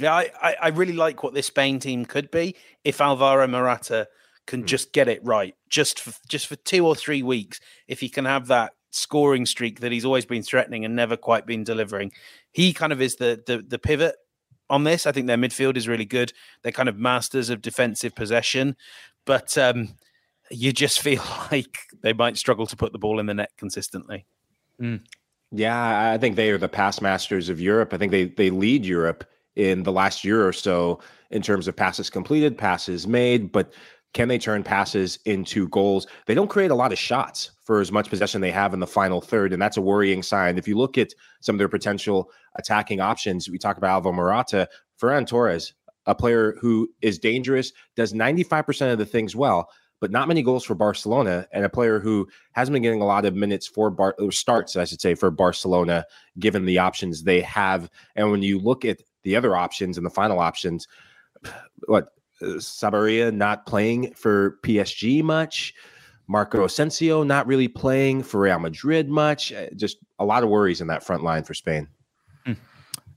Yeah, 0.00 0.14
I, 0.14 0.30
I, 0.40 0.56
I 0.62 0.68
really 0.68 0.92
like 0.92 1.22
what 1.22 1.34
this 1.34 1.46
Spain 1.46 1.78
team 1.78 2.04
could 2.04 2.30
be 2.30 2.56
if 2.84 3.00
Alvaro 3.00 3.46
Morata 3.46 4.08
can 4.46 4.62
mm. 4.62 4.66
just 4.66 4.92
get 4.92 5.08
it 5.08 5.24
right, 5.24 5.54
just 5.68 6.00
for 6.00 6.12
just 6.28 6.46
for 6.46 6.56
two 6.56 6.86
or 6.86 6.94
three 6.94 7.22
weeks. 7.22 7.60
If 7.88 8.00
he 8.00 8.08
can 8.08 8.24
have 8.24 8.46
that 8.48 8.72
scoring 8.90 9.46
streak 9.46 9.80
that 9.80 9.92
he's 9.92 10.04
always 10.04 10.26
been 10.26 10.42
threatening 10.42 10.84
and 10.84 10.96
never 10.96 11.16
quite 11.16 11.46
been 11.46 11.64
delivering, 11.64 12.12
he 12.52 12.72
kind 12.72 12.92
of 12.92 13.00
is 13.00 13.16
the 13.16 13.42
the, 13.46 13.58
the 13.58 13.78
pivot 13.78 14.16
on 14.70 14.84
this. 14.84 15.06
I 15.06 15.12
think 15.12 15.26
their 15.26 15.36
midfield 15.36 15.76
is 15.76 15.88
really 15.88 16.04
good. 16.04 16.32
They're 16.62 16.72
kind 16.72 16.88
of 16.88 16.98
masters 16.98 17.50
of 17.50 17.62
defensive 17.62 18.14
possession, 18.14 18.76
but 19.24 19.56
um, 19.58 19.94
you 20.50 20.72
just 20.72 21.00
feel 21.02 21.22
like 21.50 21.78
they 22.02 22.12
might 22.12 22.36
struggle 22.36 22.66
to 22.66 22.76
put 22.76 22.92
the 22.92 22.98
ball 22.98 23.20
in 23.20 23.26
the 23.26 23.34
net 23.34 23.50
consistently. 23.56 24.26
Mm. 24.80 25.02
Yeah, 25.50 26.12
I 26.12 26.18
think 26.18 26.36
they 26.36 26.50
are 26.50 26.58
the 26.58 26.68
pass 26.68 27.00
masters 27.02 27.48
of 27.48 27.60
Europe. 27.60 27.92
I 27.92 27.98
think 27.98 28.10
they 28.10 28.24
they 28.24 28.48
lead 28.48 28.86
Europe 28.86 29.24
in 29.54 29.82
the 29.82 29.92
last 29.92 30.24
year 30.24 30.46
or 30.46 30.52
so 30.52 30.98
in 31.30 31.42
terms 31.42 31.68
of 31.68 31.76
passes 31.76 32.08
completed, 32.08 32.56
passes 32.56 33.06
made, 33.06 33.52
but 33.52 33.72
can 34.14 34.28
they 34.28 34.38
turn 34.38 34.62
passes 34.62 35.18
into 35.24 35.68
goals? 35.68 36.06
They 36.26 36.34
don't 36.34 36.50
create 36.50 36.70
a 36.70 36.74
lot 36.74 36.92
of 36.92 36.98
shots 36.98 37.52
for 37.64 37.80
as 37.80 37.90
much 37.90 38.10
possession 38.10 38.40
they 38.40 38.50
have 38.50 38.74
in 38.74 38.80
the 38.80 38.86
final 38.86 39.20
third, 39.20 39.52
and 39.52 39.62
that's 39.62 39.76
a 39.76 39.82
worrying 39.82 40.22
sign. 40.22 40.58
If 40.58 40.68
you 40.68 40.76
look 40.76 40.98
at 40.98 41.14
some 41.40 41.54
of 41.54 41.58
their 41.58 41.68
potential 41.68 42.30
attacking 42.56 43.00
options, 43.00 43.48
we 43.48 43.58
talk 43.58 43.78
about 43.78 43.90
Alvaro 43.90 44.14
Morata, 44.14 44.68
Ferran 45.00 45.26
Torres, 45.26 45.72
a 46.06 46.14
player 46.14 46.56
who 46.60 46.90
is 47.00 47.18
dangerous, 47.18 47.72
does 47.96 48.12
95% 48.12 48.92
of 48.92 48.98
the 48.98 49.06
things 49.06 49.34
well, 49.34 49.70
but 50.00 50.10
not 50.10 50.28
many 50.28 50.42
goals 50.42 50.64
for 50.64 50.74
Barcelona, 50.74 51.46
and 51.52 51.64
a 51.64 51.70
player 51.70 52.00
who 52.00 52.28
hasn't 52.52 52.72
been 52.72 52.82
getting 52.82 53.00
a 53.00 53.06
lot 53.06 53.24
of 53.24 53.36
minutes 53.36 53.68
for 53.68 53.88
Bar 53.88 54.16
starts, 54.30 54.76
I 54.76 54.84
should 54.84 55.00
say, 55.00 55.14
for 55.14 55.30
Barcelona, 55.30 56.04
given 56.38 56.64
the 56.64 56.78
options 56.78 57.22
they 57.22 57.40
have. 57.42 57.88
And 58.16 58.30
when 58.30 58.42
you 58.42 58.58
look 58.58 58.84
at 58.84 59.00
the 59.22 59.36
other 59.36 59.56
options 59.56 59.96
and 59.96 60.04
the 60.04 60.10
final 60.10 60.40
options, 60.40 60.88
what 61.86 62.08
Sarabia 62.42 63.32
not 63.32 63.66
playing 63.66 64.12
for 64.14 64.58
PSG 64.62 65.22
much. 65.22 65.74
Marco 66.28 66.64
Asensio 66.64 67.22
not 67.22 67.46
really 67.46 67.68
playing 67.68 68.22
for 68.22 68.40
Real 68.40 68.58
Madrid 68.58 69.08
much. 69.08 69.52
Uh, 69.52 69.68
just 69.76 69.98
a 70.18 70.24
lot 70.24 70.42
of 70.42 70.48
worries 70.48 70.80
in 70.80 70.86
that 70.86 71.04
front 71.04 71.22
line 71.22 71.44
for 71.44 71.54
Spain. 71.54 71.88
Hmm. 72.46 72.52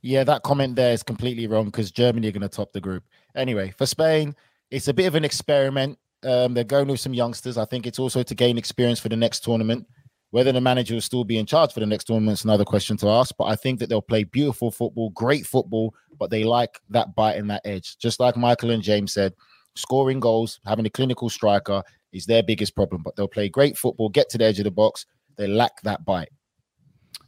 Yeah, 0.02 0.24
that 0.24 0.44
comment 0.44 0.76
there 0.76 0.94
is 0.94 1.04
completely 1.04 1.48
wrong 1.48 1.66
because 1.66 1.92
Germany 1.92 2.28
are 2.28 2.32
going 2.32 2.42
to 2.42 2.50
top 2.50 2.74
the 2.74 2.82
group. 2.82 3.04
Anyway, 3.36 3.74
for 3.78 3.86
Spain, 3.86 4.36
it's 4.72 4.88
a 4.88 4.94
bit 4.94 5.06
of 5.06 5.16
an 5.16 5.24
experiment. 5.26 5.98
Um, 6.24 6.54
they're 6.54 6.64
going 6.64 6.88
with 6.88 7.00
some 7.00 7.14
youngsters. 7.14 7.58
I 7.58 7.66
think 7.66 7.86
it's 7.86 8.00
also 8.00 8.24
to 8.24 8.36
gain 8.36 8.58
experience 8.58 9.00
for 9.00 9.10
the 9.10 9.16
next 9.16 9.44
tournament. 9.44 9.88
Whether 10.32 10.52
the 10.52 10.62
manager 10.62 10.96
will 10.96 11.02
still 11.02 11.24
be 11.24 11.38
in 11.38 11.46
charge 11.46 11.72
for 11.72 11.80
the 11.80 11.86
next 11.86 12.06
tournament 12.06 12.40
is 12.40 12.44
another 12.44 12.66
question 12.66 12.98
to 12.98 13.08
ask. 13.08 13.34
But 13.38 13.46
I 13.46 13.56
think 13.56 13.80
that 13.80 13.90
they'll 13.90 14.02
play 14.02 14.24
beautiful 14.24 14.72
football, 14.72 15.12
great 15.12 15.46
football, 15.46 15.94
but 16.20 16.30
they 16.30 16.44
like 16.44 16.80
that 16.90 17.16
bite 17.16 17.38
and 17.38 17.50
that 17.50 17.62
edge. 17.66 17.98
Just 17.98 18.20
like 18.20 18.36
Michael 18.36 18.72
and 18.72 18.84
James 18.84 19.14
said, 19.14 19.34
scoring 19.76 20.20
goals, 20.20 20.60
having 20.66 20.86
a 20.86 20.90
clinical 20.90 21.30
striker 21.30 21.82
is 22.12 22.26
their 22.26 22.44
biggest 22.44 22.76
problem. 22.76 23.02
But 23.04 23.16
they'll 23.16 23.28
play 23.28 23.50
great 23.50 23.78
football, 23.78 24.10
get 24.10 24.30
to 24.30 24.38
the 24.38 24.46
edge 24.46 24.60
of 24.60 24.66
the 24.66 24.72
box. 24.72 25.06
They 25.38 25.48
lack 25.48 25.82
that 25.84 26.06
bite. 26.06 26.30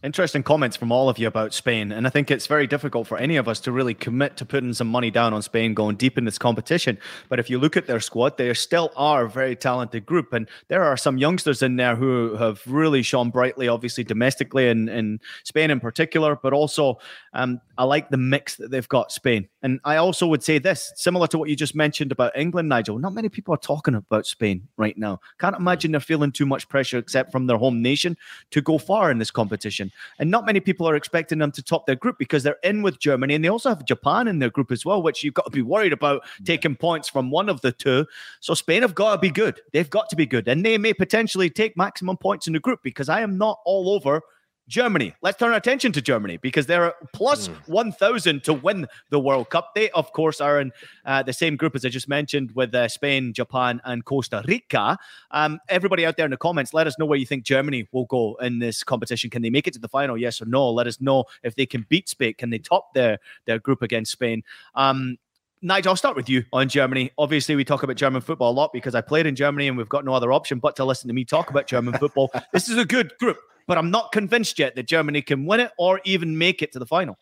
Interesting 0.03 0.43
comments 0.43 0.77
from 0.77 0.91
all 0.91 1.09
of 1.09 1.17
you 1.17 1.27
about 1.27 1.53
Spain. 1.53 1.91
And 1.91 2.05
I 2.05 2.11
think 2.11 2.29
it's 2.29 2.45
very 2.45 2.67
difficult 2.67 3.07
for 3.07 3.17
any 3.17 3.35
of 3.35 3.47
us 3.47 3.59
to 3.61 3.71
really 3.71 3.95
commit 3.95 4.37
to 4.37 4.45
putting 4.45 4.73
some 4.73 4.87
money 4.87 5.09
down 5.09 5.33
on 5.33 5.41
Spain 5.41 5.73
going 5.73 5.95
deep 5.95 6.19
in 6.19 6.25
this 6.25 6.37
competition. 6.37 6.99
But 7.29 7.39
if 7.39 7.49
you 7.49 7.57
look 7.57 7.75
at 7.75 7.87
their 7.87 7.99
squad, 7.99 8.37
they 8.37 8.53
still 8.53 8.91
are 8.95 9.25
a 9.25 9.29
very 9.29 9.55
talented 9.55 10.05
group. 10.05 10.33
And 10.33 10.47
there 10.67 10.83
are 10.83 10.97
some 10.97 11.17
youngsters 11.17 11.63
in 11.63 11.77
there 11.77 11.95
who 11.95 12.35
have 12.35 12.61
really 12.67 13.01
shone 13.01 13.31
brightly, 13.31 13.67
obviously 13.67 14.03
domestically 14.03 14.69
in, 14.69 14.87
in 14.87 15.19
Spain 15.43 15.71
in 15.71 15.79
particular, 15.79 16.35
but 16.35 16.53
also 16.53 16.99
um, 17.33 17.59
I 17.77 17.83
like 17.85 18.09
the 18.09 18.17
mix 18.17 18.55
that 18.57 18.69
they've 18.69 18.87
got, 18.87 19.11
Spain. 19.11 19.47
And 19.67 19.81
I 19.83 19.97
also 19.97 20.25
would 20.27 20.43
say 20.43 20.59
this, 20.59 20.93
similar 20.95 21.27
to 21.27 21.37
what 21.37 21.49
you 21.49 21.55
just 21.57 21.75
mentioned 21.75 22.13
about 22.13 22.31
England, 22.37 22.69
Nigel, 22.69 22.99
not 22.99 23.13
many 23.13 23.27
people 23.27 23.53
are 23.53 23.57
talking 23.57 23.95
about 23.95 24.25
Spain 24.25 24.65
right 24.77 24.97
now. 24.97 25.19
Can't 25.39 25.57
hmm. 25.57 25.61
imagine 25.61 25.91
they're 25.91 25.99
feeling 25.99 26.31
too 26.31 26.45
much 26.45 26.69
pressure 26.69 26.97
except 26.97 27.33
from 27.33 27.47
their 27.47 27.57
home 27.57 27.81
nation 27.81 28.15
to 28.51 28.61
go 28.61 28.77
far 28.77 29.11
in 29.11 29.17
this 29.17 29.29
competition. 29.29 29.91
And 30.19 30.31
not 30.31 30.45
many 30.45 30.61
people 30.61 30.87
are 30.87 30.95
expecting 30.95 31.39
them 31.39 31.51
to 31.51 31.61
top 31.61 31.85
their 31.85 31.97
group 31.97 32.17
because 32.17 32.43
they're 32.43 32.63
in 32.63 32.81
with 32.81 32.97
Germany 32.99 33.35
and 33.35 33.43
they 33.43 33.49
also 33.49 33.67
have 33.67 33.83
Japan 33.83 34.29
in 34.29 34.39
their 34.39 34.49
group 34.49 34.71
as 34.71 34.85
well, 34.85 35.03
which 35.03 35.21
you've 35.21 35.33
got 35.33 35.43
to 35.43 35.51
be 35.51 35.61
worried 35.61 35.91
about 35.91 36.21
hmm. 36.37 36.45
taking 36.45 36.77
points 36.77 37.09
from 37.09 37.29
one 37.29 37.49
of 37.49 37.59
the 37.59 37.73
two. 37.73 38.05
So 38.39 38.53
Spain 38.53 38.83
have 38.83 38.95
got 38.95 39.15
to 39.15 39.19
be 39.19 39.31
good. 39.31 39.59
They've 39.73 39.89
got 39.89 40.07
to 40.11 40.15
be 40.15 40.25
good. 40.25 40.47
And 40.47 40.65
they 40.65 40.77
may 40.77 40.93
potentially 40.93 41.49
take 41.49 41.75
maximum 41.75 42.15
points 42.15 42.47
in 42.47 42.53
the 42.53 42.61
group 42.61 42.79
because 42.83 43.09
I 43.09 43.19
am 43.19 43.37
not 43.37 43.59
all 43.65 43.89
over 43.89 44.21
Germany. 44.67 45.13
Let's 45.21 45.37
turn 45.37 45.51
our 45.51 45.57
attention 45.57 45.91
to 45.93 46.01
Germany 46.01 46.37
because 46.37 46.65
they're 46.65 46.93
plus 47.13 47.47
mm. 47.47 47.55
1,000 47.67 48.43
to 48.43 48.53
win 48.53 48.87
the 49.09 49.19
World 49.19 49.49
Cup. 49.49 49.73
They, 49.75 49.89
of 49.91 50.11
course, 50.13 50.41
are 50.41 50.59
in 50.59 50.71
uh, 51.05 51.23
the 51.23 51.33
same 51.33 51.55
group 51.55 51.75
as 51.75 51.85
I 51.85 51.89
just 51.89 52.09
mentioned 52.09 52.51
with 52.53 52.73
uh, 52.75 52.87
Spain, 52.87 53.33
Japan, 53.33 53.81
and 53.85 54.03
Costa 54.05 54.43
Rica. 54.47 54.97
Um, 55.31 55.59
everybody 55.69 56.05
out 56.05 56.17
there 56.17 56.25
in 56.25 56.31
the 56.31 56.37
comments, 56.37 56.73
let 56.73 56.87
us 56.87 56.97
know 56.99 57.05
where 57.05 57.17
you 57.17 57.25
think 57.25 57.43
Germany 57.43 57.87
will 57.91 58.05
go 58.05 58.35
in 58.41 58.59
this 58.59 58.83
competition. 58.83 59.29
Can 59.29 59.41
they 59.41 59.49
make 59.49 59.67
it 59.67 59.73
to 59.73 59.79
the 59.79 59.89
final? 59.89 60.17
Yes 60.17 60.41
or 60.41 60.45
no? 60.45 60.69
Let 60.69 60.87
us 60.87 60.99
know 60.99 61.25
if 61.43 61.55
they 61.55 61.65
can 61.65 61.85
beat 61.89 62.09
Spain. 62.09 62.33
Can 62.37 62.49
they 62.49 62.59
top 62.59 62.93
their, 62.93 63.19
their 63.45 63.59
group 63.59 63.81
against 63.81 64.11
Spain? 64.11 64.43
Um, 64.75 65.17
Nigel, 65.61 65.89
I'll 65.89 65.95
start 65.95 66.15
with 66.15 66.29
you 66.29 66.43
on 66.53 66.69
Germany. 66.69 67.11
Obviously, 67.17 67.55
we 67.55 67.65
talk 67.65 67.81
about 67.81 67.95
German 67.95 68.21
football 68.21 68.51
a 68.51 68.53
lot 68.53 68.71
because 68.73 68.93
I 68.93 69.01
played 69.01 69.25
in 69.25 69.35
Germany 69.35 69.67
and 69.67 69.75
we've 69.77 69.89
got 69.89 70.05
no 70.05 70.13
other 70.13 70.31
option 70.31 70.59
but 70.59 70.75
to 70.75 70.85
listen 70.85 71.07
to 71.07 71.13
me 71.15 71.25
talk 71.25 71.49
about 71.49 71.65
German 71.65 71.95
football. 71.95 72.31
this 72.53 72.69
is 72.69 72.77
a 72.77 72.85
good 72.85 73.11
group, 73.19 73.37
but 73.67 73.77
I'm 73.77 73.91
not 73.91 74.11
convinced 74.11 74.57
yet 74.57 74.75
that 74.75 74.87
Germany 74.87 75.21
can 75.21 75.45
win 75.45 75.59
it 75.59 75.71
or 75.77 76.01
even 76.05 76.37
make 76.37 76.61
it 76.61 76.71
to 76.71 76.79
the 76.79 76.85
final. 76.85 77.17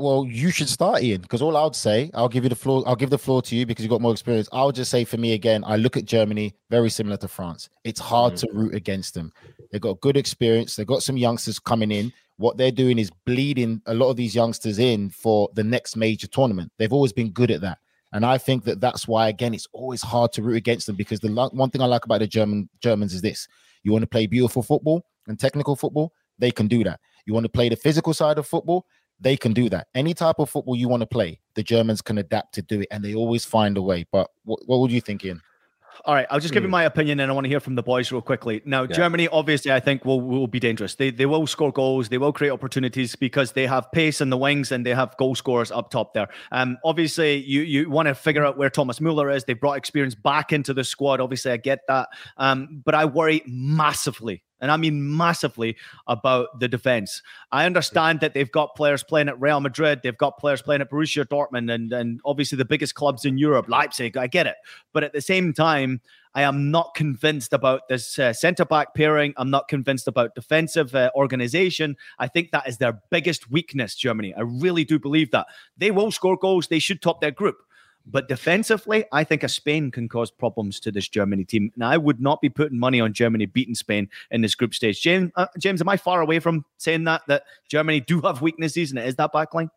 Well, 0.00 0.24
you 0.26 0.50
should 0.50 0.70
start, 0.70 1.02
Ian, 1.02 1.20
because 1.20 1.42
all 1.42 1.58
I 1.58 1.64
would 1.64 1.76
say, 1.76 2.10
I'll 2.14 2.30
give 2.30 2.42
you 2.42 2.48
the 2.48 2.56
floor. 2.56 2.82
I'll 2.86 2.96
give 2.96 3.10
the 3.10 3.18
floor 3.18 3.42
to 3.42 3.54
you 3.54 3.66
because 3.66 3.84
you've 3.84 3.90
got 3.90 4.00
more 4.00 4.12
experience. 4.12 4.48
I'll 4.50 4.72
just 4.72 4.90
say 4.90 5.04
for 5.04 5.18
me 5.18 5.34
again, 5.34 5.62
I 5.66 5.76
look 5.76 5.98
at 5.98 6.06
Germany 6.06 6.54
very 6.70 6.88
similar 6.88 7.18
to 7.18 7.28
France. 7.28 7.68
It's 7.84 8.00
hard 8.00 8.32
mm-hmm. 8.32 8.46
to 8.46 8.58
root 8.58 8.74
against 8.74 9.12
them. 9.12 9.30
They've 9.70 9.80
got 9.80 10.00
good 10.00 10.16
experience. 10.16 10.74
They've 10.74 10.86
got 10.86 11.02
some 11.02 11.18
youngsters 11.18 11.58
coming 11.58 11.90
in. 11.90 12.14
What 12.38 12.56
they're 12.56 12.70
doing 12.70 12.98
is 12.98 13.10
bleeding 13.26 13.82
a 13.84 13.92
lot 13.92 14.08
of 14.08 14.16
these 14.16 14.34
youngsters 14.34 14.78
in 14.78 15.10
for 15.10 15.50
the 15.52 15.64
next 15.64 15.96
major 15.96 16.26
tournament. 16.28 16.72
They've 16.78 16.94
always 16.94 17.12
been 17.12 17.30
good 17.30 17.50
at 17.50 17.60
that. 17.60 17.76
And 18.14 18.24
I 18.24 18.38
think 18.38 18.64
that 18.64 18.80
that's 18.80 19.06
why, 19.06 19.28
again, 19.28 19.52
it's 19.52 19.68
always 19.74 20.00
hard 20.00 20.32
to 20.32 20.42
root 20.42 20.56
against 20.56 20.86
them 20.86 20.96
because 20.96 21.20
the 21.20 21.30
one 21.52 21.68
thing 21.68 21.82
I 21.82 21.86
like 21.86 22.06
about 22.06 22.20
the 22.20 22.26
German 22.26 22.70
Germans 22.80 23.12
is 23.12 23.20
this: 23.20 23.46
you 23.82 23.92
want 23.92 24.02
to 24.02 24.08
play 24.08 24.26
beautiful 24.26 24.62
football 24.62 25.04
and 25.26 25.38
technical 25.38 25.76
football, 25.76 26.12
they 26.38 26.50
can 26.50 26.66
do 26.66 26.84
that. 26.84 27.00
You 27.26 27.34
want 27.34 27.44
to 27.44 27.50
play 27.50 27.68
the 27.68 27.76
physical 27.76 28.14
side 28.14 28.38
of 28.38 28.46
football, 28.46 28.86
they 29.20 29.36
can 29.36 29.52
do 29.52 29.68
that. 29.68 29.88
Any 29.94 30.14
type 30.14 30.38
of 30.38 30.48
football 30.48 30.74
you 30.74 30.88
want 30.88 31.02
to 31.02 31.06
play, 31.06 31.40
the 31.54 31.62
Germans 31.62 32.00
can 32.02 32.18
adapt 32.18 32.54
to 32.54 32.62
do 32.62 32.80
it, 32.80 32.88
and 32.90 33.04
they 33.04 33.14
always 33.14 33.44
find 33.44 33.76
a 33.76 33.82
way. 33.82 34.06
But 34.10 34.30
what, 34.44 34.60
what 34.66 34.80
would 34.80 34.90
you 34.90 35.00
think, 35.00 35.24
Ian? 35.24 35.42
All 36.06 36.14
right, 36.14 36.26
I'll 36.30 36.40
just 36.40 36.54
give 36.54 36.62
you 36.62 36.68
hmm. 36.68 36.72
my 36.72 36.84
opinion, 36.84 37.20
and 37.20 37.30
I 37.30 37.34
want 37.34 37.44
to 37.44 37.48
hear 37.48 37.60
from 37.60 37.74
the 37.74 37.82
boys 37.82 38.10
real 38.10 38.22
quickly. 38.22 38.62
Now, 38.64 38.82
yeah. 38.82 38.92
Germany, 38.92 39.28
obviously, 39.28 39.70
I 39.70 39.80
think 39.80 40.04
will 40.04 40.20
will 40.20 40.46
be 40.46 40.60
dangerous. 40.60 40.94
They 40.94 41.10
they 41.10 41.26
will 41.26 41.46
score 41.46 41.72
goals, 41.72 42.08
they 42.08 42.16
will 42.16 42.32
create 42.32 42.50
opportunities 42.50 43.14
because 43.16 43.52
they 43.52 43.66
have 43.66 43.90
pace 43.92 44.20
in 44.20 44.30
the 44.30 44.38
wings 44.38 44.72
and 44.72 44.86
they 44.86 44.94
have 44.94 45.14
goal 45.18 45.34
scorers 45.34 45.70
up 45.70 45.90
top 45.90 46.14
there. 46.14 46.28
Um, 46.52 46.78
obviously, 46.84 47.36
you 47.44 47.62
you 47.62 47.90
want 47.90 48.08
to 48.08 48.14
figure 48.14 48.44
out 48.44 48.56
where 48.56 48.70
Thomas 48.70 49.00
Muller 49.00 49.30
is. 49.30 49.44
They 49.44 49.52
brought 49.52 49.76
experience 49.76 50.14
back 50.14 50.52
into 50.52 50.72
the 50.72 50.84
squad. 50.84 51.20
Obviously, 51.20 51.52
I 51.52 51.58
get 51.58 51.80
that, 51.88 52.08
um, 52.38 52.82
but 52.84 52.94
I 52.94 53.04
worry 53.04 53.42
massively 53.46 54.42
and 54.60 54.70
I 54.70 54.76
mean 54.76 55.16
massively 55.16 55.76
about 56.06 56.60
the 56.60 56.68
defense. 56.68 57.22
I 57.52 57.66
understand 57.66 58.20
that 58.20 58.34
they've 58.34 58.50
got 58.50 58.74
players 58.74 59.02
playing 59.02 59.28
at 59.28 59.40
Real 59.40 59.60
Madrid, 59.60 60.00
they've 60.02 60.16
got 60.16 60.38
players 60.38 60.62
playing 60.62 60.80
at 60.80 60.90
Borussia 60.90 61.24
Dortmund, 61.24 61.72
and 61.72 61.92
and 61.92 62.20
obviously 62.24 62.56
the 62.56 62.64
biggest 62.64 62.94
clubs 62.94 63.24
in 63.24 63.38
Europe, 63.38 63.68
Leipzig. 63.68 64.16
I 64.16 64.26
get 64.26 64.46
it, 64.46 64.56
but 64.92 65.04
at 65.04 65.12
the 65.12 65.20
same 65.20 65.52
time. 65.52 66.00
I 66.32 66.42
am 66.42 66.70
not 66.70 66.94
convinced 66.94 67.52
about 67.52 67.88
this 67.88 68.16
uh, 68.16 68.32
centre 68.32 68.64
back 68.64 68.94
pairing. 68.94 69.34
I'm 69.36 69.50
not 69.50 69.66
convinced 69.66 70.06
about 70.06 70.36
defensive 70.36 70.94
uh, 70.94 71.10
organization. 71.16 71.96
I 72.20 72.28
think 72.28 72.52
that 72.52 72.68
is 72.68 72.78
their 72.78 73.00
biggest 73.10 73.50
weakness, 73.50 73.96
Germany. 73.96 74.32
I 74.34 74.42
really 74.42 74.84
do 74.84 75.00
believe 75.00 75.32
that. 75.32 75.48
They 75.76 75.90
will 75.90 76.12
score 76.12 76.36
goals. 76.36 76.68
They 76.68 76.78
should 76.78 77.02
top 77.02 77.20
their 77.20 77.32
group. 77.32 77.56
But 78.06 78.28
defensively, 78.28 79.04
I 79.12 79.24
think 79.24 79.42
a 79.42 79.48
Spain 79.48 79.90
can 79.90 80.08
cause 80.08 80.30
problems 80.30 80.80
to 80.80 80.90
this 80.90 81.08
Germany 81.08 81.44
team. 81.44 81.70
And 81.74 81.84
I 81.84 81.96
would 81.96 82.20
not 82.20 82.40
be 82.40 82.48
putting 82.48 82.78
money 82.78 83.00
on 83.00 83.12
Germany 83.12 83.46
beating 83.46 83.74
Spain 83.74 84.08
in 84.30 84.40
this 84.40 84.54
group 84.54 84.74
stage. 84.74 85.00
James, 85.00 85.30
uh, 85.36 85.46
James, 85.58 85.80
am 85.80 85.88
I 85.88 85.96
far 85.96 86.20
away 86.20 86.40
from 86.40 86.64
saying 86.78 87.04
that 87.04 87.22
that 87.28 87.44
Germany 87.68 88.00
do 88.00 88.20
have 88.22 88.42
weaknesses 88.42 88.90
and 88.90 88.98
it 88.98 89.06
is 89.06 89.16
that 89.16 89.32
backline? 89.32 89.70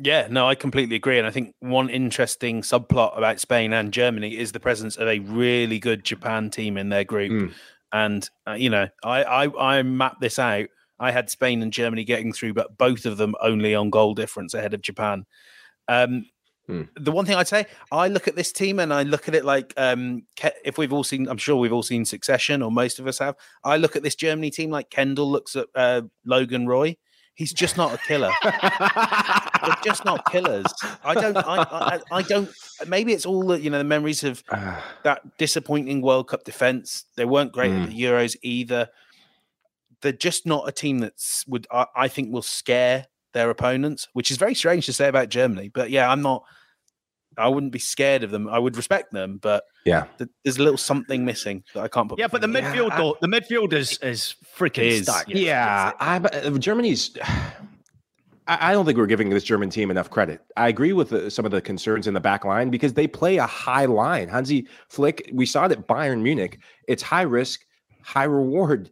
Yeah, 0.00 0.28
no, 0.30 0.48
I 0.48 0.54
completely 0.54 0.94
agree. 0.94 1.18
And 1.18 1.26
I 1.26 1.30
think 1.30 1.54
one 1.58 1.90
interesting 1.90 2.62
subplot 2.62 3.18
about 3.18 3.40
Spain 3.40 3.72
and 3.72 3.92
Germany 3.92 4.36
is 4.36 4.52
the 4.52 4.60
presence 4.60 4.96
of 4.96 5.08
a 5.08 5.18
really 5.18 5.80
good 5.80 6.04
Japan 6.04 6.50
team 6.50 6.76
in 6.76 6.88
their 6.88 7.04
group. 7.04 7.32
Mm. 7.32 7.54
And 7.92 8.30
uh, 8.46 8.52
you 8.52 8.70
know, 8.70 8.88
I, 9.02 9.24
I 9.24 9.76
I 9.78 9.82
mapped 9.82 10.20
this 10.20 10.38
out. 10.38 10.66
I 11.00 11.10
had 11.10 11.30
Spain 11.30 11.62
and 11.62 11.72
Germany 11.72 12.04
getting 12.04 12.32
through, 12.32 12.54
but 12.54 12.78
both 12.78 13.06
of 13.06 13.16
them 13.16 13.34
only 13.40 13.74
on 13.74 13.90
goal 13.90 14.14
difference 14.14 14.54
ahead 14.54 14.74
of 14.74 14.82
Japan. 14.82 15.26
Um, 15.88 16.26
Hmm. 16.68 16.82
The 16.96 17.10
one 17.10 17.24
thing 17.24 17.34
I'd 17.34 17.48
say, 17.48 17.64
I 17.90 18.08
look 18.08 18.28
at 18.28 18.36
this 18.36 18.52
team 18.52 18.78
and 18.78 18.92
I 18.92 19.02
look 19.02 19.26
at 19.26 19.34
it 19.34 19.44
like 19.44 19.72
um, 19.78 20.24
if 20.64 20.76
we've 20.76 20.92
all 20.92 21.02
seen, 21.02 21.26
I'm 21.26 21.38
sure 21.38 21.56
we've 21.56 21.72
all 21.72 21.82
seen 21.82 22.04
Succession, 22.04 22.60
or 22.62 22.70
most 22.70 22.98
of 22.98 23.06
us 23.06 23.18
have. 23.18 23.36
I 23.64 23.78
look 23.78 23.96
at 23.96 24.02
this 24.02 24.14
Germany 24.14 24.50
team 24.50 24.70
like 24.70 24.90
Kendall 24.90 25.30
looks 25.30 25.56
at 25.56 25.66
uh, 25.74 26.02
Logan 26.26 26.66
Roy. 26.66 26.96
He's 27.34 27.54
just 27.54 27.78
not 27.78 27.94
a 27.94 27.98
killer. 27.98 28.30
They're 28.42 29.76
just 29.82 30.04
not 30.04 30.30
killers. 30.30 30.66
I 31.04 31.14
don't. 31.14 31.36
I, 31.36 31.62
I, 31.62 32.00
I, 32.10 32.22
don't. 32.22 32.50
Maybe 32.86 33.12
it's 33.12 33.24
all 33.24 33.46
the 33.46 33.60
you 33.60 33.70
know 33.70 33.78
the 33.78 33.84
memories 33.84 34.24
of 34.24 34.42
that 35.04 35.38
disappointing 35.38 36.02
World 36.02 36.28
Cup 36.28 36.44
defense. 36.44 37.04
They 37.16 37.24
weren't 37.24 37.52
great 37.52 37.70
mm. 37.70 37.84
at 37.84 37.90
the 37.90 38.02
Euros 38.02 38.36
either. 38.42 38.88
They're 40.02 40.12
just 40.12 40.46
not 40.46 40.68
a 40.68 40.72
team 40.72 40.98
that's 40.98 41.46
would 41.46 41.66
I, 41.70 41.86
I 41.94 42.08
think 42.08 42.32
will 42.32 42.42
scare 42.42 43.06
their 43.38 43.50
opponents, 43.50 44.08
which 44.14 44.30
is 44.32 44.36
very 44.36 44.54
strange 44.54 44.84
to 44.86 44.92
say 44.92 45.06
about 45.08 45.28
Germany. 45.28 45.70
But 45.72 45.90
yeah, 45.90 46.10
I'm 46.10 46.22
not. 46.22 46.42
I 47.36 47.46
wouldn't 47.46 47.70
be 47.70 47.78
scared 47.78 48.24
of 48.24 48.32
them. 48.32 48.48
I 48.48 48.58
would 48.58 48.76
respect 48.76 49.12
them, 49.12 49.38
but 49.40 49.62
yeah, 49.86 50.06
th- 50.18 50.28
there's 50.42 50.56
a 50.56 50.62
little 50.62 50.76
something 50.76 51.24
missing 51.24 51.62
that 51.72 51.82
I 51.82 51.88
can't 51.88 52.08
put. 52.08 52.18
Yeah, 52.18 52.26
but 52.26 52.40
the 52.40 52.48
midfield, 52.48 52.88
yeah, 52.88 52.96
though, 52.98 53.16
the 53.20 53.28
midfield 53.28 53.72
is 53.72 53.96
is 53.98 54.34
freaking 54.56 54.82
is. 54.82 55.02
stacked. 55.02 55.30
Yeah, 55.30 55.92
I, 56.00 56.16
uh, 56.16 56.50
Germany's. 56.58 57.16
I 58.50 58.72
don't 58.72 58.86
think 58.86 58.96
we're 58.96 59.04
giving 59.04 59.28
this 59.28 59.44
German 59.44 59.68
team 59.68 59.90
enough 59.90 60.08
credit. 60.08 60.40
I 60.56 60.68
agree 60.68 60.94
with 60.94 61.10
the, 61.10 61.30
some 61.30 61.44
of 61.44 61.50
the 61.50 61.60
concerns 61.60 62.06
in 62.06 62.14
the 62.14 62.20
back 62.20 62.46
line 62.46 62.70
because 62.70 62.94
they 62.94 63.06
play 63.06 63.36
a 63.36 63.46
high 63.46 63.84
line. 63.84 64.26
Hansi 64.26 64.66
Flick, 64.88 65.28
we 65.34 65.44
saw 65.44 65.68
that 65.68 65.80
at 65.80 65.86
Bayern 65.86 66.22
Munich. 66.22 66.58
It's 66.88 67.02
high 67.02 67.28
risk, 67.28 67.66
high 68.02 68.24
reward 68.24 68.88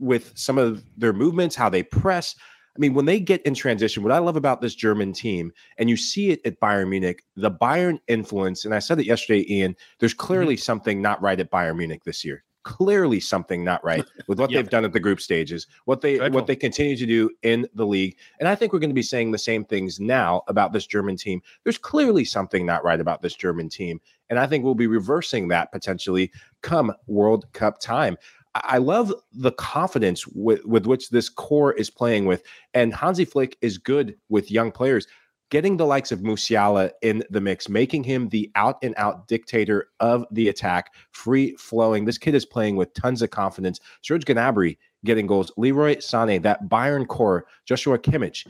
with 0.00 0.32
some 0.34 0.58
of 0.58 0.84
their 0.96 1.12
movements, 1.12 1.54
how 1.54 1.68
they 1.68 1.84
press. 1.84 2.34
I 2.78 2.80
mean, 2.80 2.94
when 2.94 3.06
they 3.06 3.18
get 3.18 3.42
in 3.42 3.54
transition, 3.54 4.04
what 4.04 4.12
I 4.12 4.18
love 4.18 4.36
about 4.36 4.60
this 4.60 4.76
German 4.76 5.12
team, 5.12 5.52
and 5.78 5.90
you 5.90 5.96
see 5.96 6.30
it 6.30 6.40
at 6.44 6.60
Bayern 6.60 6.88
Munich, 6.88 7.24
the 7.34 7.50
Bayern 7.50 7.98
influence, 8.06 8.64
and 8.64 8.72
I 8.72 8.78
said 8.78 9.00
it 9.00 9.06
yesterday, 9.06 9.44
Ian, 9.52 9.74
there's 9.98 10.14
mm-hmm. 10.14 10.26
clearly 10.26 10.54
mm-hmm. 10.54 10.62
something 10.62 11.02
not 11.02 11.20
right 11.20 11.40
at 11.40 11.50
Bayern 11.50 11.76
Munich 11.76 12.04
this 12.04 12.24
year. 12.24 12.44
Clearly 12.62 13.18
something 13.18 13.64
not 13.64 13.82
right 13.82 14.04
with 14.28 14.38
what 14.38 14.50
they've 14.52 14.68
done 14.68 14.84
at 14.84 14.92
the 14.92 15.00
group 15.00 15.20
stages, 15.20 15.66
what 15.86 16.02
they 16.02 16.18
Dreadful. 16.18 16.34
what 16.36 16.46
they 16.46 16.54
continue 16.54 16.96
to 16.96 17.06
do 17.06 17.30
in 17.42 17.66
the 17.74 17.86
league. 17.86 18.16
And 18.38 18.48
I 18.48 18.54
think 18.54 18.72
we're 18.72 18.78
going 18.78 18.90
to 18.90 18.94
be 18.94 19.02
saying 19.02 19.32
the 19.32 19.38
same 19.38 19.64
things 19.64 19.98
now 19.98 20.42
about 20.46 20.72
this 20.72 20.86
German 20.86 21.16
team. 21.16 21.40
There's 21.64 21.78
clearly 21.78 22.24
something 22.24 22.64
not 22.64 22.84
right 22.84 23.00
about 23.00 23.22
this 23.22 23.34
German 23.34 23.68
team. 23.68 24.00
And 24.30 24.38
I 24.38 24.46
think 24.46 24.64
we'll 24.64 24.74
be 24.74 24.86
reversing 24.86 25.48
that 25.48 25.72
potentially 25.72 26.30
come 26.62 26.92
World 27.06 27.50
Cup 27.54 27.80
time. 27.80 28.18
I 28.54 28.78
love 28.78 29.12
the 29.32 29.52
confidence 29.52 30.26
with, 30.26 30.64
with 30.64 30.86
which 30.86 31.10
this 31.10 31.28
core 31.28 31.72
is 31.74 31.90
playing 31.90 32.26
with. 32.26 32.42
And 32.74 32.94
Hansi 32.94 33.24
Flick 33.24 33.56
is 33.60 33.78
good 33.78 34.16
with 34.28 34.50
young 34.50 34.72
players. 34.72 35.06
Getting 35.50 35.78
the 35.78 35.86
likes 35.86 36.12
of 36.12 36.20
Musiala 36.20 36.90
in 37.00 37.24
the 37.30 37.40
mix, 37.40 37.70
making 37.70 38.04
him 38.04 38.28
the 38.28 38.50
out 38.54 38.76
and 38.82 38.94
out 38.98 39.28
dictator 39.28 39.88
of 39.98 40.26
the 40.30 40.48
attack, 40.48 40.92
free 41.12 41.56
flowing. 41.56 42.04
This 42.04 42.18
kid 42.18 42.34
is 42.34 42.44
playing 42.44 42.76
with 42.76 42.92
tons 42.92 43.22
of 43.22 43.30
confidence. 43.30 43.80
Serge 44.02 44.26
Gnabry 44.26 44.76
getting 45.04 45.26
goals. 45.26 45.50
Leroy 45.56 45.96
Sané, 45.96 46.42
that 46.42 46.68
Bayern 46.68 47.06
core, 47.06 47.46
Joshua 47.64 47.98
Kimmich 47.98 48.46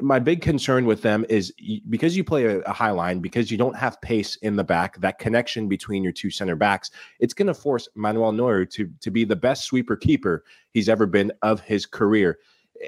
my 0.00 0.18
big 0.18 0.42
concern 0.42 0.86
with 0.86 1.02
them 1.02 1.24
is 1.28 1.52
because 1.88 2.16
you 2.16 2.24
play 2.24 2.60
a, 2.60 2.72
high 2.72 2.90
line, 2.90 3.20
because 3.20 3.50
you 3.50 3.56
don't 3.56 3.76
have 3.76 4.00
pace 4.00 4.36
in 4.36 4.56
the 4.56 4.64
back, 4.64 4.98
that 5.00 5.18
connection 5.18 5.68
between 5.68 6.02
your 6.02 6.12
two 6.12 6.30
center 6.30 6.56
backs, 6.56 6.90
it's 7.20 7.34
going 7.34 7.46
to 7.46 7.54
force 7.54 7.88
Manuel 7.94 8.32
Neuer 8.32 8.64
to 8.66 8.90
to 9.00 9.10
be 9.10 9.24
the 9.24 9.36
best 9.36 9.64
sweeper 9.64 9.96
keeper 9.96 10.44
he's 10.70 10.88
ever 10.88 11.06
been 11.06 11.32
of 11.42 11.60
his 11.60 11.86
career. 11.86 12.38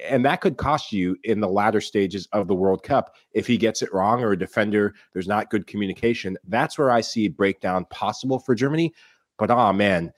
And 0.09 0.25
that 0.25 0.41
could 0.41 0.57
cost 0.57 0.93
you 0.93 1.17
in 1.23 1.41
the 1.41 1.49
latter 1.49 1.81
stages 1.81 2.29
of 2.33 2.49
the 2.49 2.55
World 2.55 2.83
Cup 2.83 3.15
if 3.33 3.47
he 3.47 3.57
gets 3.57 3.83
it 3.83 3.93
wrong 3.95 4.23
or 4.23 4.33
a 4.33 4.39
defender, 4.39 4.95
there's 5.13 5.29
not 5.29 5.49
good 5.49 5.67
communication. 5.67 6.37
That's 6.49 6.77
where 6.77 6.91
I 6.91 7.01
see 7.01 7.29
breakdown 7.29 7.87
possible 7.91 8.39
for 8.39 8.55
Germany. 8.55 8.93
But 9.39 9.51
oh 9.51 9.73
man, 9.73 10.13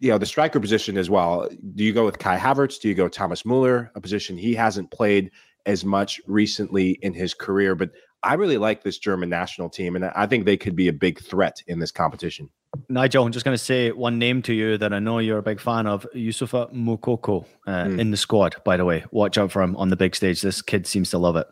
you 0.00 0.10
know, 0.10 0.18
the 0.18 0.26
striker 0.26 0.60
position 0.60 0.96
as 0.96 1.10
well. 1.10 1.48
Do 1.74 1.84
you 1.84 1.92
go 1.92 2.04
with 2.04 2.18
Kai 2.18 2.38
Havertz? 2.38 2.80
Do 2.80 2.88
you 2.88 2.94
go 2.94 3.08
Thomas 3.08 3.44
Muller, 3.44 3.90
a 3.94 4.00
position 4.00 4.38
he 4.38 4.54
hasn't 4.54 4.90
played 4.90 5.30
as 5.68 5.84
much 5.84 6.20
recently 6.26 6.98
in 7.02 7.12
his 7.14 7.34
career. 7.34 7.76
But 7.76 7.90
I 8.24 8.34
really 8.34 8.58
like 8.58 8.82
this 8.82 8.98
German 8.98 9.28
national 9.28 9.68
team, 9.68 9.94
and 9.94 10.04
I 10.06 10.26
think 10.26 10.44
they 10.44 10.56
could 10.56 10.74
be 10.74 10.88
a 10.88 10.92
big 10.92 11.20
threat 11.20 11.62
in 11.68 11.78
this 11.78 11.92
competition. 11.92 12.50
Nigel, 12.88 13.24
I'm 13.24 13.32
just 13.32 13.44
going 13.44 13.56
to 13.56 13.62
say 13.62 13.92
one 13.92 14.18
name 14.18 14.42
to 14.42 14.52
you 14.54 14.76
that 14.78 14.92
I 14.92 14.98
know 14.98 15.18
you're 15.18 15.38
a 15.38 15.42
big 15.42 15.60
fan 15.60 15.86
of 15.86 16.06
Youssoufa 16.14 16.74
Moukoko, 16.74 17.44
uh, 17.66 17.84
mm. 17.84 18.00
in 18.00 18.10
the 18.10 18.16
squad, 18.16 18.56
by 18.64 18.76
the 18.76 18.84
way. 18.84 19.04
Watch 19.10 19.38
out 19.38 19.52
for 19.52 19.62
him 19.62 19.76
on 19.76 19.88
the 19.88 19.96
big 19.96 20.16
stage. 20.16 20.40
This 20.40 20.62
kid 20.62 20.86
seems 20.86 21.10
to 21.10 21.18
love 21.18 21.36
it. 21.36 21.46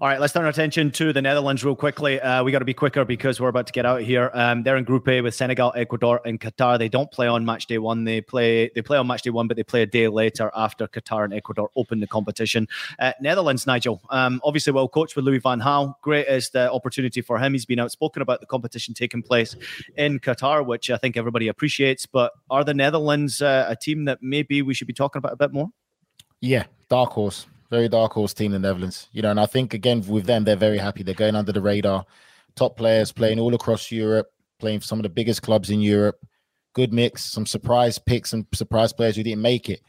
All 0.00 0.08
right, 0.08 0.20
let's 0.20 0.32
turn 0.32 0.44
our 0.44 0.50
attention 0.50 0.90
to 0.92 1.12
the 1.12 1.22
Netherlands 1.22 1.64
real 1.64 1.74
quickly. 1.74 2.20
Uh, 2.20 2.44
we 2.44 2.52
got 2.52 2.58
to 2.58 2.64
be 2.64 2.74
quicker 2.74 3.04
because 3.04 3.40
we're 3.40 3.48
about 3.48 3.66
to 3.66 3.72
get 3.72 3.86
out 3.86 4.02
here. 4.02 4.30
Um, 4.34 4.62
they're 4.62 4.76
in 4.76 4.84
Group 4.84 5.08
A 5.08 5.20
with 5.20 5.34
Senegal, 5.34 5.72
Ecuador, 5.74 6.20
and 6.24 6.40
Qatar. 6.40 6.78
They 6.78 6.88
don't 6.88 7.10
play 7.10 7.26
on 7.26 7.44
match 7.44 7.66
day 7.66 7.78
one. 7.78 8.04
They 8.04 8.20
play 8.20 8.70
they 8.74 8.82
play 8.82 8.98
on 8.98 9.06
match 9.06 9.22
day 9.22 9.30
one, 9.30 9.48
but 9.48 9.56
they 9.56 9.62
play 9.62 9.82
a 9.82 9.86
day 9.86 10.08
later 10.08 10.50
after 10.54 10.86
Qatar 10.86 11.24
and 11.24 11.32
Ecuador 11.32 11.70
open 11.76 12.00
the 12.00 12.06
competition. 12.06 12.68
Uh, 12.98 13.12
Netherlands, 13.20 13.66
Nigel, 13.66 14.02
um, 14.10 14.40
obviously 14.44 14.72
well 14.72 14.88
coached 14.88 15.16
with 15.16 15.24
Louis 15.24 15.38
van 15.38 15.60
Gaal. 15.60 15.94
Greatest 16.02 16.54
uh, 16.54 16.70
opportunity 16.72 17.20
for 17.22 17.38
him. 17.38 17.52
He's 17.52 17.66
been 17.66 17.78
outspoken 17.78 18.22
about 18.22 18.40
the 18.40 18.46
competition 18.46 18.94
taking 18.94 19.22
place 19.22 19.56
in 19.96 20.20
Qatar, 20.20 20.64
which 20.64 20.90
I 20.90 20.98
think 20.98 21.16
everybody 21.16 21.48
appreciates. 21.48 22.06
But 22.06 22.32
are 22.50 22.64
the 22.64 22.74
Netherlands 22.74 23.40
uh, 23.40 23.66
a 23.68 23.76
team 23.76 24.04
that 24.04 24.18
maybe 24.20 24.62
we 24.62 24.74
should 24.74 24.86
be 24.86 24.92
talking 24.92 25.18
about 25.20 25.32
a 25.32 25.36
bit 25.36 25.52
more? 25.52 25.70
Yeah, 26.40 26.64
dark 26.88 27.12
horse 27.12 27.46
very 27.72 27.88
dark 27.88 28.12
horse 28.12 28.34
team, 28.34 28.52
in 28.54 28.60
the 28.60 28.68
Netherlands. 28.68 29.08
You 29.12 29.22
know, 29.22 29.30
and 29.30 29.40
I 29.40 29.46
think 29.46 29.72
again 29.72 30.04
with 30.06 30.26
them, 30.26 30.44
they're 30.44 30.56
very 30.56 30.78
happy. 30.78 31.02
They're 31.02 31.14
going 31.14 31.34
under 31.34 31.52
the 31.52 31.62
radar. 31.62 32.04
top 32.54 32.76
players 32.76 33.10
playing 33.12 33.40
all 33.40 33.54
across 33.54 33.90
Europe, 33.90 34.30
playing 34.58 34.80
for 34.80 34.86
some 34.86 34.98
of 34.98 35.04
the 35.04 35.08
biggest 35.08 35.40
clubs 35.40 35.70
in 35.70 35.80
Europe. 35.80 36.18
Good 36.74 36.92
mix, 36.92 37.24
some 37.24 37.46
surprise 37.46 37.98
picks 37.98 38.34
and 38.34 38.46
surprise 38.54 38.92
players 38.92 39.16
who 39.16 39.22
didn't 39.22 39.42
make 39.42 39.70
it. 39.70 39.80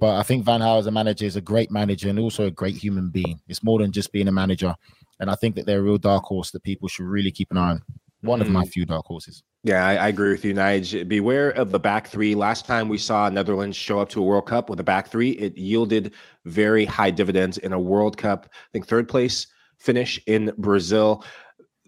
But 0.00 0.14
I 0.16 0.22
think 0.22 0.44
Van 0.44 0.60
Gaal 0.60 0.78
as 0.78 0.86
a 0.86 0.92
manager 0.92 1.26
is 1.26 1.36
a 1.36 1.40
great 1.40 1.70
manager 1.70 2.08
and 2.08 2.18
also 2.18 2.46
a 2.46 2.50
great 2.50 2.76
human 2.76 3.10
being. 3.10 3.40
It's 3.48 3.64
more 3.64 3.80
than 3.80 3.90
just 3.90 4.12
being 4.12 4.28
a 4.28 4.32
manager. 4.32 4.74
And 5.18 5.28
I 5.28 5.34
think 5.34 5.56
that 5.56 5.66
they're 5.66 5.80
a 5.80 5.82
real 5.82 5.98
dark 5.98 6.24
horse 6.24 6.52
that 6.52 6.62
people 6.62 6.88
should 6.88 7.06
really 7.06 7.32
keep 7.32 7.50
an 7.50 7.58
eye 7.58 7.70
on. 7.70 7.82
One 8.22 8.40
of 8.40 8.48
my 8.48 8.64
mm. 8.64 8.68
few 8.68 8.84
dark 8.86 9.06
horses. 9.06 9.42
Yeah, 9.64 9.86
I, 9.86 9.94
I 9.94 10.08
agree 10.08 10.32
with 10.32 10.44
you, 10.44 10.54
Nige. 10.54 11.06
Beware 11.06 11.50
of 11.50 11.70
the 11.70 11.78
back 11.78 12.08
three. 12.08 12.34
Last 12.34 12.66
time 12.66 12.88
we 12.88 12.98
saw 12.98 13.28
Netherlands 13.28 13.76
show 13.76 14.00
up 14.00 14.08
to 14.08 14.20
a 14.20 14.24
World 14.24 14.46
Cup 14.46 14.68
with 14.68 14.80
a 14.80 14.84
back 14.84 15.08
three, 15.08 15.30
it 15.32 15.56
yielded 15.56 16.14
very 16.44 16.84
high 16.84 17.12
dividends 17.12 17.58
in 17.58 17.72
a 17.72 17.78
World 17.78 18.16
Cup. 18.16 18.48
I 18.50 18.68
think 18.72 18.88
third 18.88 19.08
place 19.08 19.46
finish 19.78 20.20
in 20.26 20.52
Brazil. 20.58 21.24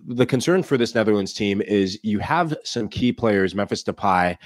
The 0.06 0.26
concern 0.26 0.62
for 0.62 0.76
this 0.76 0.94
Netherlands 0.94 1.32
team 1.32 1.62
is 1.62 1.98
you 2.04 2.20
have 2.20 2.54
some 2.62 2.88
key 2.88 3.12
players, 3.12 3.56
Memphis 3.56 3.82
Depay, 3.82 4.36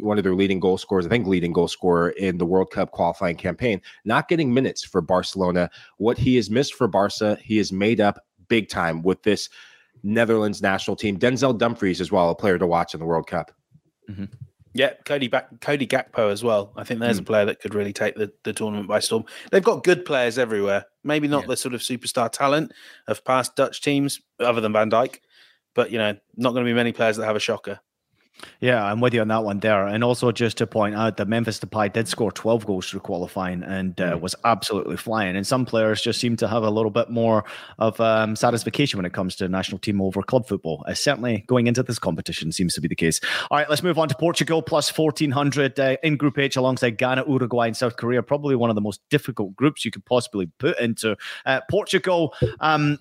one 0.00 0.16
of 0.16 0.24
their 0.24 0.34
leading 0.34 0.60
goal 0.60 0.78
scorers, 0.78 1.04
I 1.04 1.10
think 1.10 1.26
leading 1.26 1.52
goal 1.52 1.68
scorer 1.68 2.10
in 2.10 2.38
the 2.38 2.46
World 2.46 2.70
Cup 2.70 2.92
qualifying 2.92 3.36
campaign, 3.36 3.82
not 4.06 4.28
getting 4.28 4.54
minutes 4.54 4.82
for 4.82 5.02
Barcelona. 5.02 5.68
What 5.98 6.16
he 6.16 6.36
has 6.36 6.48
missed 6.48 6.74
for 6.74 6.86
Barca, 6.86 7.36
he 7.42 7.58
has 7.58 7.70
made 7.70 8.00
up 8.00 8.24
big 8.48 8.70
time 8.70 9.02
with 9.02 9.22
this 9.24 9.50
Netherlands 10.02 10.62
national 10.62 10.96
team. 10.96 11.18
Denzel 11.18 11.56
Dumfries 11.56 12.00
as 12.00 12.10
well, 12.12 12.30
a 12.30 12.34
player 12.34 12.58
to 12.58 12.66
watch 12.66 12.94
in 12.94 13.00
the 13.00 13.06
World 13.06 13.26
Cup. 13.26 13.52
Mm-hmm. 14.10 14.24
Yeah, 14.74 14.92
Cody 15.04 15.28
back, 15.28 15.60
Cody 15.60 15.86
Gakpo 15.86 16.30
as 16.30 16.44
well. 16.44 16.72
I 16.76 16.84
think 16.84 17.00
there's 17.00 17.18
Mm. 17.18 17.22
a 17.22 17.26
player 17.26 17.44
that 17.46 17.60
could 17.60 17.74
really 17.74 17.92
take 17.92 18.14
the, 18.14 18.30
the 18.44 18.52
tournament 18.52 18.86
by 18.86 19.00
storm. 19.00 19.24
They've 19.50 19.62
got 19.64 19.82
good 19.82 20.04
players 20.04 20.38
everywhere. 20.38 20.84
Maybe 21.02 21.26
not 21.26 21.46
the 21.46 21.56
sort 21.56 21.74
of 21.74 21.80
superstar 21.80 22.30
talent 22.30 22.72
of 23.08 23.24
past 23.24 23.56
Dutch 23.56 23.80
teams, 23.82 24.20
other 24.38 24.60
than 24.60 24.72
Van 24.72 24.90
Dijk, 24.90 25.16
but 25.74 25.90
you 25.90 25.98
know, 25.98 26.16
not 26.36 26.52
going 26.52 26.64
to 26.64 26.68
be 26.70 26.74
many 26.74 26.92
players 26.92 27.16
that 27.16 27.24
have 27.24 27.34
a 27.34 27.40
shocker. 27.40 27.80
Yeah, 28.60 28.84
I'm 28.84 29.00
with 29.00 29.14
you 29.14 29.20
on 29.20 29.28
that 29.28 29.44
one 29.44 29.60
there. 29.60 29.86
And 29.86 30.02
also 30.02 30.32
just 30.32 30.58
to 30.58 30.66
point 30.66 30.94
out 30.94 31.16
that 31.16 31.28
Memphis 31.28 31.60
Depay 31.60 31.92
did 31.92 32.08
score 32.08 32.32
12 32.32 32.66
goals 32.66 32.90
through 32.90 33.00
qualifying 33.00 33.62
and 33.62 34.00
uh, 34.00 34.18
was 34.20 34.34
absolutely 34.44 34.96
flying. 34.96 35.36
And 35.36 35.46
some 35.46 35.64
players 35.64 36.02
just 36.02 36.20
seem 36.20 36.36
to 36.36 36.48
have 36.48 36.62
a 36.62 36.70
little 36.70 36.90
bit 36.90 37.10
more 37.10 37.44
of 37.78 38.00
um, 38.00 38.36
satisfaction 38.36 38.98
when 38.98 39.06
it 39.06 39.12
comes 39.12 39.36
to 39.36 39.48
national 39.48 39.78
team 39.78 40.00
over 40.00 40.22
club 40.22 40.46
football. 40.46 40.84
Uh, 40.88 40.94
certainly 40.94 41.44
going 41.46 41.66
into 41.66 41.82
this 41.82 41.98
competition 41.98 42.52
seems 42.52 42.74
to 42.74 42.80
be 42.80 42.88
the 42.88 42.96
case. 42.96 43.20
All 43.50 43.58
right, 43.58 43.68
let's 43.68 43.82
move 43.82 43.98
on 43.98 44.08
to 44.08 44.14
Portugal 44.16 44.62
plus 44.62 44.96
1400 44.96 45.78
uh, 45.78 45.96
in 46.02 46.16
Group 46.16 46.38
H 46.38 46.56
alongside 46.56 46.98
Ghana, 46.98 47.24
Uruguay, 47.28 47.66
and 47.66 47.76
South 47.76 47.96
Korea. 47.96 48.22
Probably 48.22 48.56
one 48.56 48.70
of 48.70 48.74
the 48.74 48.80
most 48.80 49.00
difficult 49.10 49.54
groups 49.56 49.84
you 49.84 49.90
could 49.90 50.04
possibly 50.04 50.46
put 50.58 50.78
into. 50.80 51.16
Uh, 51.46 51.60
Portugal, 51.70 52.34
um, 52.60 52.98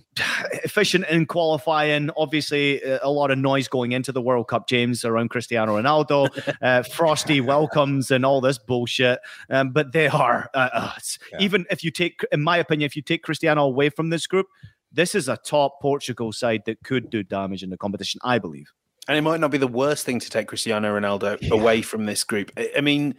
efficient 0.64 1.06
in 1.10 1.26
qualifying. 1.26 2.10
Obviously, 2.18 2.84
uh, 2.84 3.00
a 3.02 3.10
lot 3.12 3.32
of 3.32 3.38
noise 3.38 3.68
going 3.68 3.92
into 3.92 4.12
the 4.12 4.22
World 4.22 4.48
Cup, 4.48 4.68
James, 4.68 5.04
around 5.06 5.30
Cristiano 5.30 5.78
Ronaldo, 5.82 6.30
uh, 6.62 6.84
frosty 6.84 7.42
welcomes, 7.42 8.12
and 8.12 8.26
all 8.26 8.42
this 8.42 8.58
bullshit. 8.58 9.20
Um, 9.50 9.72
but 9.72 9.92
they 9.92 10.08
are, 10.08 10.50
uh, 10.54 10.70
uh, 10.74 10.94
it's- 10.98 11.20
even 11.40 11.66
if 11.70 11.84
you 11.84 11.92
take, 11.92 12.22
in 12.32 12.42
my 12.44 12.58
opinion, 12.58 12.86
if 12.86 12.96
you 12.96 13.02
take 13.02 13.24
Cristiano 13.24 13.64
away 13.64 13.90
from 13.90 14.10
this 14.10 14.28
group, 14.28 14.48
this 14.92 15.14
is 15.16 15.28
a 15.28 15.38
top 15.38 15.82
Portugal 15.82 16.32
side 16.32 16.64
that 16.66 16.82
could 16.84 17.10
do 17.10 17.22
damage 17.24 17.64
in 17.64 17.70
the 17.70 17.78
competition, 17.78 18.20
I 18.24 18.40
believe. 18.40 18.72
And 19.08 19.18
it 19.18 19.22
might 19.22 19.40
not 19.40 19.52
be 19.52 19.58
the 19.58 19.68
worst 19.68 20.06
thing 20.06 20.20
to 20.20 20.30
take 20.30 20.48
Cristiano 20.48 20.98
Ronaldo 21.00 21.50
away 21.52 21.82
from 21.82 22.06
this 22.06 22.24
group. 22.24 22.52
I, 22.58 22.72
I 22.78 22.82
mean, 22.82 23.16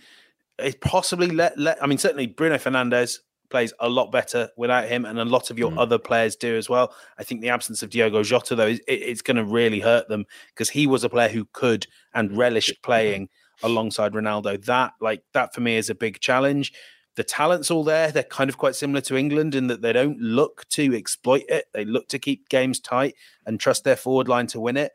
it 0.59 0.80
possibly 0.80 1.28
let, 1.28 1.59
let 1.59 1.82
I 1.82 1.86
mean, 1.86 1.99
certainly 1.99 2.26
Bruno 2.26 2.57
Fernandes 2.57 3.18
plays 3.51 3.72
a 3.80 3.88
lot 3.88 4.12
better 4.12 4.51
without 4.57 4.88
him, 4.88 5.05
and 5.05 5.18
a 5.18 5.24
lot 5.24 5.51
of 5.51 5.59
your 5.59 5.70
Mm. 5.70 5.78
other 5.78 5.99
players 5.99 6.36
do 6.36 6.57
as 6.57 6.68
well. 6.68 6.94
I 7.18 7.24
think 7.24 7.40
the 7.40 7.49
absence 7.51 7.82
of 7.82 7.90
Diogo 7.90 8.22
Jota, 8.22 8.55
though, 8.55 8.66
is, 8.66 8.80
it, 8.86 9.03
it's 9.03 9.22
going 9.22 9.36
to 9.36 9.44
really 9.44 9.80
hurt 9.80 10.09
them 10.09 10.26
because 10.49 10.70
he 10.70 10.86
was 10.86 11.05
a 11.05 11.09
player 11.09 11.28
who 11.28 11.46
could 11.53 11.86
and 12.14 12.36
relished 12.36 12.82
playing 12.82 13.28
alongside 13.62 14.12
Ronaldo. 14.12 14.64
That, 14.66 14.92
like, 15.01 15.22
that 15.32 15.55
for 15.55 15.61
me 15.61 15.76
is 15.76 15.90
a 15.90 15.94
big 15.94 16.20
challenge. 16.20 16.72
The 17.16 17.24
talent's 17.24 17.70
all 17.70 17.82
there. 17.82 18.12
They're 18.12 18.22
kind 18.22 18.49
of 18.49 18.59
quite 18.59 18.76
similar 18.76 19.01
to 19.03 19.16
England 19.16 19.55
in 19.57 19.66
that 19.66 19.82
they 19.82 19.92
don't 19.92 20.20
look 20.20 20.68
to 20.70 20.94
exploit 20.96 21.44
it. 21.49 21.64
They 21.74 21.84
look 21.84 22.09
to 22.11 22.18
keep 22.20 22.49
games 22.49 22.78
tight 22.78 23.14
and 23.44 23.59
trust 23.59 23.82
their 23.82 23.96
forward 23.96 24.28
line 24.28 24.46
to 24.49 24.61
win 24.61 24.76
it. 24.76 24.92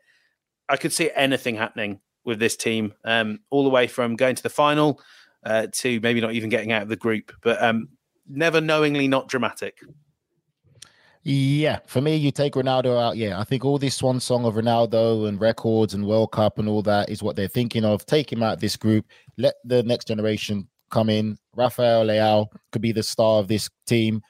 I 0.68 0.78
could 0.78 0.92
see 0.94 1.10
anything 1.14 1.56
happening 1.56 2.00
with 2.24 2.38
this 2.38 2.56
team, 2.56 2.94
um, 3.04 3.40
all 3.50 3.64
the 3.64 3.68
way 3.68 3.86
from 3.86 4.16
going 4.16 4.34
to 4.36 4.42
the 4.42 4.48
final 4.48 4.98
uh, 5.44 5.66
to 5.72 6.00
maybe 6.00 6.22
not 6.22 6.32
even 6.32 6.48
getting 6.48 6.72
out 6.72 6.80
of 6.80 6.88
the 6.88 6.96
group, 6.96 7.30
but 7.42 7.62
um, 7.62 7.88
never 8.28 8.60
knowingly 8.60 9.08
not 9.08 9.28
dramatic. 9.28 9.78
Yeah, 11.26 11.78
for 11.86 12.02
me, 12.02 12.16
you 12.16 12.30
take 12.30 12.52
Ronaldo 12.52 13.00
out. 13.00 13.16
Yeah, 13.16 13.40
I 13.40 13.44
think 13.44 13.64
all 13.64 13.78
this 13.78 13.96
swan 13.96 14.20
song 14.20 14.44
of 14.44 14.54
Ronaldo 14.54 15.26
and 15.26 15.40
records 15.40 15.94
and 15.94 16.06
World 16.06 16.32
Cup 16.32 16.58
and 16.58 16.68
all 16.68 16.82
that 16.82 17.08
is 17.08 17.22
what 17.22 17.34
they're 17.34 17.48
thinking 17.48 17.82
of. 17.82 18.04
Take 18.04 18.30
him 18.30 18.42
out 18.42 18.54
of 18.54 18.60
this 18.60 18.76
group. 18.76 19.06
Let 19.38 19.54
the 19.64 19.82
next 19.82 20.06
generation 20.06 20.68
come 20.90 21.08
in. 21.08 21.38
Rafael 21.56 22.04
Leao 22.04 22.48
could 22.72 22.82
be 22.82 22.92
the 22.92 23.02
star 23.02 23.40
of 23.40 23.48
this 23.48 23.70
team. 23.86 24.20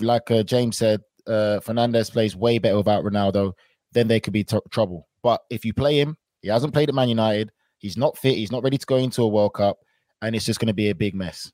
Like 0.00 0.28
uh, 0.32 0.42
James 0.42 0.76
said, 0.76 1.00
uh, 1.28 1.60
Fernandes 1.64 2.10
plays 2.10 2.34
way 2.34 2.58
better 2.58 2.76
without 2.76 3.04
Ronaldo. 3.04 3.52
Then 3.92 4.08
there 4.08 4.20
could 4.20 4.32
be 4.32 4.42
t- 4.42 4.58
trouble. 4.70 5.06
But 5.22 5.42
if 5.48 5.64
you 5.64 5.72
play 5.72 6.00
him, 6.00 6.16
he 6.42 6.48
hasn't 6.48 6.72
played 6.72 6.88
at 6.88 6.94
Man 6.94 7.08
United. 7.08 7.52
He's 7.78 7.96
not 7.96 8.18
fit. 8.18 8.36
He's 8.36 8.50
not 8.50 8.64
ready 8.64 8.78
to 8.78 8.86
go 8.86 8.96
into 8.96 9.22
a 9.22 9.28
World 9.28 9.54
Cup, 9.54 9.78
and 10.22 10.34
it's 10.34 10.44
just 10.44 10.58
going 10.58 10.68
to 10.68 10.74
be 10.74 10.90
a 10.90 10.94
big 10.94 11.14
mess. 11.14 11.52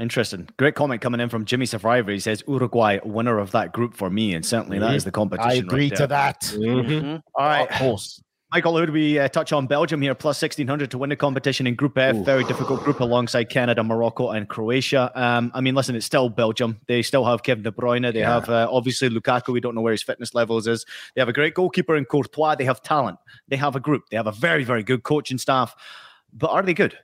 Interesting. 0.00 0.48
Great 0.56 0.74
comment 0.74 1.00
coming 1.00 1.20
in 1.20 1.28
from 1.28 1.44
Jimmy 1.44 1.66
Survivor. 1.66 2.10
He 2.10 2.18
says 2.20 2.42
Uruguay 2.48 2.98
winner 3.04 3.38
of 3.38 3.52
that 3.52 3.72
group 3.72 3.94
for 3.94 4.10
me, 4.10 4.34
and 4.34 4.44
certainly 4.44 4.78
that 4.80 4.90
Mhm. 4.90 4.96
is 4.96 5.04
the 5.04 5.12
competition. 5.12 5.50
I 5.50 5.54
agree 5.54 5.88
there. 5.88 5.98
to 5.98 6.06
that. 6.08 6.40
Mm-hmm. 6.42 7.16
All 7.36 7.46
right. 7.46 7.70
Of 7.70 7.76
course. 7.78 8.20
Michael, 8.52 8.78
who 8.78 8.86
do 8.86 8.92
we 8.92 9.18
uh, 9.18 9.26
touch 9.28 9.52
on? 9.52 9.66
Belgium 9.66 10.00
here, 10.00 10.14
plus 10.14 10.38
1600 10.38 10.88
to 10.92 10.98
win 10.98 11.10
the 11.10 11.16
competition 11.16 11.66
in 11.66 11.74
Group 11.74 11.98
F. 11.98 12.14
Very 12.24 12.44
difficult 12.44 12.84
group 12.84 13.00
alongside 13.00 13.44
Canada, 13.50 13.82
Morocco, 13.82 14.30
and 14.30 14.48
Croatia. 14.48 15.10
Um, 15.16 15.50
I 15.54 15.60
mean, 15.60 15.74
listen, 15.74 15.96
it's 15.96 16.06
still 16.06 16.28
Belgium. 16.28 16.80
They 16.86 17.02
still 17.02 17.24
have 17.24 17.42
Kevin 17.42 17.64
De 17.64 17.72
Bruyne. 17.72 18.12
They 18.12 18.20
Yeah. 18.20 18.32
have 18.34 18.48
uh, 18.48 18.68
obviously 18.70 19.08
Lukaku. 19.10 19.52
We 19.52 19.60
don't 19.60 19.74
know 19.74 19.80
where 19.80 19.90
his 19.92 20.04
fitness 20.04 20.34
levels 20.34 20.68
is. 20.68 20.86
They 21.16 21.20
have 21.20 21.28
a 21.28 21.32
great 21.32 21.54
goalkeeper 21.54 21.96
in 21.96 22.04
Courtois. 22.04 22.54
They 22.54 22.64
have 22.64 22.80
talent. 22.80 23.18
They 23.48 23.56
have 23.56 23.74
a 23.74 23.80
group. 23.80 24.04
They 24.10 24.16
have 24.16 24.28
a 24.28 24.32
very, 24.32 24.62
very 24.62 24.84
good 24.84 25.02
coaching 25.02 25.38
staff. 25.38 25.74
But 26.32 26.50
are 26.50 26.62
they 26.62 26.74
good? 26.74 26.96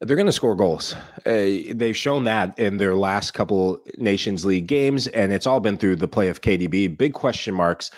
They're 0.00 0.16
going 0.16 0.26
to 0.26 0.32
score 0.32 0.54
goals. 0.54 0.94
Uh, 1.24 1.72
they've 1.72 1.96
shown 1.96 2.24
that 2.24 2.58
in 2.58 2.76
their 2.76 2.94
last 2.94 3.32
couple 3.32 3.80
Nations 3.96 4.44
League 4.44 4.66
games, 4.66 5.06
and 5.08 5.32
it's 5.32 5.46
all 5.46 5.58
been 5.58 5.78
through 5.78 5.96
the 5.96 6.08
play 6.08 6.28
of 6.28 6.42
KDB. 6.42 6.96
Big 6.96 7.14
question 7.14 7.54
marks. 7.54 7.90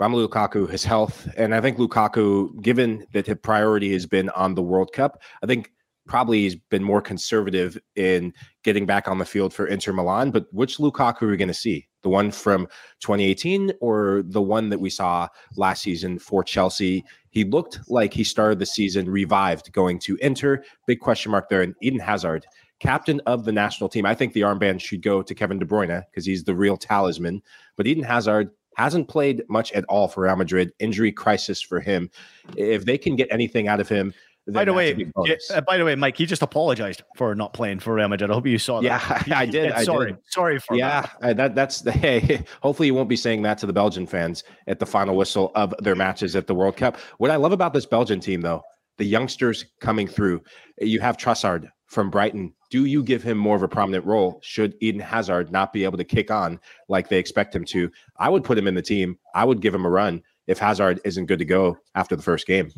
Romelu 0.00 0.28
Lukaku, 0.28 0.68
his 0.68 0.84
health, 0.84 1.28
and 1.36 1.54
I 1.54 1.60
think 1.60 1.78
Lukaku, 1.78 2.60
given 2.62 3.06
that 3.12 3.26
his 3.26 3.36
priority 3.42 3.92
has 3.92 4.06
been 4.06 4.30
on 4.30 4.54
the 4.54 4.62
World 4.62 4.92
Cup, 4.92 5.20
I 5.42 5.46
think 5.46 5.72
probably 6.06 6.40
he's 6.40 6.56
been 6.56 6.82
more 6.82 7.00
conservative 7.00 7.78
in 7.96 8.32
getting 8.64 8.86
back 8.86 9.06
on 9.06 9.18
the 9.18 9.24
field 9.24 9.52
for 9.52 9.66
Inter 9.66 9.92
Milan. 9.92 10.30
But 10.30 10.46
which 10.52 10.78
Lukaku 10.78 11.22
are 11.22 11.28
we 11.28 11.36
going 11.36 11.48
to 11.48 11.54
see? 11.54 11.86
The 12.02 12.08
one 12.08 12.30
from 12.32 12.66
2018 13.00 13.72
or 13.80 14.22
the 14.26 14.42
one 14.42 14.68
that 14.70 14.80
we 14.80 14.90
saw 14.90 15.28
last 15.56 15.82
season 15.82 16.18
for 16.18 16.42
Chelsea? 16.42 17.04
He 17.32 17.44
looked 17.44 17.80
like 17.88 18.12
he 18.14 18.24
started 18.24 18.58
the 18.58 18.66
season 18.66 19.10
revived 19.10 19.72
going 19.72 19.98
to 20.00 20.16
Inter. 20.16 20.62
Big 20.86 21.00
question 21.00 21.32
mark 21.32 21.48
there. 21.48 21.62
And 21.62 21.74
Eden 21.80 21.98
Hazard, 21.98 22.46
captain 22.78 23.20
of 23.26 23.44
the 23.44 23.52
national 23.52 23.88
team. 23.88 24.06
I 24.06 24.14
think 24.14 24.34
the 24.34 24.42
armband 24.42 24.80
should 24.80 25.02
go 25.02 25.22
to 25.22 25.34
Kevin 25.34 25.58
De 25.58 25.64
Bruyne 25.64 26.04
because 26.10 26.26
he's 26.26 26.44
the 26.44 26.54
real 26.54 26.76
talisman. 26.76 27.42
But 27.76 27.86
Eden 27.86 28.04
Hazard 28.04 28.50
hasn't 28.76 29.08
played 29.08 29.42
much 29.48 29.72
at 29.72 29.84
all 29.88 30.08
for 30.08 30.24
Real 30.24 30.36
Madrid. 30.36 30.72
Injury 30.78 31.10
crisis 31.10 31.60
for 31.62 31.80
him. 31.80 32.10
If 32.56 32.84
they 32.84 32.98
can 32.98 33.16
get 33.16 33.28
anything 33.30 33.66
out 33.66 33.80
of 33.80 33.88
him, 33.88 34.12
By 34.48 34.64
the 34.64 34.72
way, 34.72 35.06
yeah, 35.24 35.34
uh, 35.54 35.60
by 35.60 35.76
the 35.76 35.84
way, 35.84 35.94
Mike, 35.94 36.16
he 36.16 36.26
just 36.26 36.42
apologized 36.42 37.02
for 37.16 37.32
not 37.34 37.52
playing 37.52 37.78
for 37.78 37.94
Real 37.94 38.08
Madrid. 38.08 38.28
I 38.30 38.34
hope 38.34 38.46
you 38.46 38.58
saw 38.58 38.80
that. 38.80 38.84
Yeah, 38.84 39.22
He- 39.24 39.32
I 39.32 39.46
did, 39.46 39.70
said 39.70 39.72
I 39.72 39.84
sorry, 39.84 40.12
did. 40.12 40.20
sorry 40.30 40.58
for 40.58 40.76
yeah, 40.76 41.06
that. 41.20 41.36
that 41.36 41.54
that's 41.54 41.80
the 41.82 41.92
hey. 41.92 42.44
Hopefully, 42.60 42.88
you 42.88 42.94
won't 42.94 43.08
be 43.08 43.16
saying 43.16 43.42
that 43.42 43.58
to 43.58 43.66
the 43.66 43.72
Belgian 43.72 44.06
fans 44.06 44.42
at 44.66 44.80
the 44.80 44.86
final 44.86 45.16
whistle 45.16 45.52
of 45.54 45.72
their 45.78 45.94
matches 45.94 46.34
at 46.34 46.48
the 46.48 46.54
World 46.54 46.76
Cup. 46.76 46.96
What 47.18 47.30
I 47.30 47.36
love 47.36 47.52
about 47.52 47.72
this 47.72 47.86
Belgian 47.86 48.18
team, 48.18 48.40
though, 48.40 48.62
the 48.98 49.04
youngsters 49.04 49.64
coming 49.80 50.08
through. 50.08 50.42
You 50.80 50.98
have 51.00 51.16
Trossard 51.16 51.68
from 51.86 52.10
Brighton. 52.10 52.52
Do 52.70 52.86
you 52.86 53.04
give 53.04 53.22
him 53.22 53.38
more 53.38 53.54
of 53.54 53.62
a 53.62 53.68
prominent 53.68 54.04
role? 54.04 54.40
Should 54.42 54.74
Eden 54.80 55.00
Hazard 55.00 55.52
not 55.52 55.72
be 55.72 55.84
able 55.84 55.98
to 55.98 56.04
kick 56.04 56.30
on 56.32 56.58
like 56.88 57.08
they 57.08 57.18
expect 57.18 57.54
him 57.54 57.64
to? 57.66 57.90
I 58.16 58.28
would 58.28 58.42
put 58.42 58.58
him 58.58 58.66
in 58.66 58.74
the 58.74 58.82
team. 58.82 59.18
I 59.34 59.44
would 59.44 59.60
give 59.60 59.74
him 59.74 59.84
a 59.84 59.90
run 59.90 60.22
if 60.48 60.58
Hazard 60.58 61.00
isn't 61.04 61.26
good 61.26 61.38
to 61.38 61.44
go 61.44 61.76
after 61.94 62.16
the 62.16 62.22
first 62.22 62.46
game. 62.46 62.72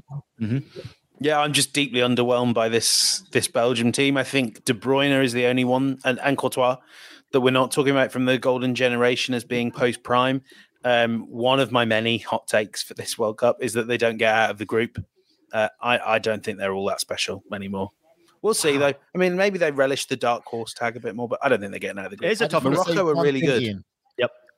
Yeah, 1.21 1.41
I'm 1.41 1.53
just 1.53 1.73
deeply 1.73 2.01
underwhelmed 2.01 2.55
by 2.55 2.69
this 2.69 3.23
this 3.31 3.49
Belgium 3.49 3.93
team. 3.93 4.17
I 4.17 4.25
think 4.25 4.65
De 4.65 4.75
Bruyne 4.75 5.23
is 5.23 5.33
the 5.33 5.47
only 5.47 5.65
one, 5.65 5.99
and, 6.05 6.19
and 6.21 6.37
Courtois, 6.37 6.77
that 7.33 7.41
we're 7.41 7.51
not 7.51 7.71
talking 7.71 7.93
about 7.93 8.13
from 8.13 8.25
the 8.25 8.39
golden 8.39 8.75
generation 8.75 9.35
as 9.35 9.45
being 9.45 9.71
post 9.71 10.03
prime. 10.03 10.43
Um, 10.85 11.27
one 11.31 11.61
of 11.61 11.73
my 11.73 11.85
many 11.85 12.19
hot 12.19 12.47
takes 12.47 12.83
for 12.83 12.95
this 12.95 13.17
World 13.17 13.39
Cup 13.39 13.59
is 13.61 13.73
that 13.73 13.89
they 13.89 13.97
don't 13.97 14.19
get 14.19 14.35
out 14.35 14.51
of 14.51 14.59
the 14.59 14.67
group. 14.67 15.03
Uh, 15.53 15.69
I, 15.81 15.99
I 15.99 16.19
don't 16.19 16.45
think 16.45 16.59
they're 16.59 16.75
all 16.75 16.87
that 16.87 17.01
special 17.01 17.43
anymore. 17.53 17.91
We'll 18.43 18.53
see 18.53 18.77
though. 18.77 18.93
I 19.15 19.19
mean, 19.19 19.37
maybe 19.37 19.57
they 19.57 19.71
relish 19.71 20.07
the 20.07 20.17
dark 20.17 20.45
horse 20.45 20.75
tag 20.75 20.97
a 20.99 21.01
bit 21.01 21.17
more, 21.17 21.27
but 21.27 21.39
I 21.43 21.49
don't 21.49 21.61
think 21.61 21.71
they're 21.71 21.79
getting 21.79 21.99
out 21.99 22.07
of 22.07 22.11
the 22.11 22.19
group. 22.19 22.29
It 22.29 22.33
is 22.33 22.43
a 22.43 22.49
tough 22.49 22.67
I 22.67 22.71
just 22.71 22.89
Morocco 22.89 23.09
are 23.09 23.23
really 23.23 23.41
good. 23.41 23.63
Ian. 23.63 23.85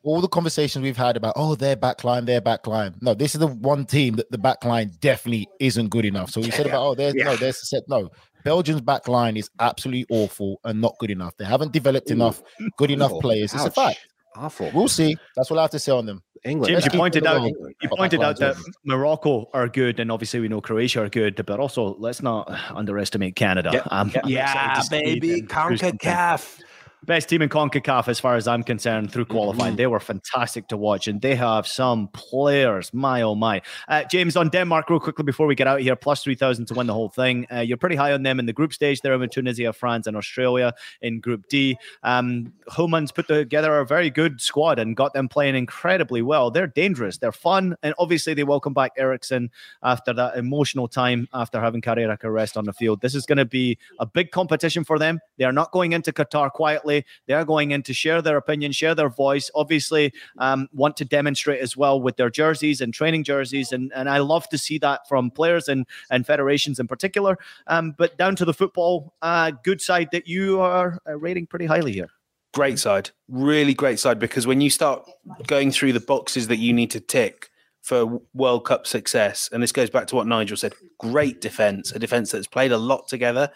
Yep. 0.07 0.15
all 0.15 0.21
the 0.21 0.29
conversations 0.29 0.83
we've 0.83 0.97
had 0.97 1.17
about 1.17 1.35
oh 1.37 1.55
their 1.55 1.77
backline, 1.77 2.27
their 2.27 2.41
backline. 2.41 2.95
No, 3.03 3.15
this 3.15 3.35
is 3.35 3.41
the 3.41 3.47
one 3.49 3.85
team 3.87 4.15
that 4.17 4.31
the 4.31 4.39
backline 4.39 4.99
definitely 5.01 5.49
isn't 5.61 5.89
good 5.91 6.05
enough. 6.05 6.31
So 6.31 6.41
we 6.41 6.51
said 6.51 6.67
about 6.71 6.87
oh 6.87 6.95
there's 6.95 7.15
Yeah. 7.15 7.25
no 7.25 7.37
there's 7.37 7.69
set 7.69 7.83
no. 7.89 8.09
Belgium's 8.45 8.81
backline 8.81 9.37
is 9.37 9.51
absolutely 9.59 10.07
awful 10.09 10.61
and 10.65 10.81
not 10.81 10.95
good 11.01 11.11
enough. 11.11 11.37
They 11.37 11.45
haven't 11.45 11.73
developed 11.73 12.11
enough 12.13 12.41
good 12.79 12.91
enough 12.93 13.11
Awful. 13.11 13.21
players. 13.23 13.53
It's 13.53 13.63
a 13.65 13.67
Ouch. 13.67 13.75
fact. 13.75 13.99
Awful. 14.37 14.71
We'll 14.75 14.87
see. 14.89 15.17
That's 15.35 15.51
what 15.51 15.59
I 15.59 15.63
have 15.63 15.71
to 15.73 15.79
say 15.79 15.93
on 15.93 16.05
them. 16.07 16.23
England. 16.45 16.71
James, 16.71 16.85
you 16.85 16.91
pointed 17.01 17.27
out 17.27 17.39
along. 17.39 17.55
you 17.83 17.89
pointed 17.89 18.23
out 18.23 18.39
that 18.39 18.51
awful. 18.53 18.65
Morocco 18.85 19.51
are 19.55 19.67
good, 19.67 19.99
and 19.99 20.13
obviously 20.13 20.39
we 20.41 20.47
know 20.49 20.61
Croatia 20.61 21.03
are 21.03 21.09
good, 21.09 21.43
but 21.47 21.59
also 21.59 21.97
let's 21.99 22.23
not 22.23 22.47
underestimate 22.71 23.35
Canada. 23.35 23.71
Yeah, 23.73 23.81
Um, 23.91 24.13
I'm 24.15 24.31
yeah, 24.31 24.45
excited 24.75 24.75
to 24.77 24.83
see 24.87 25.15
baby, 25.21 25.41
them 25.41 25.49
through 25.49 25.77
something. 25.79 25.99
CONCACAF. 25.99 26.61
Best 27.07 27.29
team 27.29 27.41
in 27.41 27.49
CONCACAF, 27.49 28.09
as 28.09 28.19
far 28.19 28.35
as 28.35 28.49
I'm 28.49 28.65
concerned, 28.65 29.13
through 29.13 29.27
qualifying. 29.27 29.71
Mm-hmm. 29.71 29.77
They 29.77 29.87
were 29.87 30.01
fantastic 30.01 30.67
to 30.69 30.77
watch, 30.77 31.07
and 31.07 31.21
they 31.21 31.37
have 31.37 31.65
some 31.65 32.09
players. 32.09 32.93
My 32.93 33.23
oh 33.23 33.37
my! 33.37 33.63
Uh, 33.87 34.03
James, 34.05 34.37
on 34.37 34.49
Denmark, 34.49 34.91
real 34.91 34.99
quickly 34.99 35.23
before 35.23 35.47
we 35.47 35.55
get 35.55 35.69
out 35.69 35.79
of 35.79 35.85
here, 35.85 35.95
plus 35.95 36.25
three 36.25 36.35
thousand 36.35 36.67
to 36.67 36.75
win 36.75 36.89
the 36.89 36.93
whole 36.93 37.09
thing. 37.09 37.47
Uh, 37.53 37.61
you're 37.61 37.77
pretty 37.77 37.95
high 37.95 38.13
on 38.13 38.25
them 38.25 38.41
in 38.41 38.47
the 38.47 38.53
group 38.53 38.73
stage. 38.73 39.03
They're 39.03 39.17
with 39.17 39.31
Tunisia, 39.31 39.73
France, 39.73 40.09
and 40.09 40.17
Australia 40.17 40.75
in 41.01 41.21
Group 41.21 41.49
D. 41.49 41.79
Um, 42.03 42.53
Humans 42.77 43.13
put 43.13 43.29
together 43.29 43.79
a 43.79 43.87
very 43.87 44.11
good 44.11 44.41
squad 44.41 44.81
and 44.81 44.97
got 44.97 45.13
them 45.13 45.29
playing 45.29 45.55
incredibly 45.55 46.23
well. 46.23 46.51
They're 46.51 46.67
dangerous. 46.67 47.19
They're 47.19 47.31
fun, 47.31 47.77
and 47.85 47.95
obviously 48.01 48.35
they 48.35 48.43
welcome 48.43 48.75
back 48.75 48.91
Eriksen 48.99 49.51
after 49.85 50.13
that 50.15 50.37
emotional 50.37 50.89
time 50.89 51.29
after 51.33 51.61
having 51.61 51.83
cardiac 51.83 52.25
arrest 52.25 52.57
on 52.57 52.65
the 52.65 52.73
field. 52.73 53.01
This 53.01 53.15
is 53.15 53.27
going 53.27 53.39
to 53.39 53.45
be 53.45 53.79
a 54.01 54.07
big 54.07 54.33
competition 54.33 54.83
for 54.83 54.99
them. 54.99 55.21
They 55.39 55.45
are 55.45 55.53
not 55.53 55.71
going 55.71 55.93
into 55.93 56.13
Qatar 56.13 56.51
quietly. 56.51 56.96
They 57.27 57.35
are 57.35 57.45
going 57.45 57.73
in 57.73 57.83
to 57.83 57.93
share 57.93 58.23
their 58.23 58.37
opinion, 58.37 58.73
share 58.73 58.95
their 58.95 59.09
voice. 59.09 59.51
Obviously, 59.55 60.13
um, 60.39 60.69
want 60.73 60.97
to 60.99 61.05
demonstrate 61.05 61.61
as 61.61 61.77
well 61.77 62.01
with 62.01 62.17
their 62.17 62.31
jerseys 62.31 62.81
and 62.81 62.95
training 62.95 63.25
jerseys, 63.25 63.73
and 63.73 63.93
and 63.95 64.09
I 64.09 64.19
love 64.19 64.49
to 64.51 64.59
see 64.59 64.79
that 64.79 65.09
from 65.09 65.31
players 65.31 65.69
and 65.69 65.87
and 66.11 66.27
federations 66.27 66.79
in 66.79 66.87
particular. 66.87 67.37
Um, 67.67 67.95
but 67.99 68.17
down 68.17 68.37
to 68.37 68.45
the 68.45 68.55
football, 68.55 69.15
uh, 69.23 69.51
good 69.63 69.81
side 69.81 70.09
that 70.13 70.27
you 70.27 70.61
are 70.61 71.01
uh, 71.09 71.17
rating 71.19 71.47
pretty 71.47 71.67
highly 71.67 71.93
here. 71.93 72.11
great 72.55 72.79
side, 72.79 73.11
really 73.29 73.75
great 73.75 73.99
side. 73.99 74.19
Because 74.19 74.47
when 74.47 74.61
you 74.61 74.71
start 74.71 75.09
going 75.47 75.71
through 75.71 75.93
the 75.93 76.01
boxes 76.01 76.49
that 76.49 76.57
you 76.57 76.73
need 76.73 76.91
to 76.93 77.01
tick 77.01 77.51
for 77.83 78.21
World 78.35 78.65
Cup 78.65 78.87
success, 78.87 79.49
and 79.53 79.63
this 79.63 79.73
goes 79.73 79.91
back 79.91 80.07
to 80.09 80.17
what 80.17 80.27
Nigel 80.27 80.57
said, 80.57 80.75
great 80.99 81.41
defense, 81.41 81.93
a 81.93 81.99
defense 81.99 82.33
that's 82.33 82.47
played 82.47 82.73
a 82.73 82.79
lot 82.79 83.09
together, 83.09 83.51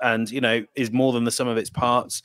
and 0.00 0.30
you 0.30 0.40
know 0.40 0.64
is 0.74 0.92
more 0.92 1.12
than 1.12 1.24
the 1.24 1.30
sum 1.32 1.48
of 1.48 1.56
its 1.56 1.70
parts. 1.70 2.22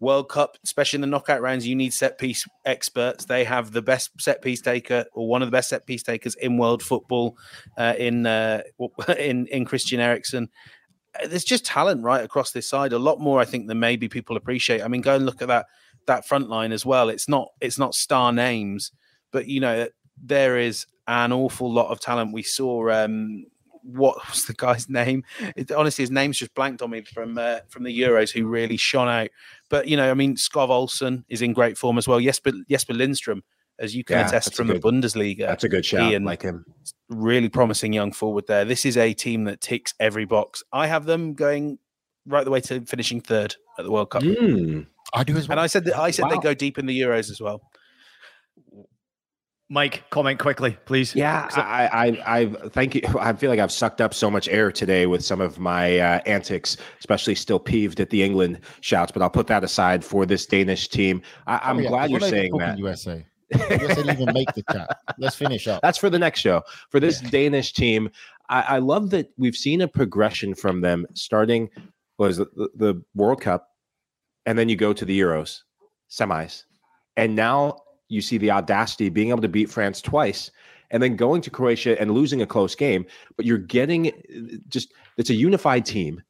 World 0.00 0.28
Cup, 0.28 0.56
especially 0.64 0.98
in 0.98 1.00
the 1.02 1.06
knockout 1.06 1.40
rounds, 1.40 1.66
you 1.66 1.74
need 1.74 1.92
set 1.92 2.18
piece 2.18 2.46
experts. 2.64 3.24
They 3.24 3.44
have 3.44 3.72
the 3.72 3.82
best 3.82 4.10
set 4.20 4.42
piece 4.42 4.60
taker, 4.60 5.04
or 5.12 5.28
one 5.28 5.42
of 5.42 5.46
the 5.48 5.52
best 5.52 5.70
set 5.70 5.86
piece 5.86 6.02
takers 6.02 6.34
in 6.34 6.58
world 6.58 6.82
football, 6.82 7.36
uh, 7.78 7.94
in 7.98 8.26
uh, 8.26 8.62
in 9.18 9.46
in 9.46 9.64
Christian 9.64 10.00
Eriksen. 10.00 10.48
Uh, 11.22 11.28
there's 11.28 11.44
just 11.44 11.64
talent 11.64 12.02
right 12.02 12.24
across 12.24 12.50
this 12.52 12.68
side. 12.68 12.92
A 12.92 12.98
lot 12.98 13.20
more 13.20 13.40
i 13.40 13.44
think 13.44 13.68
than 13.68 13.78
maybe 13.78 14.08
people 14.08 14.36
appreciate. 14.36 14.82
I 14.82 14.88
mean 14.88 15.00
go 15.00 15.16
and 15.16 15.26
look 15.26 15.42
at 15.42 15.48
that 15.48 15.66
that 16.06 16.26
front 16.26 16.48
line 16.48 16.72
as 16.72 16.84
well. 16.84 17.08
It's 17.08 17.28
not 17.28 17.48
it's 17.60 17.78
not 17.78 17.94
star 17.94 18.32
names 18.32 18.90
but 19.34 19.48
you 19.48 19.58
know 19.60 19.88
there 20.22 20.56
is 20.56 20.86
an 21.08 21.32
awful 21.32 21.70
lot 21.70 21.90
of 21.90 22.00
talent. 22.00 22.32
We 22.32 22.44
saw 22.44 22.88
um 22.90 23.44
what 23.84 24.16
was 24.28 24.46
the 24.46 24.54
guy's 24.54 24.88
name 25.00 25.22
it, 25.56 25.70
honestly 25.70 26.02
his 26.02 26.10
name's 26.10 26.38
just 26.38 26.54
blanked 26.54 26.80
on 26.82 26.90
me 26.90 27.02
from 27.02 27.36
uh, 27.38 27.58
from 27.68 27.84
the 27.84 27.96
euros 28.00 28.30
who 28.32 28.46
really 28.46 28.76
shone 28.78 29.08
out 29.08 29.28
but 29.68 29.86
you 29.86 29.96
know 29.96 30.10
i 30.10 30.14
mean 30.14 30.36
skov 30.36 30.70
olsen 30.70 31.24
is 31.28 31.42
in 31.42 31.52
great 31.52 31.76
form 31.78 31.98
as 31.98 32.08
well 32.08 32.18
jesper 32.18 32.52
jesper 32.68 32.94
lindstrom 32.94 33.42
as 33.78 33.94
you 33.94 34.02
can 34.04 34.18
Yeah, 34.18 34.26
attest 34.28 34.54
from 34.54 34.68
good- 34.68 34.80
the 34.80 34.88
bundesliga 34.88 35.46
That's 35.46 35.64
a 35.64 35.68
good 35.68 35.84
shout. 35.84 36.12
Ian. 36.12 36.24
like 36.24 36.42
him. 36.42 36.64
really 37.08 37.48
promising 37.48 37.92
young 37.92 38.12
forward 38.12 38.46
there. 38.46 38.64
This 38.64 38.84
is 38.86 38.96
a 38.96 39.12
team 39.14 39.44
that 39.44 39.60
ticks 39.60 39.94
every 39.98 40.24
box. 40.26 40.62
I 40.72 40.86
have 40.86 41.06
them 41.06 41.34
going 41.34 41.78
right 42.24 42.44
the 42.44 42.52
way 42.52 42.60
to 42.60 42.82
finishing 42.82 43.20
third 43.20 43.56
at 43.76 43.84
the 43.84 43.90
World 43.90 44.10
Cup. 44.10 44.22
Mm. 44.22 44.86
I 45.12 45.24
do 45.24 45.36
as 45.36 45.48
well. 45.48 45.54
And 45.58 45.60
I 45.60 45.66
said 45.66 45.86
that 45.86 45.98
I 45.98 46.12
said 46.12 46.26
they 46.30 46.36
Wow. 46.36 46.40
go 46.42 46.54
deep 46.54 46.78
in 46.78 46.86
the 46.86 46.96
Euros 47.00 47.32
as 47.32 47.40
well. 47.40 47.62
Mike, 49.70 50.04
comment 50.10 50.38
quickly, 50.38 50.76
please. 50.84 51.14
Yeah, 51.16 51.48
I, 51.52 51.88
I, 51.88 52.38
I 52.40 52.46
thank 52.68 52.94
you. 52.94 53.00
I 53.18 53.32
feel 53.32 53.48
like 53.50 53.58
I've 53.58 53.72
sucked 53.72 54.00
up 54.02 54.12
so 54.12 54.30
much 54.30 54.46
air 54.48 54.70
today 54.70 55.06
with 55.06 55.24
some 55.24 55.40
of 55.40 55.58
my 55.58 55.98
uh, 55.98 56.20
antics, 56.26 56.76
especially 56.98 57.34
still 57.34 57.58
peeved 57.58 57.98
at 57.98 58.10
the 58.10 58.22
England 58.22 58.60
shouts. 58.80 59.10
But 59.10 59.22
I'll 59.22 59.30
put 59.30 59.46
that 59.46 59.64
aside 59.64 60.04
for 60.04 60.26
this 60.26 60.44
Danish 60.44 60.88
team. 60.88 61.22
I, 61.46 61.60
I'm 61.62 61.78
Oh, 61.78 61.80
yeah, 61.80 61.88
glad 61.88 62.10
you're 62.10 62.20
saying 62.20 62.56
that. 62.58 62.78
USA. 62.78 63.24
USA 63.52 63.94
didn't 63.94 64.10
even 64.20 64.34
make 64.34 64.52
the 64.54 64.62
chat. 64.70 64.98
Let's 65.18 65.36
finish 65.36 65.66
up. 65.66 65.80
That's 65.80 65.98
for 65.98 66.10
the 66.10 66.18
next 66.18 66.40
show. 66.40 66.62
For 66.90 67.00
this 67.00 67.20
Danish 67.20 67.72
team, 67.72 68.10
I, 68.50 68.62
I 68.62 68.78
love 68.78 69.10
that 69.10 69.30
we've 69.38 69.56
seen 69.56 69.80
a 69.80 69.88
progression 69.88 70.54
from 70.54 70.82
them 70.82 71.06
starting 71.14 71.70
was 72.18 72.36
the, 72.36 72.68
the 72.74 73.02
World 73.14 73.40
Cup, 73.40 73.68
and 74.44 74.58
then 74.58 74.68
you 74.68 74.76
go 74.76 74.92
to 74.92 75.04
the 75.04 75.18
Euros 75.18 75.60
semis, 76.10 76.64
and 77.16 77.34
now 77.34 77.78
you 78.08 78.20
see 78.20 78.38
the 78.38 78.50
audacity 78.50 79.08
being 79.08 79.30
able 79.30 79.42
to 79.42 79.48
beat 79.48 79.70
France 79.70 80.00
twice, 80.00 80.50
and 80.90 81.02
then 81.02 81.16
going 81.16 81.40
to 81.42 81.50
Croatia 81.50 82.00
and 82.00 82.12
losing 82.12 82.42
a 82.42 82.46
close 82.46 82.74
game. 82.74 83.06
But 83.36 83.46
you're 83.46 83.58
getting 83.58 84.08
uh, 84.08 84.56
just 84.68 84.92
it's 85.16 85.30
a 85.30 85.34
unified 85.34 85.84
team, 85.84 86.22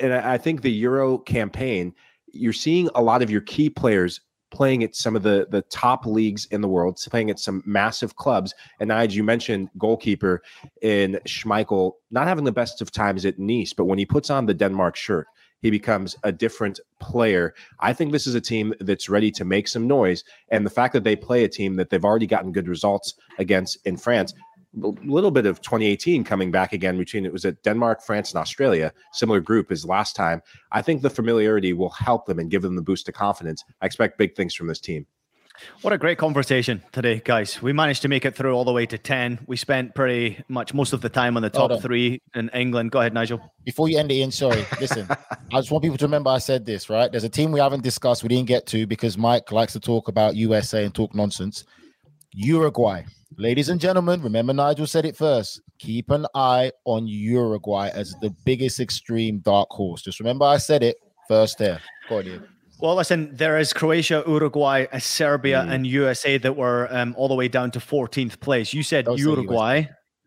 and 0.00 0.12
I 0.12 0.34
I 0.34 0.38
think 0.38 0.62
the 0.62 0.72
Euro 0.72 1.18
campaign, 1.18 1.94
you're 2.32 2.52
seeing 2.52 2.88
a 2.94 3.02
lot 3.02 3.22
of 3.22 3.30
your 3.30 3.42
key 3.42 3.70
players 3.70 4.20
playing 4.50 4.84
at 4.84 4.94
some 4.94 5.16
of 5.16 5.22
the 5.22 5.46
the 5.50 5.62
top 5.62 6.06
leagues 6.06 6.46
in 6.46 6.60
the 6.60 6.68
world, 6.68 6.98
playing 7.10 7.30
at 7.30 7.38
some 7.38 7.62
massive 7.66 8.16
clubs. 8.16 8.54
And 8.80 8.90
Nige, 8.90 9.12
you 9.12 9.24
mentioned 9.24 9.68
goalkeeper 9.78 10.42
in 10.80 11.18
Schmeichel 11.26 11.92
not 12.10 12.28
having 12.28 12.44
the 12.44 12.52
best 12.52 12.80
of 12.80 12.90
times 12.90 13.26
at 13.26 13.38
Nice, 13.38 13.72
but 13.72 13.86
when 13.86 13.98
he 13.98 14.06
puts 14.06 14.30
on 14.30 14.46
the 14.46 14.54
Denmark 14.54 14.96
shirt, 14.96 15.26
he 15.64 15.70
becomes 15.70 16.14
a 16.24 16.30
different 16.30 16.78
player. 17.00 17.54
I 17.80 17.94
think 17.94 18.12
this 18.12 18.26
is 18.26 18.34
a 18.34 18.40
team 18.40 18.74
that's 18.80 19.08
ready 19.08 19.30
to 19.30 19.46
make 19.46 19.66
some 19.66 19.86
noise. 19.86 20.22
And 20.50 20.66
the 20.66 20.70
fact 20.70 20.92
that 20.92 21.04
they 21.04 21.16
play 21.16 21.42
a 21.42 21.48
team 21.48 21.76
that 21.76 21.88
they've 21.88 22.04
already 22.04 22.26
gotten 22.26 22.52
good 22.52 22.68
results 22.68 23.14
against 23.38 23.78
in 23.86 23.96
France, 23.96 24.34
a 24.82 24.88
little 25.06 25.30
bit 25.30 25.46
of 25.46 25.62
2018 25.62 26.22
coming 26.22 26.50
back 26.50 26.74
again 26.74 26.98
between 26.98 27.24
it 27.24 27.32
was 27.32 27.46
at 27.46 27.62
Denmark, 27.62 28.02
France, 28.02 28.32
and 28.32 28.42
Australia, 28.42 28.92
similar 29.12 29.40
group 29.40 29.72
as 29.72 29.86
last 29.86 30.14
time. 30.14 30.42
I 30.70 30.82
think 30.82 31.00
the 31.00 31.08
familiarity 31.08 31.72
will 31.72 31.88
help 31.88 32.26
them 32.26 32.38
and 32.38 32.50
give 32.50 32.60
them 32.60 32.76
the 32.76 32.82
boost 32.82 33.08
of 33.08 33.14
confidence. 33.14 33.64
I 33.80 33.86
expect 33.86 34.18
big 34.18 34.36
things 34.36 34.54
from 34.54 34.66
this 34.66 34.80
team. 34.80 35.06
What 35.82 35.92
a 35.92 35.98
great 35.98 36.18
conversation 36.18 36.82
today, 36.92 37.22
guys. 37.24 37.62
We 37.62 37.72
managed 37.72 38.02
to 38.02 38.08
make 38.08 38.24
it 38.24 38.34
through 38.34 38.54
all 38.54 38.64
the 38.64 38.72
way 38.72 38.86
to 38.86 38.98
10. 38.98 39.40
We 39.46 39.56
spent 39.56 39.94
pretty 39.94 40.42
much 40.48 40.74
most 40.74 40.92
of 40.92 41.00
the 41.00 41.08
time 41.08 41.36
on 41.36 41.42
the 41.42 41.50
top 41.50 41.70
on. 41.70 41.80
three 41.80 42.20
in 42.34 42.48
England. 42.50 42.90
Go 42.90 43.00
ahead, 43.00 43.14
Nigel. 43.14 43.40
Before 43.64 43.88
you 43.88 43.98
end 43.98 44.10
it 44.10 44.20
in, 44.20 44.32
sorry. 44.32 44.66
Listen, 44.80 45.06
I 45.08 45.60
just 45.60 45.70
want 45.70 45.84
people 45.84 45.98
to 45.98 46.04
remember 46.04 46.30
I 46.30 46.38
said 46.38 46.66
this, 46.66 46.90
right? 46.90 47.10
There's 47.10 47.24
a 47.24 47.28
team 47.28 47.52
we 47.52 47.60
haven't 47.60 47.84
discussed, 47.84 48.22
we 48.22 48.28
didn't 48.28 48.48
get 48.48 48.66
to 48.68 48.86
because 48.86 49.16
Mike 49.16 49.52
likes 49.52 49.72
to 49.74 49.80
talk 49.80 50.08
about 50.08 50.34
USA 50.34 50.84
and 50.84 50.94
talk 50.94 51.14
nonsense. 51.14 51.64
Uruguay. 52.32 53.04
Ladies 53.36 53.68
and 53.68 53.80
gentlemen, 53.80 54.22
remember 54.22 54.52
Nigel 54.52 54.86
said 54.86 55.04
it 55.04 55.16
first. 55.16 55.60
Keep 55.78 56.10
an 56.10 56.26
eye 56.34 56.72
on 56.84 57.06
Uruguay 57.06 57.90
as 57.92 58.14
the 58.20 58.30
biggest 58.44 58.80
extreme 58.80 59.38
dark 59.40 59.68
horse. 59.70 60.02
Just 60.02 60.18
remember 60.20 60.44
I 60.44 60.56
said 60.56 60.82
it 60.82 60.96
first 61.28 61.58
there. 61.58 61.80
Go 62.08 62.20
Ian. 62.20 62.53
Well, 62.84 62.96
listen, 62.96 63.30
there 63.32 63.58
is 63.58 63.72
Croatia, 63.72 64.22
Uruguay, 64.26 64.84
uh, 64.92 64.98
Serbia, 64.98 65.64
Mm. 65.66 65.72
and 65.72 65.86
USA 65.86 66.36
that 66.36 66.54
were 66.54 66.86
um, 66.90 67.14
all 67.16 67.28
the 67.28 67.34
way 67.34 67.48
down 67.48 67.70
to 67.70 67.80
14th 67.80 68.40
place. 68.40 68.74
You 68.74 68.82
said 68.82 69.06
Uruguay. 69.08 69.84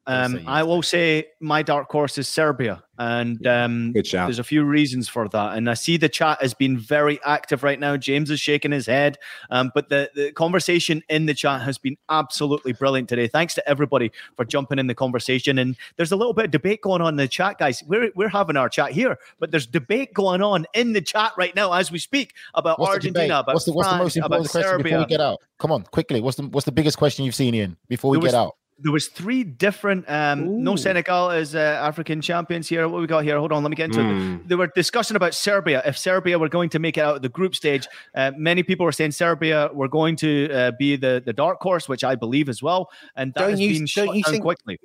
Um, 0.07 0.39
I 0.47 0.63
will 0.63 0.81
say 0.81 1.25
my 1.41 1.61
dark 1.61 1.91
horse 1.91 2.17
is 2.17 2.29
Serbia, 2.29 2.81
and 2.97 3.45
um, 3.45 3.91
Good 3.91 4.07
shout. 4.07 4.27
there's 4.27 4.39
a 4.39 4.43
few 4.43 4.63
reasons 4.63 5.09
for 5.09 5.27
that. 5.27 5.57
And 5.57 5.69
I 5.69 5.73
see 5.73 5.97
the 5.97 6.07
chat 6.07 6.41
has 6.41 6.53
been 6.53 6.77
very 6.77 7.19
active 7.25 7.61
right 7.61 7.77
now. 7.77 7.97
James 7.97 8.31
is 8.31 8.39
shaking 8.39 8.71
his 8.71 8.85
head, 8.85 9.17
um, 9.49 9.69
but 9.75 9.89
the, 9.89 10.09
the 10.15 10.31
conversation 10.31 11.03
in 11.09 11.25
the 11.25 11.33
chat 11.33 11.61
has 11.61 11.77
been 11.77 11.97
absolutely 12.09 12.71
brilliant 12.71 13.09
today. 13.09 13.27
Thanks 13.27 13.53
to 13.55 13.69
everybody 13.69 14.11
for 14.37 14.45
jumping 14.45 14.79
in 14.79 14.87
the 14.87 14.95
conversation. 14.95 15.59
And 15.59 15.75
there's 15.97 16.13
a 16.13 16.15
little 16.15 16.33
bit 16.33 16.45
of 16.45 16.51
debate 16.51 16.81
going 16.81 17.01
on 17.01 17.09
in 17.09 17.17
the 17.17 17.27
chat, 17.27 17.57
guys. 17.57 17.83
We're 17.85 18.09
we're 18.15 18.29
having 18.29 18.55
our 18.55 18.69
chat 18.69 18.91
here, 18.93 19.19
but 19.39 19.51
there's 19.51 19.67
debate 19.67 20.13
going 20.13 20.41
on 20.41 20.65
in 20.73 20.93
the 20.93 21.01
chat 21.01 21.33
right 21.37 21.53
now 21.53 21.73
as 21.73 21.91
we 21.91 21.99
speak 21.99 22.33
about 22.53 22.79
What's 22.79 22.93
Argentina, 22.93 23.25
debate? 23.25 23.39
about 23.41 23.53
What's 23.55 23.65
the, 23.65 23.73
what's 23.73 23.89
the 23.89 23.97
most 23.97 24.15
about 24.15 24.25
important 24.27 24.51
question 24.51 24.81
before 24.83 24.99
we 24.99 25.05
get 25.05 25.19
out? 25.19 25.39
Come 25.59 25.71
on, 25.73 25.83
quickly. 25.83 26.21
What's 26.21 26.37
the 26.37 26.43
what's 26.47 26.65
the 26.65 26.71
biggest 26.71 26.97
question 26.97 27.25
you've 27.25 27.35
seen, 27.35 27.53
Ian, 27.53 27.75
before 27.89 28.11
we 28.11 28.15
There 28.17 28.21
get 28.21 28.27
was- 28.27 28.33
out? 28.35 28.55
There 28.79 28.91
was 28.91 29.07
three 29.07 29.43
different 29.43 30.07
um 30.09 30.63
no 30.63 30.75
senegal 30.75 31.31
is 31.31 31.55
uh, 31.55 31.59
african 31.81 32.21
champions 32.21 32.67
here 32.67 32.87
what 32.87 33.01
we 33.01 33.07
got 33.07 33.23
here 33.23 33.37
hold 33.39 33.51
on 33.51 33.63
let 33.63 33.69
me 33.69 33.75
get 33.75 33.85
into 33.85 33.99
it 34.01 34.03
Mm. 34.03 34.47
they 34.47 34.55
were 34.55 34.67
discussing 34.75 35.15
about 35.17 35.33
serbia 35.33 35.81
if 35.85 35.97
serbia 35.97 36.37
were 36.37 36.49
going 36.49 36.69
to 36.69 36.79
make 36.79 36.97
it 36.97 37.01
out 37.01 37.15
of 37.17 37.21
the 37.21 37.29
group 37.29 37.55
stage 37.55 37.87
uh, 38.15 38.31
many 38.37 38.61
people 38.63 38.85
were 38.85 38.91
saying 38.91 39.11
serbia 39.11 39.69
were 39.73 39.87
going 39.87 40.15
to 40.17 40.51
uh, 40.51 40.71
be 40.77 40.95
the 40.95 41.21
the 41.25 41.33
dark 41.33 41.59
horse 41.61 41.89
which 41.89 42.03
i 42.03 42.13
believe 42.15 42.49
as 42.49 42.61
well 42.61 42.89
and 43.15 43.33
that 43.33 43.41
Don't 43.41 43.49
has 43.51 43.59
you- 43.59 43.69
been 43.69 43.79
don't 43.79 43.87
shut 43.87 44.15
you 44.15 44.23
down 44.23 44.31
think- 44.33 44.43
quickly 44.43 44.77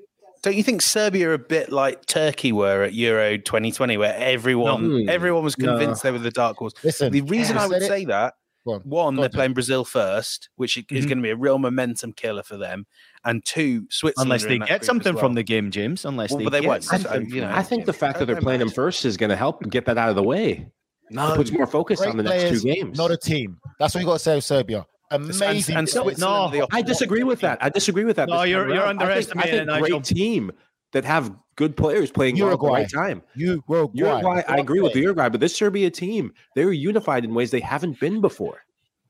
Don't 0.42 0.56
you 0.56 0.64
think 0.64 0.82
Serbia 0.82 1.28
are 1.30 1.34
a 1.34 1.38
bit 1.38 1.70
like 1.70 2.04
Turkey 2.06 2.50
were 2.50 2.82
at 2.82 2.94
Euro 2.94 3.38
2020, 3.38 3.96
where 3.96 4.12
everyone 4.16 5.06
No. 5.06 5.12
everyone 5.12 5.44
was 5.44 5.56
No. 5.56 5.68
convinced 5.68 6.02
they 6.02 6.10
were 6.10 6.18
the 6.18 6.32
dark 6.32 6.56
horse? 6.56 6.72
Listen, 6.82 7.12
The 7.12 7.20
reason 7.20 7.56
I 7.56 7.62
I 7.62 7.66
would 7.68 7.74
said 7.74 7.82
it. 7.82 7.86
say 7.94 8.04
that 8.06 8.34
Go 8.64 8.74
on. 8.74 8.80
One, 8.82 9.14
Go 9.16 9.22
they're 9.22 9.28
on, 9.30 9.32
playing 9.34 9.52
Brazil 9.54 9.84
first, 9.84 10.48
which 10.56 10.76
is 10.76 10.84
Mhm. 10.84 11.08
going 11.08 11.18
to 11.18 11.22
be 11.22 11.30
a 11.30 11.36
real 11.36 11.58
momentum 11.58 12.12
killer 12.12 12.42
for 12.44 12.56
them. 12.56 12.86
And 13.24 13.44
two, 13.44 13.86
Switzerland. 13.90 14.26
Unless 14.28 14.44
they 14.44 14.58
get 14.58 14.68
group 14.68 14.80
as 14.82 14.86
something 14.86 15.16
from 15.16 15.34
the 15.34 15.42
game, 15.42 15.70
James. 15.70 16.04
Unless 16.04 16.30
Well, 16.30 16.38
they, 16.38 16.44
but 16.44 16.50
they 16.50 16.60
get 16.60 16.68
won't. 16.68 16.84
something. 16.84 17.28
So, 17.30 17.34
you 17.34 17.40
know, 17.40 17.50
I 17.52 17.62
think 17.62 17.86
the 17.86 17.92
fact 17.92 18.18
that 18.20 18.26
they're 18.26 18.40
playing 18.40 18.60
them 18.60 18.70
first 18.70 19.04
is 19.04 19.16
going 19.16 19.30
to 19.30 19.36
help 19.36 19.68
get 19.70 19.86
that 19.86 19.98
out 19.98 20.10
of 20.10 20.16
the 20.16 20.22
way. 20.22 20.68
No, 21.10 21.32
It 21.32 21.36
puts 21.36 21.50
more 21.52 21.66
focus 21.66 22.00
on 22.00 22.16
the 22.16 22.22
next 22.22 22.36
players, 22.44 22.62
two 22.62 22.72
games. 22.72 22.96
Not 22.98 23.10
a 23.10 23.16
team. 23.16 23.58
That's 23.78 23.94
what 23.94 24.00
you 24.00 24.06
got 24.06 24.14
to 24.14 24.18
say 24.20 24.34
with 24.36 24.44
Serbia. 24.44 24.86
Amazing. 25.10 25.76
and 25.76 25.86
players. 25.88 25.92
Switzerland 25.92 26.20
No, 26.54 26.60
the 26.60 26.66
I 26.74 26.80
disagree 26.80 27.22
with 27.22 27.40
that. 27.40 27.58
I 27.60 27.68
disagree 27.68 28.04
with 28.04 28.16
that. 28.16 28.28
No, 28.30 28.44
you're- 28.44 28.72
you're 28.72 28.82
around. 28.82 29.02
I 29.02 29.14
think- 29.16 29.28
underestimating 29.32 29.68
I 29.68 29.80
think 29.82 29.88
great 29.90 30.04
team 30.04 30.52
that 30.92 31.04
have 31.04 31.32
good 31.56 31.76
players 31.76 32.10
playing 32.10 32.38
well 32.38 32.52
at 32.52 32.58
the 32.58 32.64
Uruguay. 32.64 32.80
right 32.80 32.90
time. 32.90 33.22
You 33.34 33.62
Uruguay. 33.68 33.92
Uruguay, 33.94 34.42
I 34.48 34.56
agree 34.58 34.80
with 34.80 34.92
the 34.92 35.00
Uruguay, 35.00 35.28
but 35.28 35.40
this 35.40 35.54
Serbia 35.54 35.90
team, 35.90 36.32
they're 36.54 36.72
unified 36.72 37.24
in 37.24 37.34
ways 37.34 37.50
they 37.50 37.60
haven't 37.60 38.00
been 38.00 38.20
before. 38.20 38.64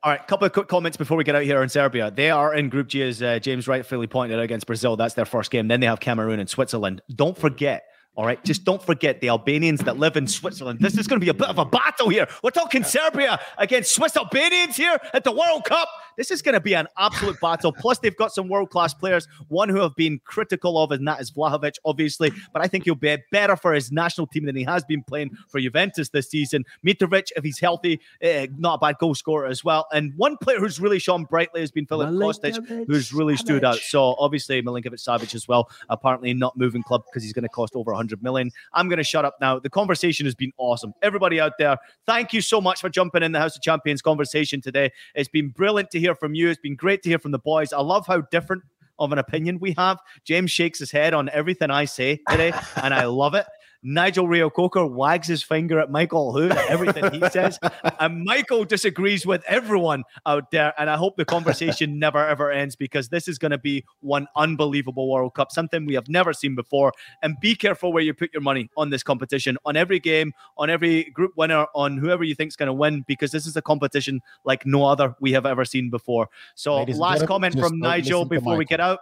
All 0.04 0.10
right, 0.10 0.26
couple 0.26 0.46
of 0.46 0.52
quick 0.52 0.66
comments 0.66 0.96
before 0.96 1.16
we 1.16 1.22
get 1.22 1.36
out 1.36 1.44
here 1.44 1.62
on 1.62 1.68
Serbia. 1.68 2.10
They 2.10 2.28
are 2.30 2.52
in 2.54 2.68
Group 2.68 2.88
G, 2.88 3.02
as 3.02 3.22
uh, 3.22 3.38
James 3.38 3.68
rightfully 3.68 4.08
pointed 4.08 4.36
out, 4.36 4.42
against 4.42 4.66
Brazil. 4.66 4.96
That's 4.96 5.14
their 5.14 5.24
first 5.24 5.52
game. 5.52 5.68
Then 5.68 5.78
they 5.78 5.86
have 5.86 6.00
Cameroon 6.00 6.40
and 6.40 6.50
Switzerland. 6.50 7.02
Don't 7.14 7.38
forget, 7.38 7.84
all 8.16 8.26
right, 8.26 8.42
just 8.44 8.64
don't 8.64 8.82
forget 8.82 9.20
the 9.20 9.28
Albanians 9.28 9.80
that 9.82 9.98
live 9.98 10.16
in 10.16 10.26
Switzerland. 10.26 10.80
This 10.80 10.98
is 10.98 11.06
going 11.06 11.20
to 11.20 11.24
be 11.24 11.30
a 11.30 11.34
bit 11.34 11.48
of 11.48 11.58
a 11.58 11.64
battle 11.64 12.08
here. 12.08 12.26
We're 12.42 12.50
talking 12.50 12.82
Serbia 12.82 13.38
against 13.58 13.94
Swiss 13.94 14.16
Albanians 14.16 14.76
here 14.76 14.98
at 15.14 15.22
the 15.22 15.30
World 15.30 15.64
Cup. 15.64 15.88
This 16.16 16.30
is 16.30 16.42
going 16.42 16.54
to 16.54 16.60
be 16.60 16.74
an 16.74 16.86
absolute 16.98 17.40
battle. 17.40 17.72
Plus, 17.72 17.98
they've 17.98 18.16
got 18.16 18.32
some 18.32 18.48
world 18.48 18.70
class 18.70 18.94
players. 18.94 19.26
One 19.48 19.68
who 19.68 19.80
have 19.80 19.94
been 19.96 20.20
critical 20.24 20.78
of, 20.82 20.90
and 20.92 21.06
that 21.06 21.20
is 21.20 21.30
Vlahovic, 21.30 21.76
obviously. 21.84 22.32
But 22.52 22.62
I 22.62 22.68
think 22.68 22.84
he'll 22.84 22.94
be 22.94 23.16
better 23.30 23.56
for 23.56 23.72
his 23.72 23.92
national 23.92 24.26
team 24.26 24.46
than 24.46 24.56
he 24.56 24.64
has 24.64 24.84
been 24.84 25.02
playing 25.02 25.30
for 25.48 25.60
Juventus 25.60 26.08
this 26.10 26.30
season. 26.30 26.64
Mitrovic, 26.86 27.28
if 27.36 27.44
he's 27.44 27.58
healthy, 27.58 28.00
uh, 28.24 28.46
not 28.56 28.74
a 28.74 28.78
bad 28.78 28.98
goal 28.98 29.14
scorer 29.14 29.46
as 29.46 29.64
well. 29.64 29.86
And 29.92 30.12
one 30.16 30.36
player 30.38 30.58
who's 30.58 30.80
really 30.80 30.98
shone 30.98 31.24
brightly 31.24 31.60
has 31.60 31.70
been 31.70 31.86
Filip 31.86 32.10
Kostic, 32.10 32.86
who's 32.86 33.12
really 33.12 33.36
stood 33.36 33.64
out. 33.64 33.76
So 33.76 34.14
obviously 34.18 34.62
Milinkovic 34.62 35.02
Savic 35.02 35.34
as 35.34 35.48
well. 35.48 35.70
Apparently 35.88 36.34
not 36.34 36.56
moving 36.56 36.82
club 36.82 37.02
because 37.06 37.22
he's 37.22 37.32
going 37.32 37.42
to 37.42 37.48
cost 37.48 37.74
over 37.74 37.92
100 37.92 38.22
million. 38.22 38.50
I'm 38.72 38.88
going 38.88 38.98
to 38.98 39.04
shut 39.04 39.24
up 39.24 39.36
now. 39.40 39.58
The 39.58 39.70
conversation 39.70 40.26
has 40.26 40.34
been 40.34 40.52
awesome. 40.58 40.92
Everybody 41.02 41.40
out 41.40 41.52
there, 41.58 41.76
thank 42.06 42.32
you 42.32 42.40
so 42.40 42.60
much 42.60 42.80
for 42.80 42.88
jumping 42.88 43.22
in 43.22 43.32
the 43.32 43.38
House 43.38 43.56
of 43.56 43.62
Champions 43.62 44.02
conversation 44.02 44.60
today. 44.60 44.90
It's 45.14 45.28
been 45.28 45.48
brilliant 45.48 45.90
to 45.90 46.00
hear 46.02 46.14
from 46.14 46.34
you. 46.34 46.50
It's 46.50 46.60
been 46.60 46.76
great 46.76 47.02
to 47.02 47.08
hear 47.08 47.18
from 47.18 47.32
the 47.32 47.38
boys. 47.38 47.72
I 47.72 47.80
love 47.80 48.06
how 48.06 48.20
different 48.30 48.62
of 48.98 49.12
an 49.12 49.18
opinion 49.18 49.58
we 49.60 49.74
have. 49.78 49.98
James 50.24 50.50
shakes 50.50 50.78
his 50.78 50.90
head 50.90 51.14
on 51.14 51.28
everything 51.30 51.70
I 51.70 51.86
say 51.86 52.20
today, 52.28 52.52
and 52.76 52.92
I 52.92 53.04
love 53.06 53.34
it. 53.34 53.46
Nigel 53.82 54.28
Reo-Coker 54.28 54.86
wags 54.86 55.26
his 55.26 55.42
finger 55.42 55.80
at 55.80 55.90
Michael 55.90 56.32
Lahoud 56.32 56.52
at 56.52 56.70
everything 56.70 57.10
he 57.12 57.28
says. 57.30 57.58
And 57.98 58.24
Michael 58.24 58.64
disagrees 58.64 59.26
with 59.26 59.42
everyone 59.48 60.04
out 60.24 60.50
there. 60.50 60.72
And 60.78 60.88
I 60.88 60.96
hope 60.96 61.16
the 61.16 61.24
conversation 61.24 61.98
never 61.98 62.24
ever 62.26 62.50
ends 62.50 62.76
because 62.76 63.08
this 63.08 63.26
is 63.26 63.38
going 63.38 63.50
to 63.50 63.58
be 63.58 63.84
one 64.00 64.26
unbelievable 64.36 65.10
World 65.10 65.34
Cup, 65.34 65.50
something 65.50 65.84
we 65.84 65.94
have 65.94 66.08
never 66.08 66.32
seen 66.32 66.54
before. 66.54 66.92
And 67.22 67.36
be 67.40 67.54
careful 67.54 67.92
where 67.92 68.02
you 68.02 68.14
put 68.14 68.32
your 68.32 68.42
money 68.42 68.70
on 68.76 68.90
this 68.90 69.02
competition, 69.02 69.56
on 69.64 69.76
every 69.76 69.98
game, 69.98 70.32
on 70.56 70.70
every 70.70 71.04
group 71.04 71.32
winner, 71.36 71.66
on 71.74 71.96
whoever 71.96 72.22
you 72.22 72.34
think 72.34 72.48
is 72.48 72.56
going 72.56 72.68
to 72.68 72.72
win, 72.72 73.04
because 73.08 73.32
this 73.32 73.46
is 73.46 73.56
a 73.56 73.62
competition 73.62 74.20
like 74.44 74.64
no 74.64 74.84
other 74.84 75.14
we 75.20 75.32
have 75.32 75.46
ever 75.46 75.64
seen 75.64 75.90
before. 75.90 76.28
So, 76.54 76.76
Ladies 76.76 76.98
last 76.98 77.26
comment 77.26 77.58
from 77.58 77.78
Nigel 77.78 78.24
before 78.24 78.56
we 78.56 78.64
get 78.64 78.80
out. 78.80 79.00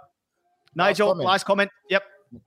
Nigel, 0.74 1.08
comment. 1.08 1.26
last 1.26 1.44
comment. 1.44 1.70
Yep. 1.88 2.02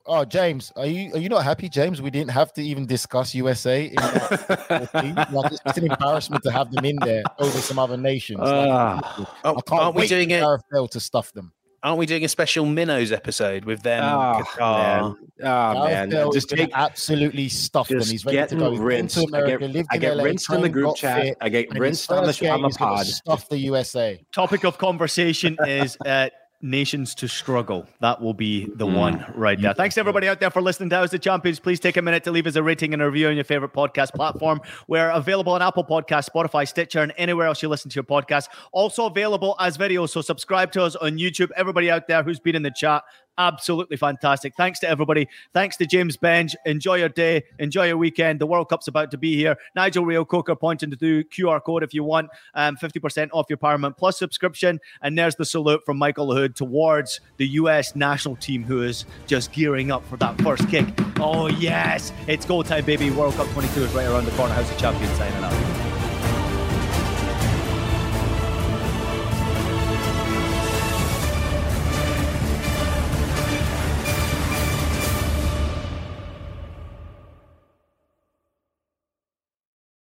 Oh, 0.05 0.23
James, 0.23 0.71
are 0.77 0.86
you 0.86 1.13
are 1.13 1.17
you 1.17 1.27
not 1.29 1.43
happy, 1.43 1.67
James? 1.67 2.01
We 2.01 2.09
didn't 2.09 2.31
have 2.31 2.53
to 2.53 2.61
even 2.61 2.86
discuss 2.86 3.36
USA. 3.36 3.86
In 3.88 3.95
like, 3.99 5.51
it's, 5.51 5.59
it's 5.65 5.77
an 5.77 5.91
embarrassment 5.91 6.41
to 6.43 6.51
have 6.51 6.71
them 6.71 6.86
in 6.86 6.95
there 6.97 7.23
over 7.39 7.57
some 7.59 7.77
other 7.79 7.97
nations. 7.97 8.39
Like, 8.39 8.49
Ah. 8.69 9.36
I 9.43 9.49
Aren't- 9.49 9.65
can't 9.65 9.81
aren't 9.81 9.95
we 9.95 10.07
doing 10.07 10.29
for 10.29 10.36
it? 10.36 10.39
Gareth 10.39 10.61
Bale 10.71 10.88
to 10.88 10.99
stuff 10.99 11.34
them. 11.34 11.51
Aren't 11.84 11.97
we 11.99 12.05
doing 12.05 12.23
a 12.23 12.29
special 12.29 12.65
Minnows 12.65 13.11
episode 13.11 13.65
with 13.65 13.81
them? 13.84 14.01
Oh, 14.05 14.41
Qatar? 14.41 14.77
man. 14.77 15.15
Oh, 15.43 15.88
Gareth 15.89 16.09
man. 16.09 16.31
Just 16.31 16.47
gonna 16.49 16.61
take 16.61 16.71
absolutely 16.73 17.49
stuff 17.49 17.89
them. 17.89 17.99
He's 17.99 18.23
ready 18.25 18.47
to 18.47 18.55
go. 18.55 18.71
He's 18.71 18.79
rinsed. 18.79 19.15
to 19.15 19.23
America, 19.25 19.65
I 19.65 19.67
get, 19.67 19.86
I 19.91 19.97
get 19.97 20.15
LA, 20.15 20.23
rinsed 20.23 20.49
in 20.53 20.61
the 20.61 20.69
group 20.69 20.95
chat. 20.95 21.21
fit, 21.23 21.38
I 21.41 21.49
get 21.49 21.77
rinsed 21.77 22.09
on 22.09 22.21
the, 22.23 22.27
first 22.29 22.39
sh- 22.39 22.43
on 22.47 22.61
game, 22.61 22.69
the 22.69 22.77
gonna 22.77 22.95
pod. 22.95 23.05
Stuff 23.05 23.49
the 23.49 23.57
USA. 23.57 24.23
Topic 24.34 24.63
of 24.63 24.77
conversation 24.77 25.57
is 25.67 25.97
uh, 26.05 26.29
nations 26.64 27.14
to 27.16 27.28
struggle. 27.28 27.86
That 27.99 28.22
will 28.22 28.34
be 28.34 28.66
the 28.76 28.88
mm. 28.88 28.97
one 28.97 29.26
right 29.36 29.59
there. 29.61 29.74
Thanks 29.74 29.97
everybody 29.97 30.28
out 30.28 30.39
there 30.39 30.49
for 30.49 30.61
listening 30.61 30.89
to 30.91 30.95
House 30.95 31.14
of 31.14 31.22
Champions. 31.22 31.59
Please 31.59 31.80
take 31.80 31.97
a 31.97 32.01
minute 32.01 32.24
to 32.24 32.32
leave 32.32 32.47
us 32.47 32.55
a 32.55 32.64
rating 32.64 32.93
and 32.93 33.01
a 33.01 33.05
review 33.05 33.28
on 33.28 33.36
your 33.36 33.43
favorite 33.43 33.74
podcast 33.74 34.14
platform. 34.14 34.61
We're 34.88 35.09
available 35.09 35.53
on 35.53 35.61
Apple 35.61 35.84
Podcasts, 35.84 36.30
Spotify, 36.30 36.68
Stitcher, 36.68 37.01
and 37.01 37.14
anywhere 37.18 37.47
else 37.47 37.61
you 37.61 37.70
listen 37.70 37.91
to 37.91 37.95
your 37.95 38.03
podcast. 38.03 38.47
Also 38.72 39.05
available 39.05 39.55
as 39.59 39.78
videos. 39.78 40.09
So 40.09 40.22
subscribe 40.22 40.72
to 40.72 40.84
us 40.84 40.95
on 40.95 41.18
YouTube. 41.18 41.49
Everybody 41.55 41.91
out 41.91 42.07
there 42.07 42.24
who's 42.24 42.39
been 42.39 42.55
in 42.55 42.64
the 42.64 42.72
chat, 42.72 43.03
absolutely 43.38 43.97
fantastic. 43.97 44.53
Thanks 44.55 44.79
to 44.79 44.89
everybody. 44.89 45.27
Thanks 45.53 45.77
to 45.77 45.86
James 45.86 46.17
Benge. 46.17 46.55
Enjoy 46.65 46.95
your 46.95 47.09
day. 47.09 47.43
Enjoy 47.59 47.88
your 47.88 47.97
weekend. 47.97 48.39
The 48.39 48.45
World 48.45 48.69
Cup's 48.69 48.88
about 48.88 49.11
to 49.11 49.17
be 49.17 49.36
here. 49.36 49.55
Nigel 49.75 50.05
Reo-Coker 50.05 50.55
pointing 50.55 50.91
to 50.91 50.95
the 50.95 51.23
QR 51.25 51.63
code 51.63 51.84
if 51.84 51.93
you 51.93 52.03
want 52.03 52.29
um, 52.55 52.77
50% 52.77 53.29
off 53.34 53.45
your 53.49 53.57
Paramount 53.57 53.97
Plus 53.97 54.17
subscription. 54.17 54.79
And 55.01 55.17
there's 55.17 55.36
the 55.36 55.45
salute 55.45 55.81
from 55.86 55.97
Michael 55.97 56.27
Lahoud 56.27 56.55
towards 56.55 57.19
the 57.38 57.47
US 57.47 57.95
national 57.95 58.36
team 58.36 58.63
who 58.63 58.84
is 58.84 59.05
just 59.27 59.51
gearing 59.51 59.91
up 59.91 60.05
for 60.07 60.17
that 60.17 60.39
first 60.41 60.67
kick. 60.69 60.86
Oh, 61.19 61.47
yes. 61.47 62.11
It's 62.27 62.45
go 62.45 62.63
time, 62.63 62.86
baby. 62.86 63.09
World 63.11 63.34
Cup 63.36 63.47
22 63.49 63.84
is 63.84 63.93
right 63.93 64.07
around 64.07 64.25
the 64.25 64.31
corner. 64.31 64.53
House 64.53 64.71
of 64.71 64.77
Champions 64.77 65.17
signing 65.17 65.43
up. 65.43 65.72